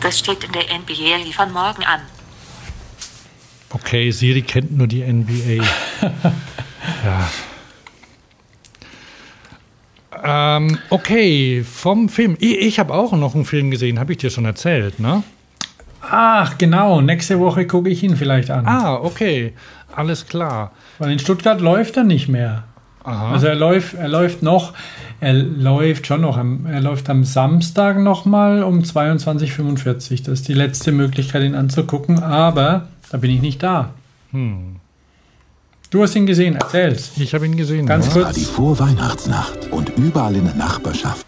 [0.00, 2.00] Das steht in der NBA von morgen an.
[3.70, 5.64] Okay, Siri kennt nur die NBA.
[7.04, 7.30] ja.
[10.56, 12.36] Ähm, okay, vom Film.
[12.40, 15.22] Ich, ich habe auch noch einen Film gesehen, habe ich dir schon erzählt, ne?
[16.10, 17.00] Ach, genau.
[17.00, 18.66] Nächste Woche gucke ich ihn vielleicht an.
[18.66, 19.54] Ah, okay.
[19.94, 20.72] Alles klar.
[20.98, 22.64] Weil in Stuttgart läuft er nicht mehr.
[23.04, 23.32] Aha.
[23.32, 24.72] Also er läuft, er läuft noch,
[25.20, 30.54] er läuft schon noch, am, er läuft am Samstag nochmal um 22.45 Das ist die
[30.54, 33.90] letzte Möglichkeit, ihn anzugucken, aber da bin ich nicht da.
[34.32, 34.76] Hm.
[35.90, 37.12] Du hast ihn gesehen, erzähl's.
[37.18, 37.86] Ich habe ihn gesehen.
[37.86, 38.12] Ganz ja.
[38.14, 38.24] kurz.
[38.24, 41.26] war die Vorweihnachtnacht und überall in der Nachbarschaft.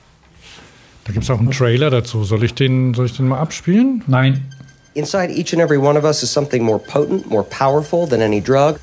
[1.04, 2.24] Da gibt es auch einen Trailer dazu.
[2.24, 4.02] Soll ich, den, soll ich den mal abspielen?
[4.08, 4.52] Nein.
[4.96, 8.40] Inside each and every one of us is something more potent, more powerful than any
[8.40, 8.80] drug.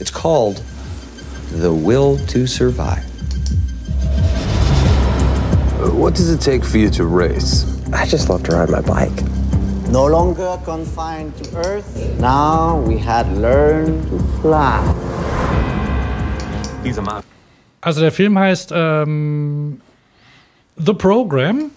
[0.00, 0.60] It's called
[1.52, 3.04] the will to survive.
[5.94, 7.64] What does it take for you to race?
[7.92, 9.22] I just love to ride my bike.
[9.88, 14.82] No longer confined to Earth, now we had learned to fly.
[17.82, 19.80] Also der Film heißt ähm,
[20.76, 21.70] The Program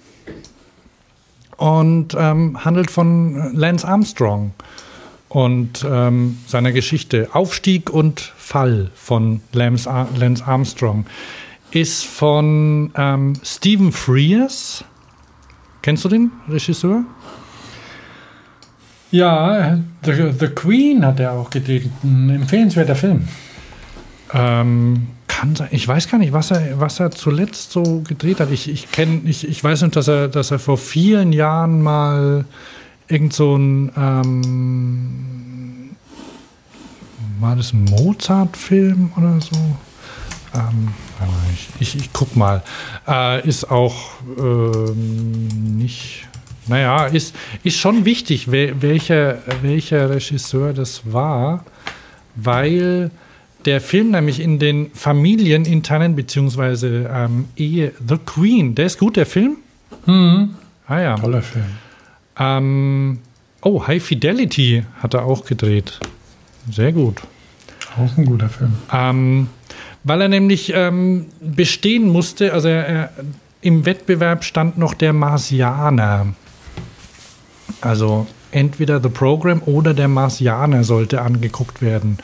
[1.59, 4.53] und ähm, handelt von Lance Armstrong
[5.27, 7.29] und ähm, seiner Geschichte.
[7.33, 11.05] Aufstieg und Fall von Lance, Ar Lance Armstrong
[11.71, 14.85] ist von ähm, Stephen Frears.
[15.81, 17.03] Kennst du den Regisseur?
[19.11, 21.89] Ja, The, The Queen hat er auch gedreht.
[22.03, 23.27] Ein empfehlenswerter Film.
[24.33, 25.07] Ähm,
[25.39, 25.69] kann sein.
[25.71, 28.51] Ich weiß gar nicht, was er, was er zuletzt so gedreht hat.
[28.51, 32.43] Ich, ich kenne, ich, ich weiß nicht, dass er, dass er vor vielen Jahren mal
[33.07, 35.95] irgend so ein ähm,
[37.39, 39.55] war das ein Mozart-Film oder so?
[40.53, 40.89] Ähm,
[41.53, 42.61] ich, ich, ich, guck mal.
[43.07, 43.95] Äh, ist auch
[44.37, 46.27] ähm, nicht.
[46.67, 47.33] Naja, ist,
[47.63, 51.63] ist schon wichtig, welcher, welcher Regisseur das war,
[52.35, 53.09] weil
[53.65, 59.25] der Film nämlich in den familieninternen beziehungsweise ähm, Ehe The Queen, der ist gut, der
[59.25, 59.57] Film?
[60.05, 60.55] Mhm.
[60.87, 61.15] Ah ja.
[61.15, 61.65] Toller Film.
[62.37, 63.19] Ähm,
[63.61, 65.99] oh, High Fidelity hat er auch gedreht.
[66.71, 67.21] Sehr gut.
[67.97, 68.73] Auch ein guter Film.
[68.91, 69.47] Ähm,
[70.03, 73.13] weil er nämlich ähm, bestehen musste, also er, er,
[73.61, 76.27] im Wettbewerb stand noch der Marsianer.
[77.81, 82.17] Also entweder The Program oder der Marsianer sollte angeguckt werden.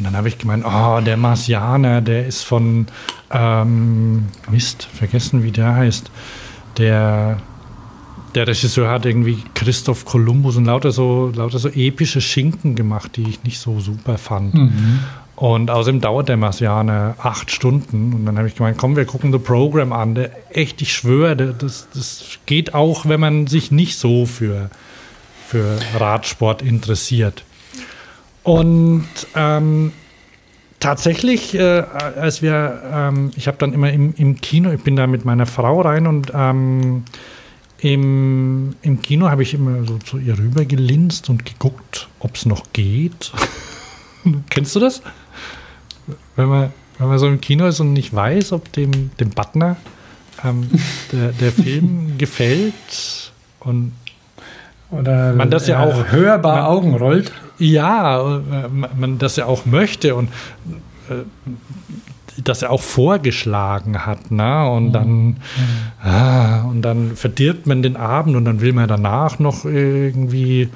[0.00, 2.86] Und dann habe ich gemeint, oh, der Marsianer, der ist von
[3.30, 6.10] ähm, Mist, vergessen, wie der heißt.
[6.78, 7.36] Der,
[8.34, 13.28] der Regisseur hat irgendwie Christoph Kolumbus und lauter so, lauter so epische Schinken gemacht, die
[13.28, 14.54] ich nicht so super fand.
[14.54, 15.00] Mhm.
[15.36, 18.14] Und außerdem dauert der Marsianer acht Stunden.
[18.14, 20.14] Und dann habe ich gemeint, komm, wir gucken The Program an.
[20.14, 24.70] Der, echt, ich schwöre, das, das geht auch, wenn man sich nicht so für,
[25.46, 27.44] für Radsport interessiert.
[28.42, 29.92] Und ähm,
[30.80, 35.06] tatsächlich, äh, als wir, ähm, ich habe dann immer im, im Kino, ich bin da
[35.06, 37.04] mit meiner Frau rein und ähm,
[37.78, 42.46] im, im Kino habe ich immer so zu ihr rüber gelinst und geguckt, ob es
[42.46, 43.32] noch geht.
[44.50, 45.02] Kennst du das?
[46.36, 49.76] Wenn man, wenn man so im Kino ist und nicht weiß, ob dem, dem Butner
[50.44, 50.68] ähm,
[51.12, 53.92] der, der Film gefällt und
[54.90, 57.32] oder man das ja auch hörbar man, Augen rollt.
[57.58, 60.28] Ja, äh, man das ja auch möchte und
[61.08, 61.14] äh,
[62.42, 64.68] das er auch vorgeschlagen hat, ne?
[64.70, 64.92] Und mhm.
[64.92, 65.36] dann mhm.
[66.02, 70.70] ah, und dann verdirbt man den Abend und dann will man danach noch irgendwie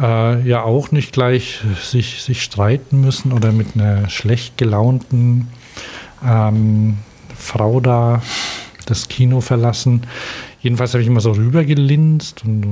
[0.00, 5.48] äh, ja auch nicht gleich sich, sich streiten müssen oder mit einer schlecht gelaunten
[6.24, 6.98] ähm,
[7.36, 8.22] Frau da
[8.86, 10.02] das Kino verlassen.
[10.60, 12.64] Jedenfalls habe ich immer so rübergelinst und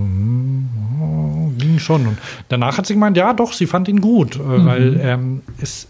[1.01, 2.07] oh, ging schon.
[2.09, 2.19] Und
[2.49, 4.67] danach hat sie gemeint, ja, doch, sie fand ihn gut, äh, mhm.
[4.67, 5.87] weil ähm, es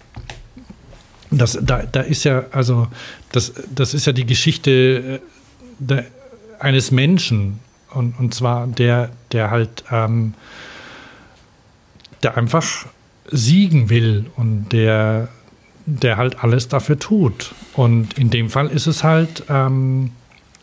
[1.30, 2.88] das, da, da ist ja, also,
[3.32, 5.18] das, das ist ja die Geschichte äh,
[5.78, 6.04] der,
[6.58, 7.60] eines Menschen.
[7.92, 10.34] Und, und zwar der, der halt, ähm,
[12.22, 12.86] der einfach
[13.30, 15.28] siegen will und der,
[15.86, 17.54] der halt alles dafür tut.
[17.74, 20.12] Und in dem Fall ist es halt, ähm,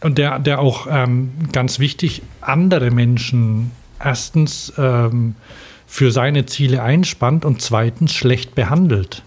[0.04, 5.36] und der, der auch ähm, ganz wichtig andere Menschen erstens ähm,
[5.88, 9.24] für seine Ziele einspannt und zweitens schlecht behandelt.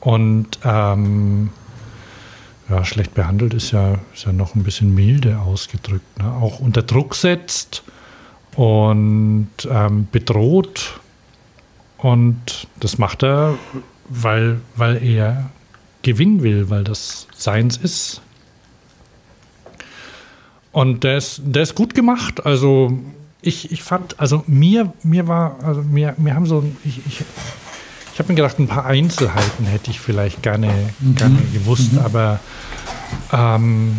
[0.00, 1.50] Und ähm,
[2.68, 6.18] ja, schlecht behandelt ist ja, ist ja noch ein bisschen milde ausgedrückt.
[6.18, 6.30] Ne?
[6.30, 7.82] Auch unter Druck setzt
[8.54, 11.00] und ähm, bedroht.
[11.96, 13.54] Und das macht er,
[14.08, 15.50] weil, weil er
[16.02, 18.20] gewinnen will, weil das seins ist.
[20.76, 22.44] Und der ist, der ist gut gemacht.
[22.44, 22.98] Also
[23.40, 27.22] ich, ich fand, also mir, mir war, also mir, mir haben so, ich, ich,
[28.12, 30.70] ich habe mir gedacht, ein paar Einzelheiten hätte ich vielleicht gerne,
[31.00, 31.14] mhm.
[31.14, 32.00] gerne gewusst, mhm.
[32.00, 32.40] aber
[33.32, 33.96] ähm,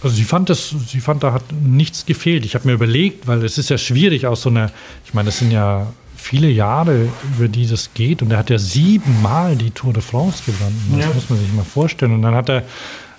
[0.00, 2.44] also sie fand das, sie fand, da hat nichts gefehlt.
[2.44, 4.70] Ich habe mir überlegt, weil es ist ja schwierig aus so einer,
[5.04, 8.58] ich meine, das sind ja viele Jahre, über die das geht und er hat ja
[8.58, 10.92] siebenmal die Tour de France gewonnen.
[10.92, 11.12] Das ja.
[11.12, 12.14] muss man sich mal vorstellen.
[12.14, 12.62] Und dann hat er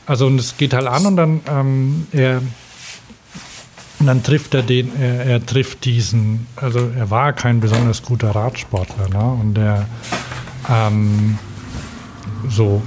[0.05, 2.41] also und es geht halt an und dann ähm, er
[3.99, 8.31] und dann trifft er den, er, er, trifft diesen, also er war kein besonders guter
[8.31, 9.37] Radsportler, ne?
[9.39, 9.87] Und er
[10.69, 11.39] ähm,
[12.49, 12.81] so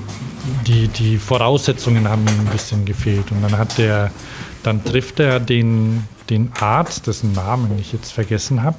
[0.67, 3.31] die, die Voraussetzungen haben ihm ein bisschen gefehlt.
[3.31, 4.11] Und dann hat der,
[4.63, 8.79] dann trifft er den, den Arzt, dessen Namen ich jetzt vergessen habe.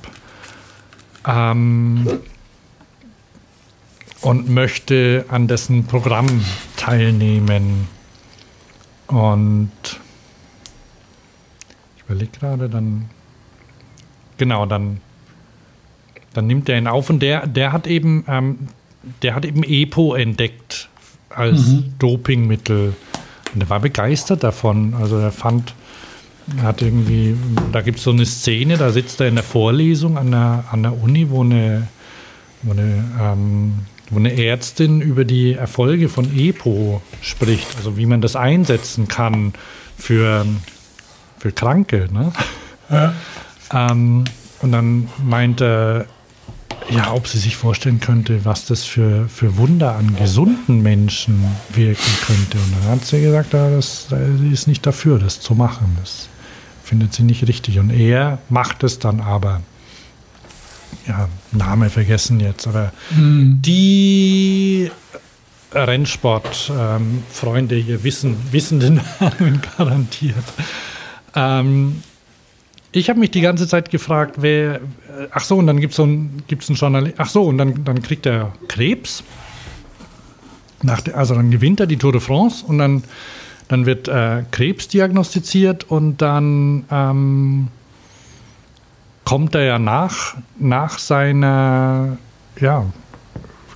[1.25, 2.07] Ähm,
[4.21, 6.27] und möchte an dessen Programm
[6.75, 7.87] teilnehmen.
[9.07, 9.71] Und
[11.95, 13.09] ich überlege gerade, dann,
[14.37, 15.01] genau, dann,
[16.33, 18.67] dann nimmt er ihn auf und der, der hat eben, ähm,
[19.21, 20.89] der hat eben EPO entdeckt
[21.29, 21.93] als mhm.
[21.99, 22.95] Dopingmittel.
[23.53, 24.93] Und er war begeistert davon.
[24.93, 25.73] Also er fand,
[26.57, 27.35] er hat irgendwie,
[27.71, 30.83] da gibt es so eine Szene, da sitzt er in der Vorlesung an der, an
[30.83, 31.87] der Uni, wo eine,
[32.63, 33.73] wo eine ähm,
[34.09, 39.53] wo eine Ärztin über die Erfolge von EPO spricht, also wie man das einsetzen kann
[39.97, 40.45] für,
[41.37, 42.07] für Kranke.
[42.11, 42.31] Ne?
[42.89, 43.13] Ja.
[43.73, 44.23] ähm,
[44.61, 46.07] und dann meinte
[46.89, 51.43] ja, ob sie sich vorstellen könnte, was das für, für Wunder an gesunden Menschen
[51.73, 52.57] wirken könnte.
[52.57, 55.97] Und dann hat sie gesagt, ja, das, sie ist nicht dafür, das zu machen.
[55.99, 56.29] Das
[56.83, 57.79] findet sie nicht richtig.
[57.79, 59.61] Und er macht es dann aber.
[61.07, 63.59] Ja, Name vergessen jetzt, aber mhm.
[63.61, 64.91] die
[65.73, 70.35] Rennsportfreunde ähm, hier wissen, wissen den Namen garantiert.
[71.35, 72.01] Ähm,
[72.91, 74.75] ich habe mich die ganze Zeit gefragt, wer.
[74.75, 74.79] Äh,
[75.31, 77.15] ach so, und dann gibt es so ein, gibt's einen Journalist.
[77.17, 79.23] Ach so, und dann, dann kriegt er Krebs.
[80.83, 83.03] Nach der, also dann gewinnt er die Tour de France und dann,
[83.67, 87.67] dann wird äh, Krebs diagnostiziert und dann ähm,
[89.27, 92.17] kommt er ja nach, nach seiner,
[92.61, 92.85] ja,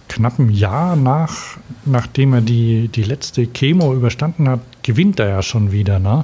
[0.08, 5.74] knappen Jahr nach, nachdem er die, die letzte Chemo überstanden hat, gewinnt er ja schon
[5.74, 6.24] wieder, ne?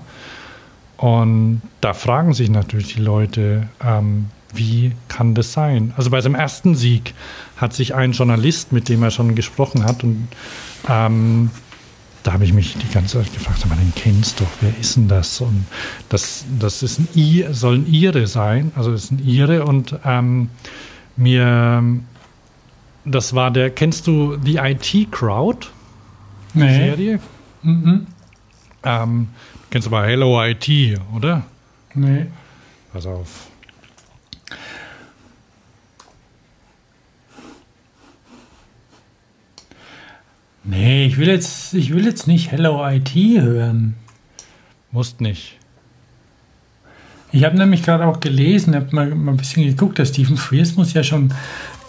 [0.95, 5.93] Und da fragen sich natürlich die Leute, ähm, wie kann das sein?
[5.97, 7.13] Also bei seinem ersten Sieg
[7.57, 10.29] hat sich ein Journalist, mit dem er schon gesprochen hat, und
[10.87, 11.51] ähm,
[12.27, 15.07] da habe ich mich die ganze Zeit gefragt, aber den kennst doch, wer ist denn
[15.07, 15.39] das?
[15.39, 15.65] Und
[16.09, 19.95] das, das ist ein I, soll ein Ire sein, also das ist ein Ire und
[20.03, 20.49] ähm,
[21.15, 21.83] mir,
[23.05, 25.67] das war der, kennst du die IT Crowd?
[26.53, 26.75] Nee.
[26.75, 27.19] Serie?
[27.63, 28.07] Mhm.
[28.83, 29.27] Ähm,
[29.69, 30.69] Kennst du mal Hello IT,
[31.15, 31.43] oder?
[31.93, 32.25] Nee.
[32.91, 33.47] Pass auf.
[40.69, 43.95] Nee, ich will jetzt, ich will jetzt nicht Hello IT hören.
[44.91, 45.57] Musst nicht.
[47.31, 50.75] Ich habe nämlich gerade auch gelesen, habe mal, mal ein bisschen geguckt, der Stephen Frears
[50.75, 51.33] muss ja schon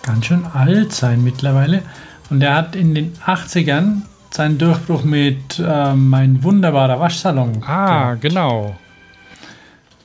[0.03, 1.83] ganz schön alt sein mittlerweile.
[2.31, 7.63] Und er hat in den 80ern seinen Durchbruch mit äh, Mein wunderbarer Waschsalon.
[7.65, 8.21] Ah, gehabt.
[8.21, 8.79] genau.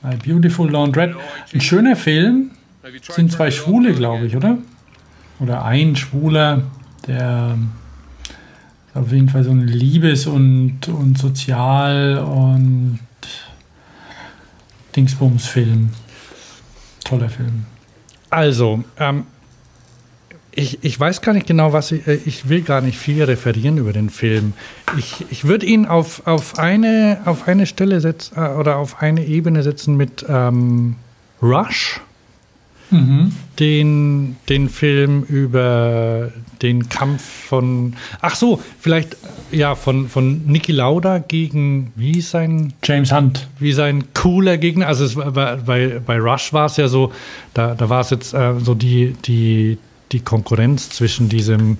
[0.02, 1.16] My Beautiful Laundrette.
[1.52, 2.50] Ein schöner Film.
[3.08, 4.58] Sind zwei Schwule, glaube ich, oder?
[5.38, 6.62] Oder ein Schwuler,
[7.06, 7.56] der
[8.94, 13.00] auf jeden Fall so ein Liebes- und, und Sozial- und
[14.94, 15.90] Dingsbums-Film.
[17.04, 17.66] Toller Film.
[18.30, 19.26] Also, ähm,
[20.52, 23.78] ich, ich weiß gar nicht genau, was ich, äh, ich will gar nicht viel referieren
[23.78, 24.52] über den Film.
[24.96, 29.24] Ich, ich würde ihn auf, auf, eine, auf eine Stelle setzen äh, oder auf eine
[29.24, 30.96] Ebene setzen mit ähm,
[31.42, 32.00] Rush.
[32.94, 33.32] Mhm.
[33.58, 39.16] Den, den Film über den Kampf von, ach so, vielleicht,
[39.52, 42.72] ja, von, von Niki Lauda gegen, wie sein?
[42.82, 43.48] James Hunt.
[43.58, 44.88] Wie sein cooler Gegner.
[44.88, 47.12] Also es, bei, bei, bei Rush war es ja so,
[47.52, 49.78] da, da war es jetzt äh, so die, die,
[50.12, 51.78] die Konkurrenz zwischen diesem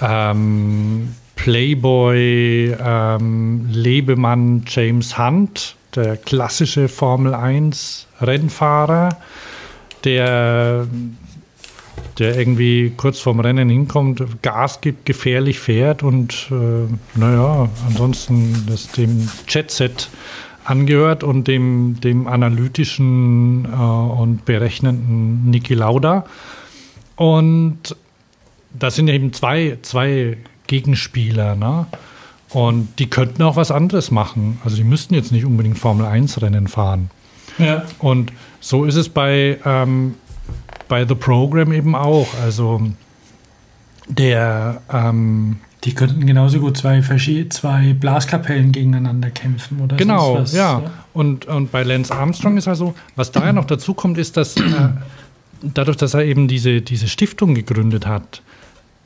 [0.00, 9.16] ähm, Playboy ähm, Lebemann James Hunt, der klassische Formel 1 Rennfahrer,
[10.04, 10.86] der
[12.18, 18.90] der irgendwie kurz vorm Rennen hinkommt, Gas gibt, gefährlich fährt und äh, naja, ansonsten das
[18.92, 20.08] dem Jetset
[20.64, 26.26] angehört und dem, dem analytischen äh, und berechnenden Niki Lauda.
[27.16, 27.96] Und
[28.78, 31.86] das sind eben zwei, zwei Gegenspieler, ne?
[32.50, 34.58] Und die könnten auch was anderes machen.
[34.64, 37.10] Also die müssten jetzt nicht unbedingt Formel 1 Rennen fahren.
[37.58, 37.84] Ja.
[37.98, 40.14] Und so ist es bei, ähm,
[40.88, 42.28] bei The Program eben auch.
[42.42, 42.82] Also
[44.08, 47.00] der ähm, die könnten genauso gut zwei,
[47.50, 50.80] zwei Blaskapellen gegeneinander kämpfen oder Genau, was, ja.
[50.80, 50.90] ja.
[51.12, 54.56] Und, und bei Lance Armstrong ist also, was da ja noch dazu kommt, ist, dass
[54.56, 54.62] äh,
[55.62, 58.42] dadurch, dass er eben diese, diese Stiftung gegründet hat,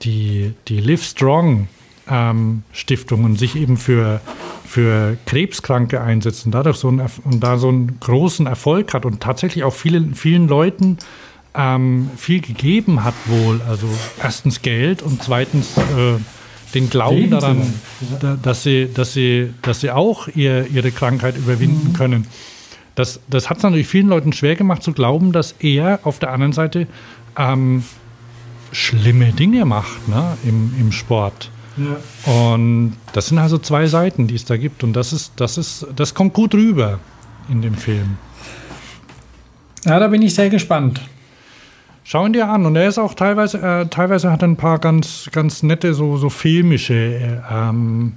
[0.03, 1.69] die, die Live Strong
[2.09, 4.21] ähm, Stiftung und sich eben für,
[4.65, 9.21] für Krebskranke einsetzt und dadurch so einen, und da so einen großen Erfolg hat und
[9.21, 10.99] tatsächlich auch vielen, vielen Leuten
[11.55, 13.61] ähm, viel gegeben hat wohl.
[13.69, 13.87] Also
[14.23, 16.19] erstens Geld und zweitens äh,
[16.75, 17.75] den Glauben daran,
[18.43, 21.93] dass sie, dass sie, dass sie auch ihr, ihre Krankheit überwinden mhm.
[21.93, 22.27] können
[22.95, 26.31] das, das hat es natürlich vielen Leuten schwer gemacht zu glauben, dass er auf der
[26.31, 26.87] anderen Seite
[27.39, 27.85] ähm,
[28.71, 31.51] schlimme Dinge macht ne, im, im Sport.
[31.77, 32.33] Ja.
[32.33, 34.85] Und das sind also zwei Seiten, die es da gibt.
[34.85, 36.99] Und das ist, das ist, das kommt gut rüber
[37.49, 38.17] in dem Film.
[39.85, 41.01] Ja, da bin ich sehr gespannt.
[42.05, 42.67] Schau ihn dir an.
[42.67, 46.17] Und er ist auch teilweise, äh, teilweise hat er ein paar ganz, ganz nette, so,
[46.17, 48.15] so filmische äh, ähm,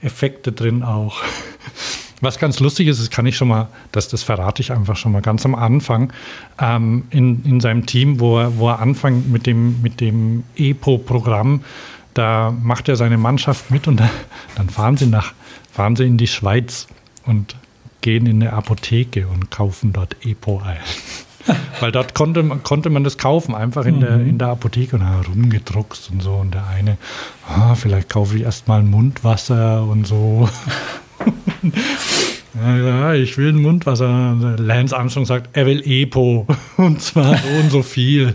[0.00, 1.22] Effekte drin auch.
[2.20, 5.10] Was ganz lustig ist, das kann ich schon mal, das, das verrate ich einfach schon
[5.10, 6.12] mal ganz am Anfang,
[6.60, 11.64] ähm, in, in seinem Team, wo er, wo er anfängt mit dem, mit dem EPO-Programm,
[12.14, 14.00] da macht er seine Mannschaft mit und
[14.56, 15.32] dann fahren sie nach,
[15.72, 16.86] fahren sie in die Schweiz
[17.24, 17.56] und
[18.00, 20.78] gehen in eine Apotheke und kaufen dort EPO ein.
[21.80, 24.00] Weil dort konnte, konnte man das kaufen, einfach in, mhm.
[24.00, 26.34] der, in der Apotheke und herumgedruckst und so.
[26.34, 26.98] Und der eine,
[27.48, 30.48] ah, vielleicht kaufe ich erstmal ein Mundwasser und so.
[32.54, 34.56] ja, ich will ein Mundwasser.
[34.58, 36.46] Lance Armstrong sagt, er will Epo.
[36.76, 38.34] Und zwar so und so viel.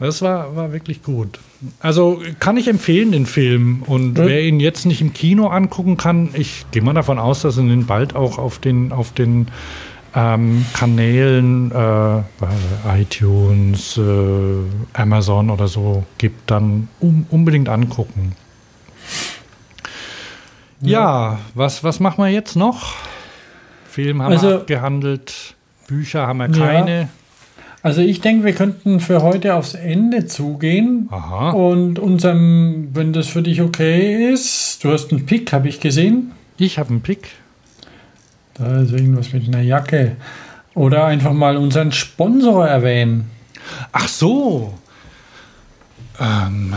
[0.00, 1.40] Das war, war wirklich gut.
[1.80, 3.82] Also kann ich empfehlen, den Film.
[3.84, 4.26] Und ja.
[4.26, 7.62] wer ihn jetzt nicht im Kino angucken kann, ich gehe mal davon aus, dass es
[7.62, 9.48] ihn bald auch auf den, auf den
[10.14, 12.22] ähm, Kanälen, äh,
[13.00, 18.36] iTunes, äh, Amazon oder so gibt, dann um, unbedingt angucken.
[20.80, 20.90] Ja,
[21.32, 22.94] ja, was, was machen wir jetzt noch?
[23.88, 25.56] Film haben also, wir abgehandelt,
[25.88, 27.00] Bücher haben wir keine.
[27.00, 27.08] Ja.
[27.82, 31.08] Also ich denke, wir könnten für heute aufs Ende zugehen.
[31.10, 31.50] Aha.
[31.50, 36.32] Und unserem, wenn das für dich okay ist, du hast einen Pick, habe ich gesehen.
[36.56, 37.28] Ich habe einen Pick.
[38.54, 40.16] Da ist irgendwas mit einer Jacke.
[40.74, 43.30] Oder einfach mal unseren Sponsor erwähnen.
[43.92, 44.74] Ach so.
[46.20, 46.74] Ähm.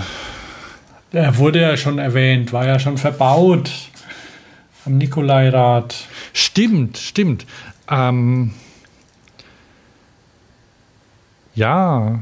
[1.13, 3.69] Der wurde ja schon erwähnt, war ja schon verbaut
[4.85, 5.95] am Nikolairad.
[6.33, 7.45] Stimmt, stimmt.
[7.89, 8.53] Ähm,
[11.55, 12.19] ja,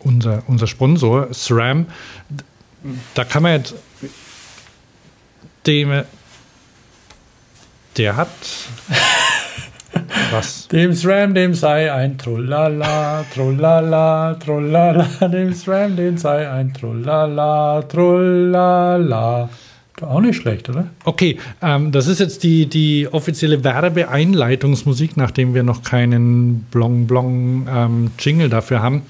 [0.00, 1.86] unser, unser Sponsor, SRAM,
[3.14, 3.74] da kann man jetzt
[5.66, 6.04] dem,
[7.96, 8.28] der hat
[10.30, 10.68] was?
[10.68, 19.50] Dem SRAM, dem sei ein Trullala, Trullala, Trullala, dem SRAM, dem sei ein Trullala, Trullala.
[20.02, 20.88] Auch nicht schlecht, oder?
[21.04, 28.50] Okay, ähm, das ist jetzt die, die offizielle Werbeeinleitungsmusik, nachdem wir noch keinen Blong-Blong-Jingle ähm,
[28.50, 29.02] dafür haben.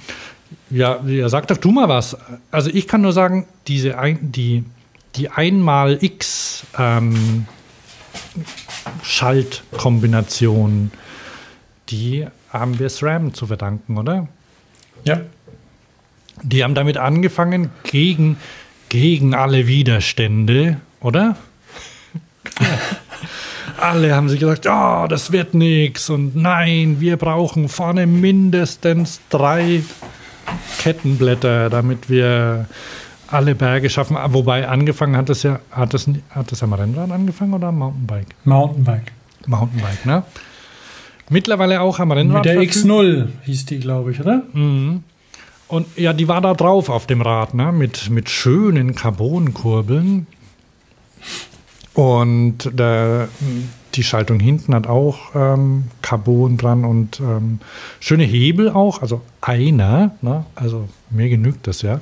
[0.70, 2.16] Ja, ja, sag doch du mal was.
[2.51, 4.65] Also ich kann nur sagen, diese ein, die,
[5.16, 7.47] die einmal X ähm,
[9.02, 10.90] Schaltkombination,
[11.90, 14.28] die haben wir SRAM zu verdanken, oder?
[15.05, 15.20] Ja.
[16.43, 18.36] Die haben damit angefangen, gegen
[18.89, 21.36] gegen alle Widerstände, oder?
[23.81, 29.82] alle haben sich gesagt, oh, das wird nichts und nein, wir brauchen vorne mindestens drei
[30.78, 32.66] Kettenblätter, damit wir
[33.28, 34.16] alle Berge schaffen.
[34.28, 38.28] Wobei angefangen hat es ja, hat das, hat das am Rennrad angefangen oder am Mountainbike?
[38.44, 39.12] Mountainbike.
[39.47, 40.23] Mountainbike, ne?
[41.31, 42.44] Mittlerweile auch am Rennrad.
[42.44, 44.43] Mit der X0 hieß die, glaube ich, oder?
[44.52, 45.05] Mhm.
[45.69, 47.73] Und ja, die war da drauf auf dem Rad, ne?
[47.73, 50.27] mit, mit schönen Carbonkurbeln.
[51.93, 53.28] Und der,
[53.95, 57.61] die Schaltung hinten hat auch ähm, Carbon dran und ähm,
[58.01, 60.47] schöne Hebel auch, also einer, ne?
[60.55, 62.01] also mir genügt das ja.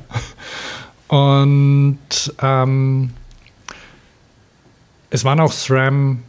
[1.09, 1.98] Und
[2.43, 3.10] ähm,
[5.10, 6.22] es waren auch SRAM,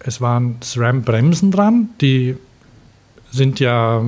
[0.00, 2.36] es waren SRAM-Bremsen dran, die
[3.30, 4.02] sind ja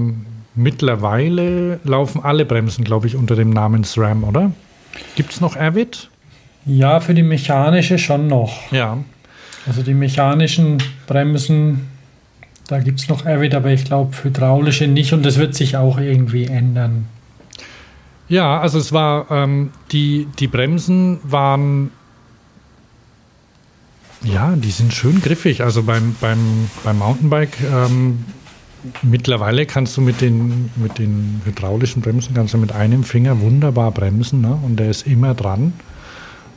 [0.55, 4.53] Mittlerweile laufen alle Bremsen, glaube ich, unter dem Namen SRAM, oder?
[5.15, 6.11] Gibt es noch Avid?
[6.67, 8.71] Ja, für die mechanische schon noch.
[8.73, 8.99] Ja.
[9.67, 11.89] Also die mechanischen Bremsen,
[12.67, 15.99] da gibt es noch Avid, aber ich glaube hydraulische nicht und das wird sich auch
[15.99, 17.07] irgendwie ändern.
[18.29, 21.91] Ja, also es war, ähm, die, die Bremsen waren,
[24.23, 25.63] ja, die sind schön griffig.
[25.63, 28.25] Also beim, beim, beim Mountainbike ähm,
[29.03, 33.91] mittlerweile kannst du mit den, mit den hydraulischen Bremsen kannst du mit einem Finger wunderbar
[33.91, 34.59] bremsen ne?
[34.63, 35.73] und der ist immer dran.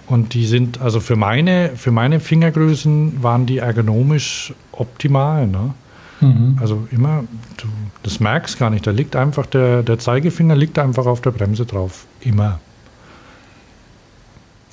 [0.05, 5.47] Und die sind, also für meine, für meine Fingergrößen waren die ergonomisch optimal.
[5.47, 5.73] Ne?
[6.19, 6.57] Mhm.
[6.59, 7.23] Also immer,
[7.57, 7.67] du,
[8.03, 8.85] das merkst gar nicht.
[8.85, 12.05] Da liegt einfach der, der Zeigefinger liegt einfach auf der Bremse drauf.
[12.19, 12.59] Immer.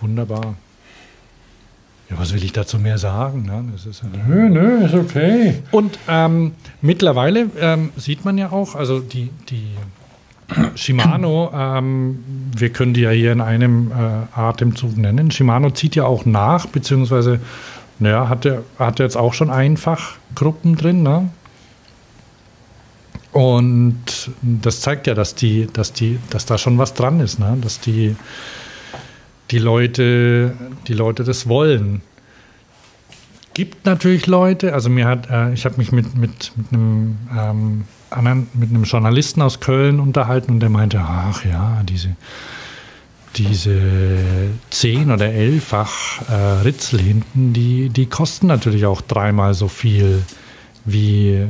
[0.01, 0.55] Wunderbar.
[2.11, 3.43] Ja, was will ich dazu mehr sagen?
[3.43, 3.65] Ne?
[3.73, 5.63] Das ist ja nö, nö, ist okay.
[5.71, 9.69] Und ähm, mittlerweile ähm, sieht man ja auch, also die, die
[10.75, 12.25] Shimano, ähm,
[12.57, 15.31] wir können die ja hier in einem äh, Atemzug nennen.
[15.31, 17.41] Shimano zieht ja auch nach, beziehungsweise,
[18.01, 21.29] naja, hat er hat jetzt auch schon Einfachgruppen drin, ne?
[23.33, 27.57] Und das zeigt ja, dass die, dass die, dass da schon was dran ist, ne?
[27.61, 28.17] Dass die
[29.51, 30.53] die Leute,
[30.87, 32.03] die Leute das wollen.
[33.55, 37.85] Gibt natürlich Leute, also mir hat, äh, ich habe mich mit, mit, mit einem ähm,
[38.11, 42.15] anderen, mit einem Journalisten aus Köln unterhalten und der meinte, ach ja, diese,
[43.37, 43.77] diese
[44.71, 50.23] zehn- oder elffach äh, Ritzel hinten, die, die kosten natürlich auch dreimal so viel
[50.85, 51.47] wie,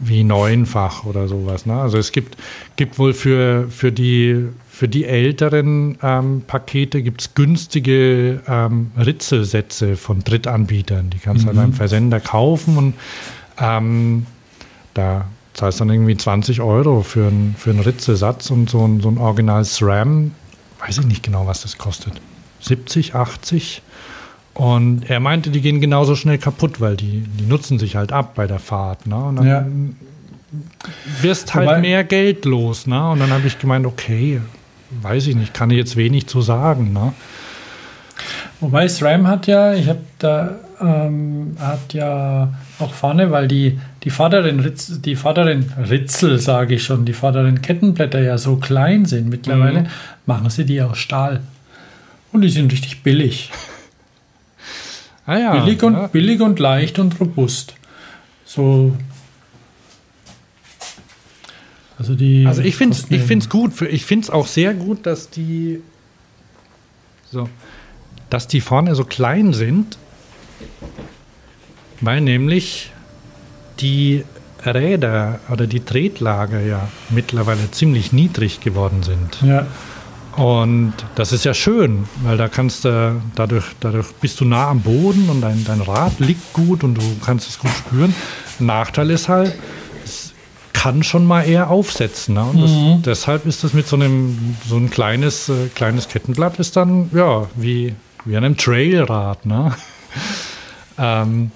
[0.00, 1.64] wie neunfach oder sowas.
[1.64, 1.80] Ne?
[1.80, 2.36] Also es gibt,
[2.74, 9.96] gibt wohl für, für die für die älteren ähm, Pakete gibt es günstige ähm, Ritzelsätze
[9.96, 11.10] von Drittanbietern.
[11.10, 11.58] Die kannst du mhm.
[11.58, 12.94] halt beim Versender kaufen und
[13.60, 14.26] Ähm,
[14.94, 19.00] da zahlst du dann irgendwie 20 Euro für, ein, für einen Ritzesatz und so ein,
[19.00, 20.32] so ein Original SRAM,
[20.80, 22.14] weiß ich nicht genau, was das kostet.
[22.60, 23.82] 70, 80?
[24.54, 28.34] Und er meinte, die gehen genauso schnell kaputt, weil die, die nutzen sich halt ab
[28.34, 29.06] bei der Fahrt.
[29.06, 29.16] Ne?
[29.16, 29.66] Und dann ja.
[31.20, 32.86] wirst halt Wobei, mehr Geld los.
[32.86, 33.10] Ne?
[33.10, 34.40] Und dann habe ich gemeint, okay,
[35.00, 36.92] weiß ich nicht, kann ich jetzt wenig zu sagen.
[36.92, 37.12] Ne?
[38.60, 44.10] Wobei SRAM hat ja, ich habe da, ähm, hat ja auch vorne, weil die, die
[44.10, 49.28] vorderen, Ritz, die vorderen Ritzel, sage ich schon, die vorderen Kettenblätter ja so klein sind
[49.28, 49.86] mittlerweile, mhm.
[50.26, 51.40] machen sie die aus Stahl.
[52.32, 53.50] Und die sind richtig billig.
[55.26, 56.06] Ah ja, billig, und, ja.
[56.08, 57.74] billig und leicht und robust.
[58.44, 58.96] So.
[62.02, 63.72] Also, die also ich finde es ich find's gut.
[63.72, 65.80] Für, ich finde es auch sehr gut, dass die
[67.30, 67.48] so,
[68.28, 69.96] dass die vorne so klein sind,
[72.00, 72.90] weil nämlich
[73.78, 74.24] die
[74.66, 79.40] Räder oder die Tretlager ja mittlerweile ziemlich niedrig geworden sind.
[79.42, 79.68] Ja.
[80.36, 84.80] Und das ist ja schön, weil da kannst du, dadurch, dadurch bist du nah am
[84.80, 88.12] Boden und dein, dein Rad liegt gut und du kannst es gut spüren.
[88.58, 89.54] Nachteil ist halt,
[90.82, 92.34] kann schon mal eher aufsetzen.
[92.34, 92.42] Ne?
[92.42, 93.02] Und mhm.
[93.02, 97.08] das, deshalb ist das mit so einem, so ein kleines, äh, kleines Kettenblatt ist dann,
[97.14, 97.94] ja, wie,
[98.24, 99.46] wie einem Trailrad.
[99.46, 99.72] Ne?
[100.98, 101.52] ähm,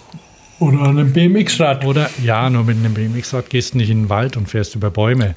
[0.61, 1.85] oder einem BMX-Rad.
[1.85, 4.91] Oder ja, nur mit einem BMX-Rad gehst du nicht in den Wald und fährst über
[4.91, 5.35] Bäume.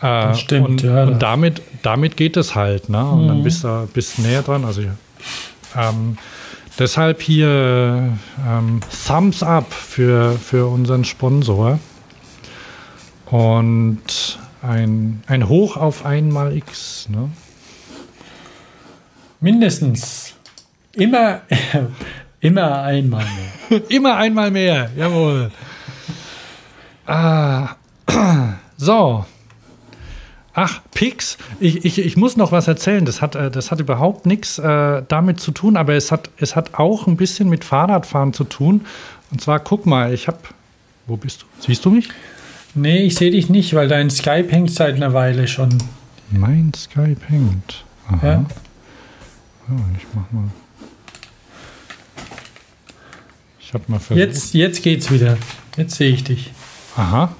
[0.00, 1.04] Äh, stimmt, und, ja.
[1.04, 2.88] Und damit, damit geht es halt.
[2.88, 3.04] Ne?
[3.04, 3.28] Und mhm.
[3.28, 4.64] dann bist du bist näher dran.
[4.64, 4.80] Also
[5.76, 6.16] ähm,
[6.78, 8.16] deshalb hier
[8.48, 11.78] ähm, Thumbs up für, für unseren Sponsor.
[13.26, 17.08] Und ein, ein Hoch auf einmal X.
[17.08, 17.30] Ne?
[19.40, 20.34] Mindestens.
[20.92, 21.42] Immer,
[22.40, 23.82] immer einmal mehr.
[23.88, 25.50] immer einmal mehr, jawohl.
[27.06, 27.76] Ah,
[28.76, 29.24] so,
[30.58, 31.36] Ach, Pix.
[31.60, 33.04] Ich, ich, ich muss noch was erzählen.
[33.04, 36.56] Das hat, äh, das hat überhaupt nichts äh, damit zu tun, aber es hat, es
[36.56, 38.86] hat auch ein bisschen mit Fahrradfahren zu tun.
[39.30, 40.38] Und zwar, guck mal, ich habe.
[41.06, 41.46] Wo bist du?
[41.60, 42.08] Siehst du mich?
[42.76, 45.78] Nee, ich sehe dich nicht, weil dein Skype hängt seit einer Weile schon.
[46.30, 47.84] Mein Skype hängt.
[48.06, 48.26] Aha.
[48.26, 48.46] Ja.
[49.70, 50.50] Oh, ich mach mal.
[53.58, 54.18] Ich habe mal versucht.
[54.18, 55.38] Jetzt, jetzt geht's wieder.
[55.76, 56.52] Jetzt sehe ich dich.
[56.96, 57.34] Aha.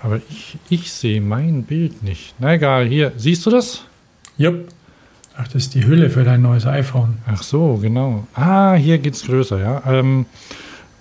[0.00, 2.34] Aber ich, ich sehe mein Bild nicht.
[2.38, 3.84] Na egal, hier, siehst du das?
[4.36, 4.68] Jupp.
[5.36, 7.16] Ach, das ist die Hülle für dein neues iPhone.
[7.26, 8.26] Ach so, genau.
[8.34, 9.82] Ah, hier geht es größer, ja.
[9.86, 10.26] Ähm,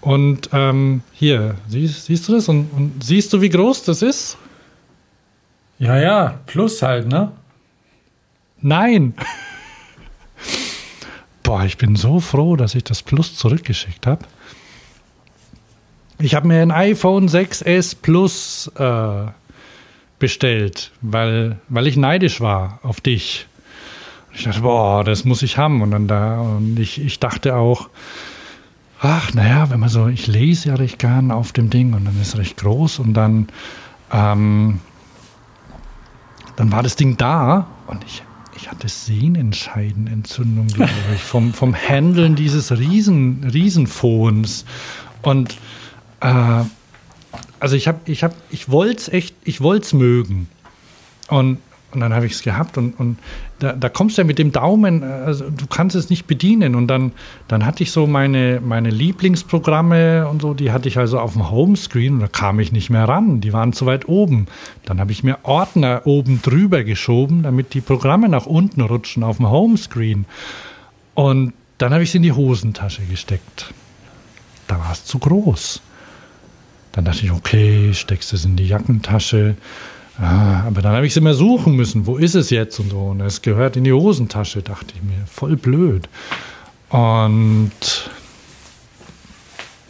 [0.04, 2.50] und ähm, hier, siehst, siehst du das?
[2.50, 4.38] Und, und siehst du, wie groß das ist?
[5.80, 7.32] Ja, ja, plus halt, ne?
[8.60, 9.14] Nein.
[11.44, 14.26] Boah, ich bin so froh, dass ich das Plus zurückgeschickt habe.
[16.20, 19.28] Ich habe mir ein iPhone 6S Plus äh,
[20.20, 23.48] bestellt, weil, weil ich neidisch war auf dich.
[24.34, 25.82] Ich dachte, boah, das muss ich haben.
[25.82, 27.90] Und dann da, und ich, ich dachte auch,
[29.04, 32.20] ach, naja, wenn man so, ich lese ja recht gern auf dem Ding und dann
[32.22, 33.48] ist es recht groß und dann,
[34.12, 34.80] ähm,
[36.56, 38.24] dann war das Ding da und ich,
[38.56, 44.64] ich hatte Sehnenscheidenentzündung, glaube ich, vom, vom Handeln dieses Riesen, Riesenphones.
[45.22, 45.58] Und
[46.22, 46.64] äh,
[47.60, 50.48] also ich habe, ich habe, ich wollte es echt, ich wollte es mögen.
[51.28, 51.58] Und,
[51.92, 53.18] und dann habe ich es gehabt und, und
[53.64, 56.76] da, da, kommst du ja mit dem Daumen, also du kannst es nicht bedienen.
[56.76, 57.14] Und dann,
[57.48, 61.50] dann hatte ich so meine, meine Lieblingsprogramme und so, die hatte ich also auf dem
[61.50, 63.42] Homescreen und da kam ich nicht mehr ran.
[63.42, 64.48] Die waren zu weit oben.
[64.86, 69.38] Dann habe ich mir Ordner oben drüber geschoben, damit die Programme nach unten rutschen auf
[69.38, 70.26] dem Homescreen.
[71.14, 73.74] Und dann habe ich es in die Hosentasche gesteckt.
[74.68, 75.82] Da war es zu groß.
[76.92, 79.56] Dann dachte ich, okay, steckst es in die Jackentasche.
[80.20, 82.06] Ah, aber dann habe ich es immer suchen müssen.
[82.06, 83.00] Wo ist es jetzt und so?
[83.00, 85.26] Und es gehört in die Hosentasche, dachte ich mir.
[85.26, 86.08] Voll blöd.
[86.90, 87.72] Und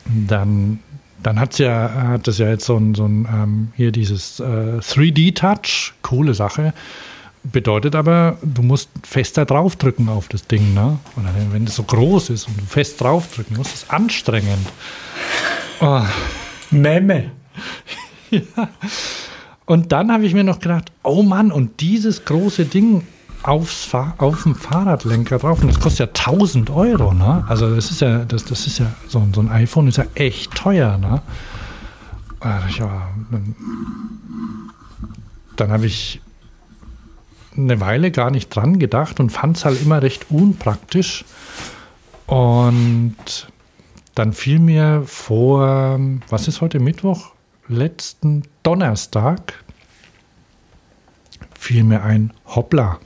[0.05, 0.79] dann,
[1.21, 4.79] dann hat's ja, hat es ja jetzt so ein, so ein ähm, hier dieses äh,
[4.79, 6.73] 3D-Touch, coole Sache.
[7.43, 10.97] Bedeutet aber, du musst fester draufdrücken auf das Ding, ne?
[11.17, 14.65] Oder wenn es so groß ist und du fest draufdrücken musst, ist anstrengend.
[15.81, 16.03] Oh.
[16.71, 17.31] Memme.
[18.31, 18.69] ja.
[19.65, 23.03] Und dann habe ich mir noch gedacht, oh Mann, und dieses große Ding
[23.43, 27.45] aufs Fahr auf dem Fahrradlenker drauf, und das kostet ja 1000 Euro, ne?
[27.47, 30.53] Also das ist ja, das, das ist ja, so, so ein iPhone ist ja echt
[30.55, 31.21] teuer, ne?
[32.77, 33.55] Ja, dann,
[35.55, 36.19] dann habe ich
[37.55, 41.23] eine Weile gar nicht dran gedacht und fand es halt immer recht unpraktisch.
[42.25, 43.47] Und
[44.15, 45.99] dann fiel mir vor,
[46.29, 47.32] was ist heute Mittwoch?
[47.67, 49.63] Letzten Donnerstag
[51.57, 52.99] fiel mir ein Hoppla.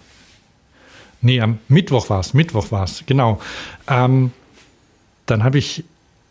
[1.22, 3.40] Nee, am Mittwoch war es, Mittwoch war es, genau.
[3.88, 4.32] Ähm,
[5.26, 5.84] dann habe ich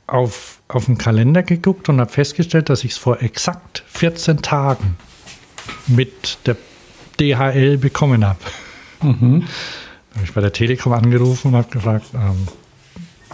[0.07, 4.97] auf, auf den Kalender geguckt und habe festgestellt, dass ich es vor exakt 14 Tagen
[5.87, 6.57] mit der
[7.21, 8.39] DHL bekommen habe.
[9.03, 9.47] Mhm.
[10.11, 12.49] Da habe ich bei der Telekom angerufen und habe gefragt, ähm,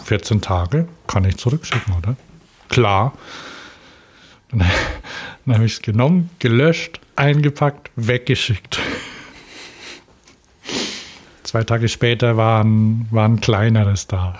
[0.03, 2.17] 14 Tage kann ich zurückschicken, oder?
[2.71, 3.13] Klar.
[4.53, 4.71] Dann,
[5.47, 8.79] dann habe ich es genommen, gelöscht, eingepackt, weggeschickt.
[11.43, 14.39] Zwei Tage später war ein, war ein kleineres da.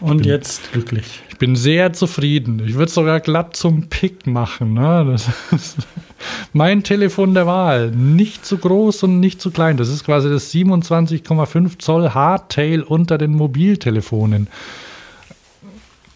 [0.00, 1.22] Und bin, jetzt glücklich.
[1.30, 2.62] Ich bin sehr zufrieden.
[2.66, 4.74] Ich würde sogar glatt zum Pick machen.
[4.74, 5.06] Ne?
[5.10, 5.78] Das ist
[6.52, 7.90] mein Telefon der Wahl.
[7.90, 9.76] Nicht zu groß und nicht zu klein.
[9.76, 14.48] Das ist quasi das 27,5 Zoll Hardtail unter den Mobiltelefonen.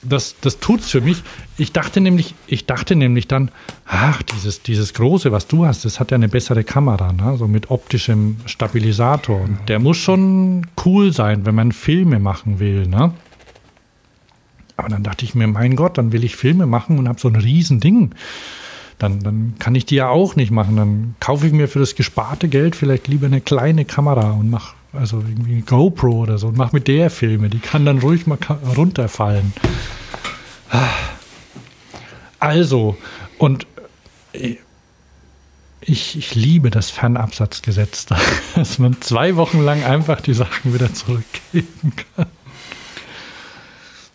[0.02, 1.22] Das, das es für mich.
[1.58, 3.50] Ich dachte nämlich, ich dachte nämlich dann,
[3.84, 7.36] ach, dieses, dieses große, was du hast, das hat ja eine bessere Kamera, ne?
[7.36, 9.42] so mit optischem Stabilisator.
[9.42, 13.12] Und der muss schon cool sein, wenn man Filme machen will, ne?
[14.80, 17.28] Aber dann dachte ich mir, mein Gott, dann will ich Filme machen und habe so
[17.28, 18.14] ein Riesending.
[18.98, 20.76] Dann, dann kann ich die ja auch nicht machen.
[20.76, 24.74] Dann kaufe ich mir für das gesparte Geld vielleicht lieber eine kleine Kamera und mache
[24.92, 27.48] also irgendwie eine GoPro oder so und mache mit der Filme.
[27.48, 28.38] Die kann dann ruhig mal
[28.76, 29.52] runterfallen.
[32.38, 32.96] Also,
[33.38, 33.66] und
[34.32, 34.56] äh,
[35.80, 38.06] ich, ich liebe das Fernabsatzgesetz,
[38.54, 42.26] dass man zwei Wochen lang einfach die Sachen wieder zurückgeben kann.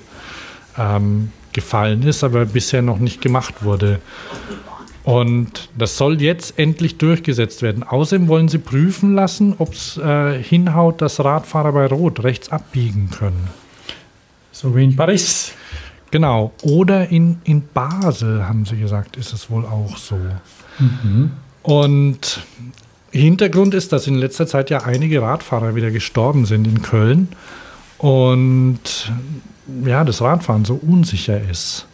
[0.77, 4.01] ähm, gefallen ist, aber bisher noch nicht gemacht wurde.
[5.05, 7.83] Und das soll jetzt endlich durchgesetzt werden.
[7.83, 13.09] Außerdem wollen sie prüfen lassen, ob es äh, hinhaut, dass Radfahrer bei Rot rechts abbiegen
[13.11, 13.49] können.
[14.53, 15.53] So wie in Paris.
[16.11, 16.53] Genau.
[16.62, 20.19] Oder in, in Basel, haben sie gesagt, ist es wohl auch so.
[20.79, 21.31] Mhm.
[21.62, 22.43] Und
[23.10, 27.28] Hintergrund ist, dass in letzter Zeit ja einige Radfahrer wieder gestorben sind in Köln
[27.98, 29.12] und
[29.85, 31.86] ja, das Radfahren so unsicher ist.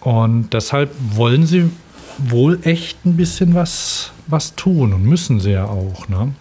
[0.00, 1.70] Und deshalb wollen sie
[2.18, 6.08] wohl echt ein bisschen was, was tun und müssen sie ja auch.
[6.08, 6.34] Ne?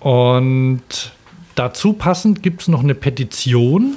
[0.00, 1.12] Und
[1.54, 3.94] dazu passend gibt es noch eine Petition,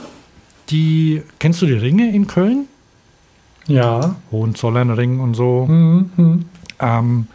[0.70, 2.68] die, kennst du die Ringe in Köln?
[3.68, 4.16] Ja.
[4.32, 5.66] Hohenzollernring und so.
[5.66, 6.46] Mhm.
[6.80, 7.28] Ähm,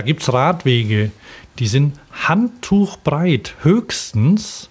[0.00, 1.10] da gibt es Radwege,
[1.58, 4.70] die sind handtuchbreit, höchstens.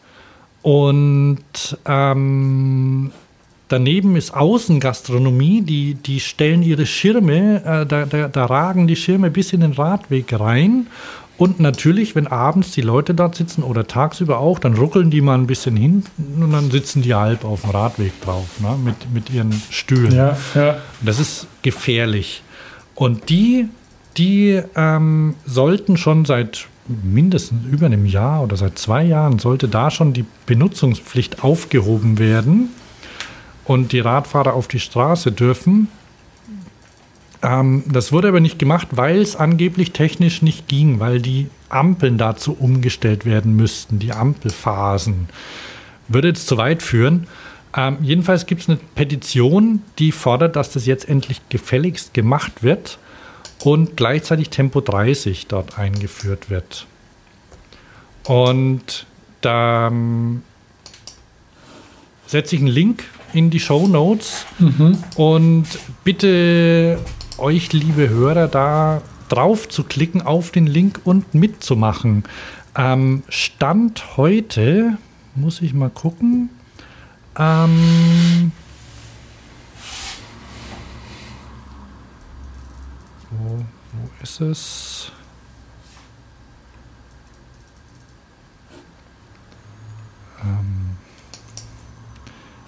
[0.64, 1.38] Und
[1.86, 3.12] ähm,
[3.68, 9.30] daneben ist Außengastronomie, die, die stellen ihre Schirme, äh, da, da, da ragen die Schirme
[9.30, 10.88] bis in den Radweg rein
[11.38, 15.36] und natürlich, wenn abends die Leute dort sitzen oder tagsüber auch, dann ruckeln die mal
[15.36, 18.76] ein bisschen hin und dann sitzen die halb auf dem Radweg drauf, ne?
[18.84, 20.16] mit, mit ihren Stühlen.
[20.16, 20.78] Ja, ja.
[21.02, 22.42] Das ist gefährlich.
[22.96, 23.70] Und die,
[24.18, 26.68] die ähm, sollten schon seit
[27.04, 32.70] mindestens über einem Jahr oder seit zwei Jahren, sollte da schon die Benutzungspflicht aufgehoben werden
[33.66, 35.88] und die Radfahrer auf die Straße dürfen.
[37.42, 42.18] Ähm, das wurde aber nicht gemacht, weil es angeblich technisch nicht ging, weil die Ampeln
[42.18, 45.30] dazu umgestellt werden müssten, die Ampelphasen.
[46.08, 47.28] Würde jetzt zu weit führen.
[47.78, 52.98] Ähm, jedenfalls gibt es eine Petition, die fordert, dass das jetzt endlich gefälligst gemacht wird
[53.64, 56.86] und gleichzeitig Tempo 30 dort eingeführt wird.
[58.26, 59.06] Und
[59.42, 60.44] da ähm,
[62.28, 63.04] setze ich einen Link
[63.34, 64.98] in die Show Notes mhm.
[65.16, 65.66] und
[66.04, 67.00] bitte
[67.38, 72.24] euch, liebe Hörer, da drauf zu klicken auf den Link und mitzumachen.
[72.76, 74.98] Ähm, Stand heute,
[75.36, 76.50] muss ich mal gucken.
[77.38, 78.52] Ähm,
[83.32, 85.12] wo, wo ist es?
[90.42, 90.98] Ähm,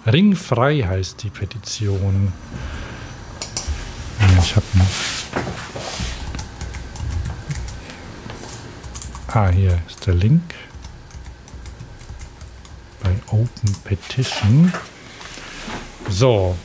[0.06, 2.32] Ringfrei heißt die Petition.
[4.38, 4.86] Ich habe noch.
[9.34, 10.54] Ah, hier ist der Link
[13.02, 14.72] bei Open Petition.
[16.10, 16.56] So,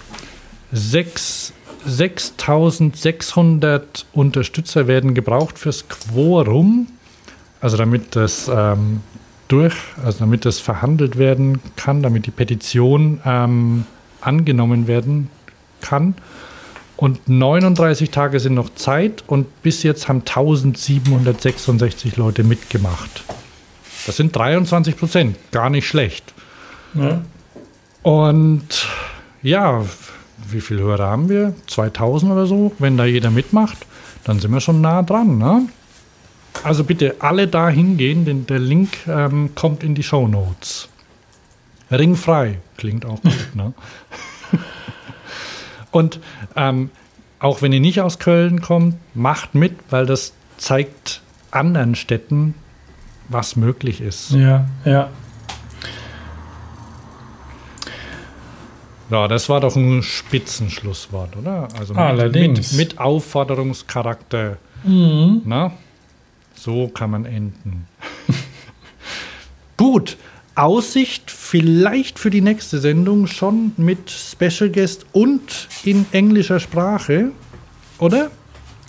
[1.88, 6.88] 6600 Unterstützer werden gebraucht fürs Quorum.
[7.60, 9.02] Also damit das ähm,
[9.48, 9.74] durch,
[10.04, 13.86] also damit das verhandelt werden kann, damit die Petition ähm,
[14.22, 15.32] angenommen werden
[15.82, 16.14] kann.
[16.98, 23.24] Und 39 Tage sind noch Zeit und bis jetzt haben 1766 Leute mitgemacht.
[24.06, 26.34] Das sind 23 Prozent, gar nicht schlecht.
[26.96, 27.22] Ja.
[28.02, 28.88] Und
[29.44, 29.86] ja,
[30.52, 31.54] wie viele Hörer haben wir?
[31.68, 32.74] 2000 oder so.
[32.80, 33.78] Wenn da jeder mitmacht,
[34.24, 35.38] dann sind wir schon nah dran.
[35.38, 35.68] Ne?
[36.64, 40.90] Also bitte alle da hingehen, denn der Link ähm, kommt in die Show Notes.
[41.92, 43.74] Ringfrei klingt auch gut, ne?
[45.92, 46.20] Und
[46.56, 46.90] ähm,
[47.40, 51.22] auch wenn ihr nicht aus Köln kommt, macht mit, weil das zeigt
[51.52, 52.56] anderen Städten,
[53.30, 54.32] was möglich ist.
[54.32, 55.10] Ja, ja.
[59.10, 61.68] Ja, das war doch ein Spitzenschlusswort, oder?
[61.80, 62.74] Also mit, Allerdings.
[62.74, 64.58] Mit, mit Aufforderungscharakter.
[64.84, 65.42] Mhm.
[65.46, 65.72] Na?
[66.56, 67.88] So kann man enden.
[69.78, 70.18] Gut,
[70.56, 77.32] Aussicht vielleicht für die nächste Sendung schon mit Special Guest und in englischer Sprache,
[78.00, 78.32] oder?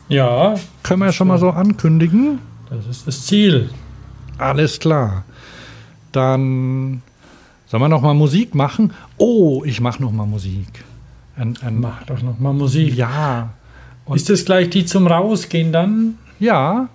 [0.08, 0.54] Ja.
[0.82, 2.38] Können wir schon mal so ankündigen.
[2.70, 3.70] Das ist das Ziel.
[4.38, 5.24] Alles klar.
[6.12, 7.02] Dann
[7.68, 8.92] sollen wir noch mal Musik machen?
[9.18, 10.84] Oh, ich mache noch mal Musik.
[11.36, 12.96] Ein, ein Mach doch noch mal Musik.
[12.96, 13.50] Ja.
[14.06, 16.18] Und ist das gleich die zum Rausgehen dann?
[16.40, 16.88] Ja.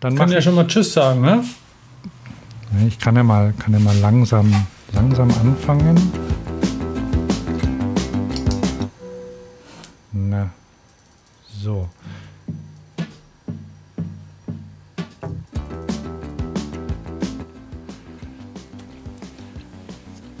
[0.00, 1.44] Dann kann ja schon mal Tschüss sagen, ne?
[2.88, 4.52] Ich kann ja mal, kann ja mal langsam,
[4.92, 5.94] langsam anfangen.
[10.12, 10.50] Na,
[11.48, 11.88] so.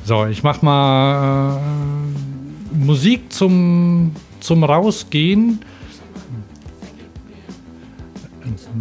[0.04, 5.60] So, ich mach mal äh, Musik zum, zum Rausgehen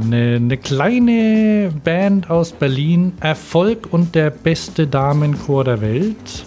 [0.01, 6.45] eine, eine, kleine Band aus Berlin, Erfolg und der beste Damenchor der Welt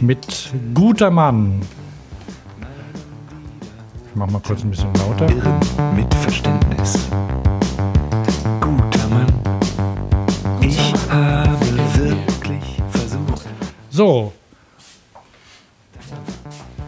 [0.00, 1.60] mit Guter Mann.
[4.10, 5.28] Ich mach mal kurz ein bisschen lauter.
[5.28, 5.58] Irren
[5.96, 7.08] mit Verständnis.
[14.00, 14.32] So,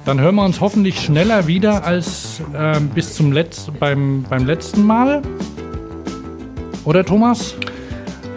[0.06, 4.82] dann hören wir uns hoffentlich schneller wieder als äh, bis zum Letz beim, beim letzten
[4.82, 5.20] Mal.
[6.86, 7.54] Oder Thomas?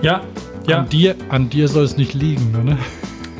[0.01, 0.23] Ja,
[0.67, 0.79] ja.
[0.79, 2.77] An dir, an dir soll es nicht liegen, ne?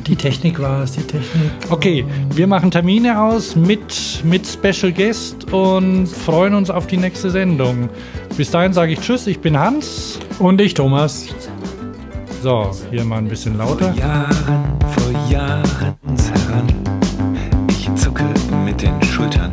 [0.06, 1.50] Die Technik war es, die Technik.
[1.68, 7.30] Okay, wir machen Termine aus mit, mit Special Guest und freuen uns auf die nächste
[7.30, 7.90] Sendung.
[8.38, 10.18] Bis dahin sage ich Tschüss, ich bin Hans.
[10.38, 11.26] Und ich Thomas.
[12.42, 13.92] So, hier mal ein bisschen lauter.
[13.92, 14.75] Vor
[16.04, 16.66] Jahren heran
[18.64, 19.50] mit den Schultern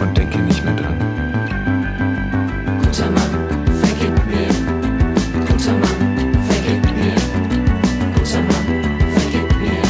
[0.00, 0.96] und denke nicht mehr dran.
[2.82, 3.30] Guter Mann,
[3.80, 4.48] vergib mir.
[5.46, 7.14] Guter Mann, vergib mir.
[8.14, 8.66] Guter Mann,
[9.14, 9.82] vergib mir.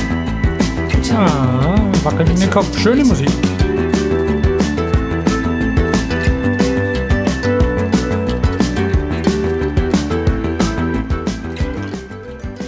[0.94, 2.78] Guter ah, wackelt in den Kopf.
[2.78, 3.30] Schöne Musik.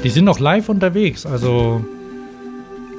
[0.05, 1.85] Die sind noch live unterwegs, also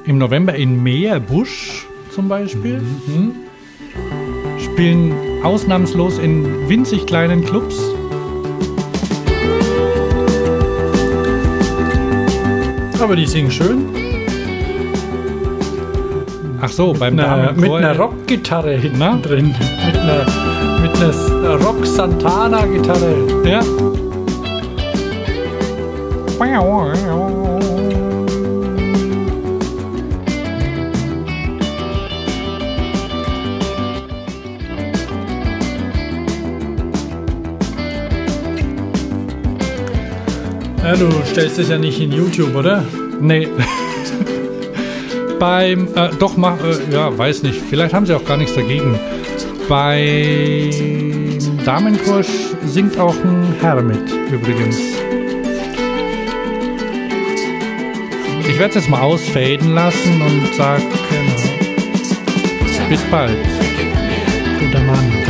[0.08, 2.80] im November in Meerbusch zum Beispiel.
[2.80, 3.34] Mhm.
[4.58, 5.12] Spielen
[5.42, 7.78] ausnahmslos in winzig kleinen Clubs.
[12.98, 13.84] Aber die singen schön.
[16.60, 19.54] Ach so, beim mit einer, mit einer Rockgitarre hinten drin.
[19.86, 20.26] Mit einer,
[20.80, 23.42] mit einer Rock-Santana-Gitarre.
[23.44, 23.60] Ja.
[40.88, 42.82] Ja, du stellst es ja nicht in YouTube, oder?
[43.20, 43.46] Nee.
[45.38, 47.60] Beim, äh, doch, mach, äh, ja, weiß nicht.
[47.68, 48.98] Vielleicht haben sie auch gar nichts dagegen.
[49.68, 50.70] Bei
[51.66, 52.28] Damenkurs
[52.64, 54.00] singt auch ein Herr mit,
[54.32, 54.78] übrigens.
[58.48, 62.88] Ich werde es jetzt mal ausfaden lassen und sage genau.
[62.88, 63.36] bis bald.
[64.58, 65.27] Guter Mann,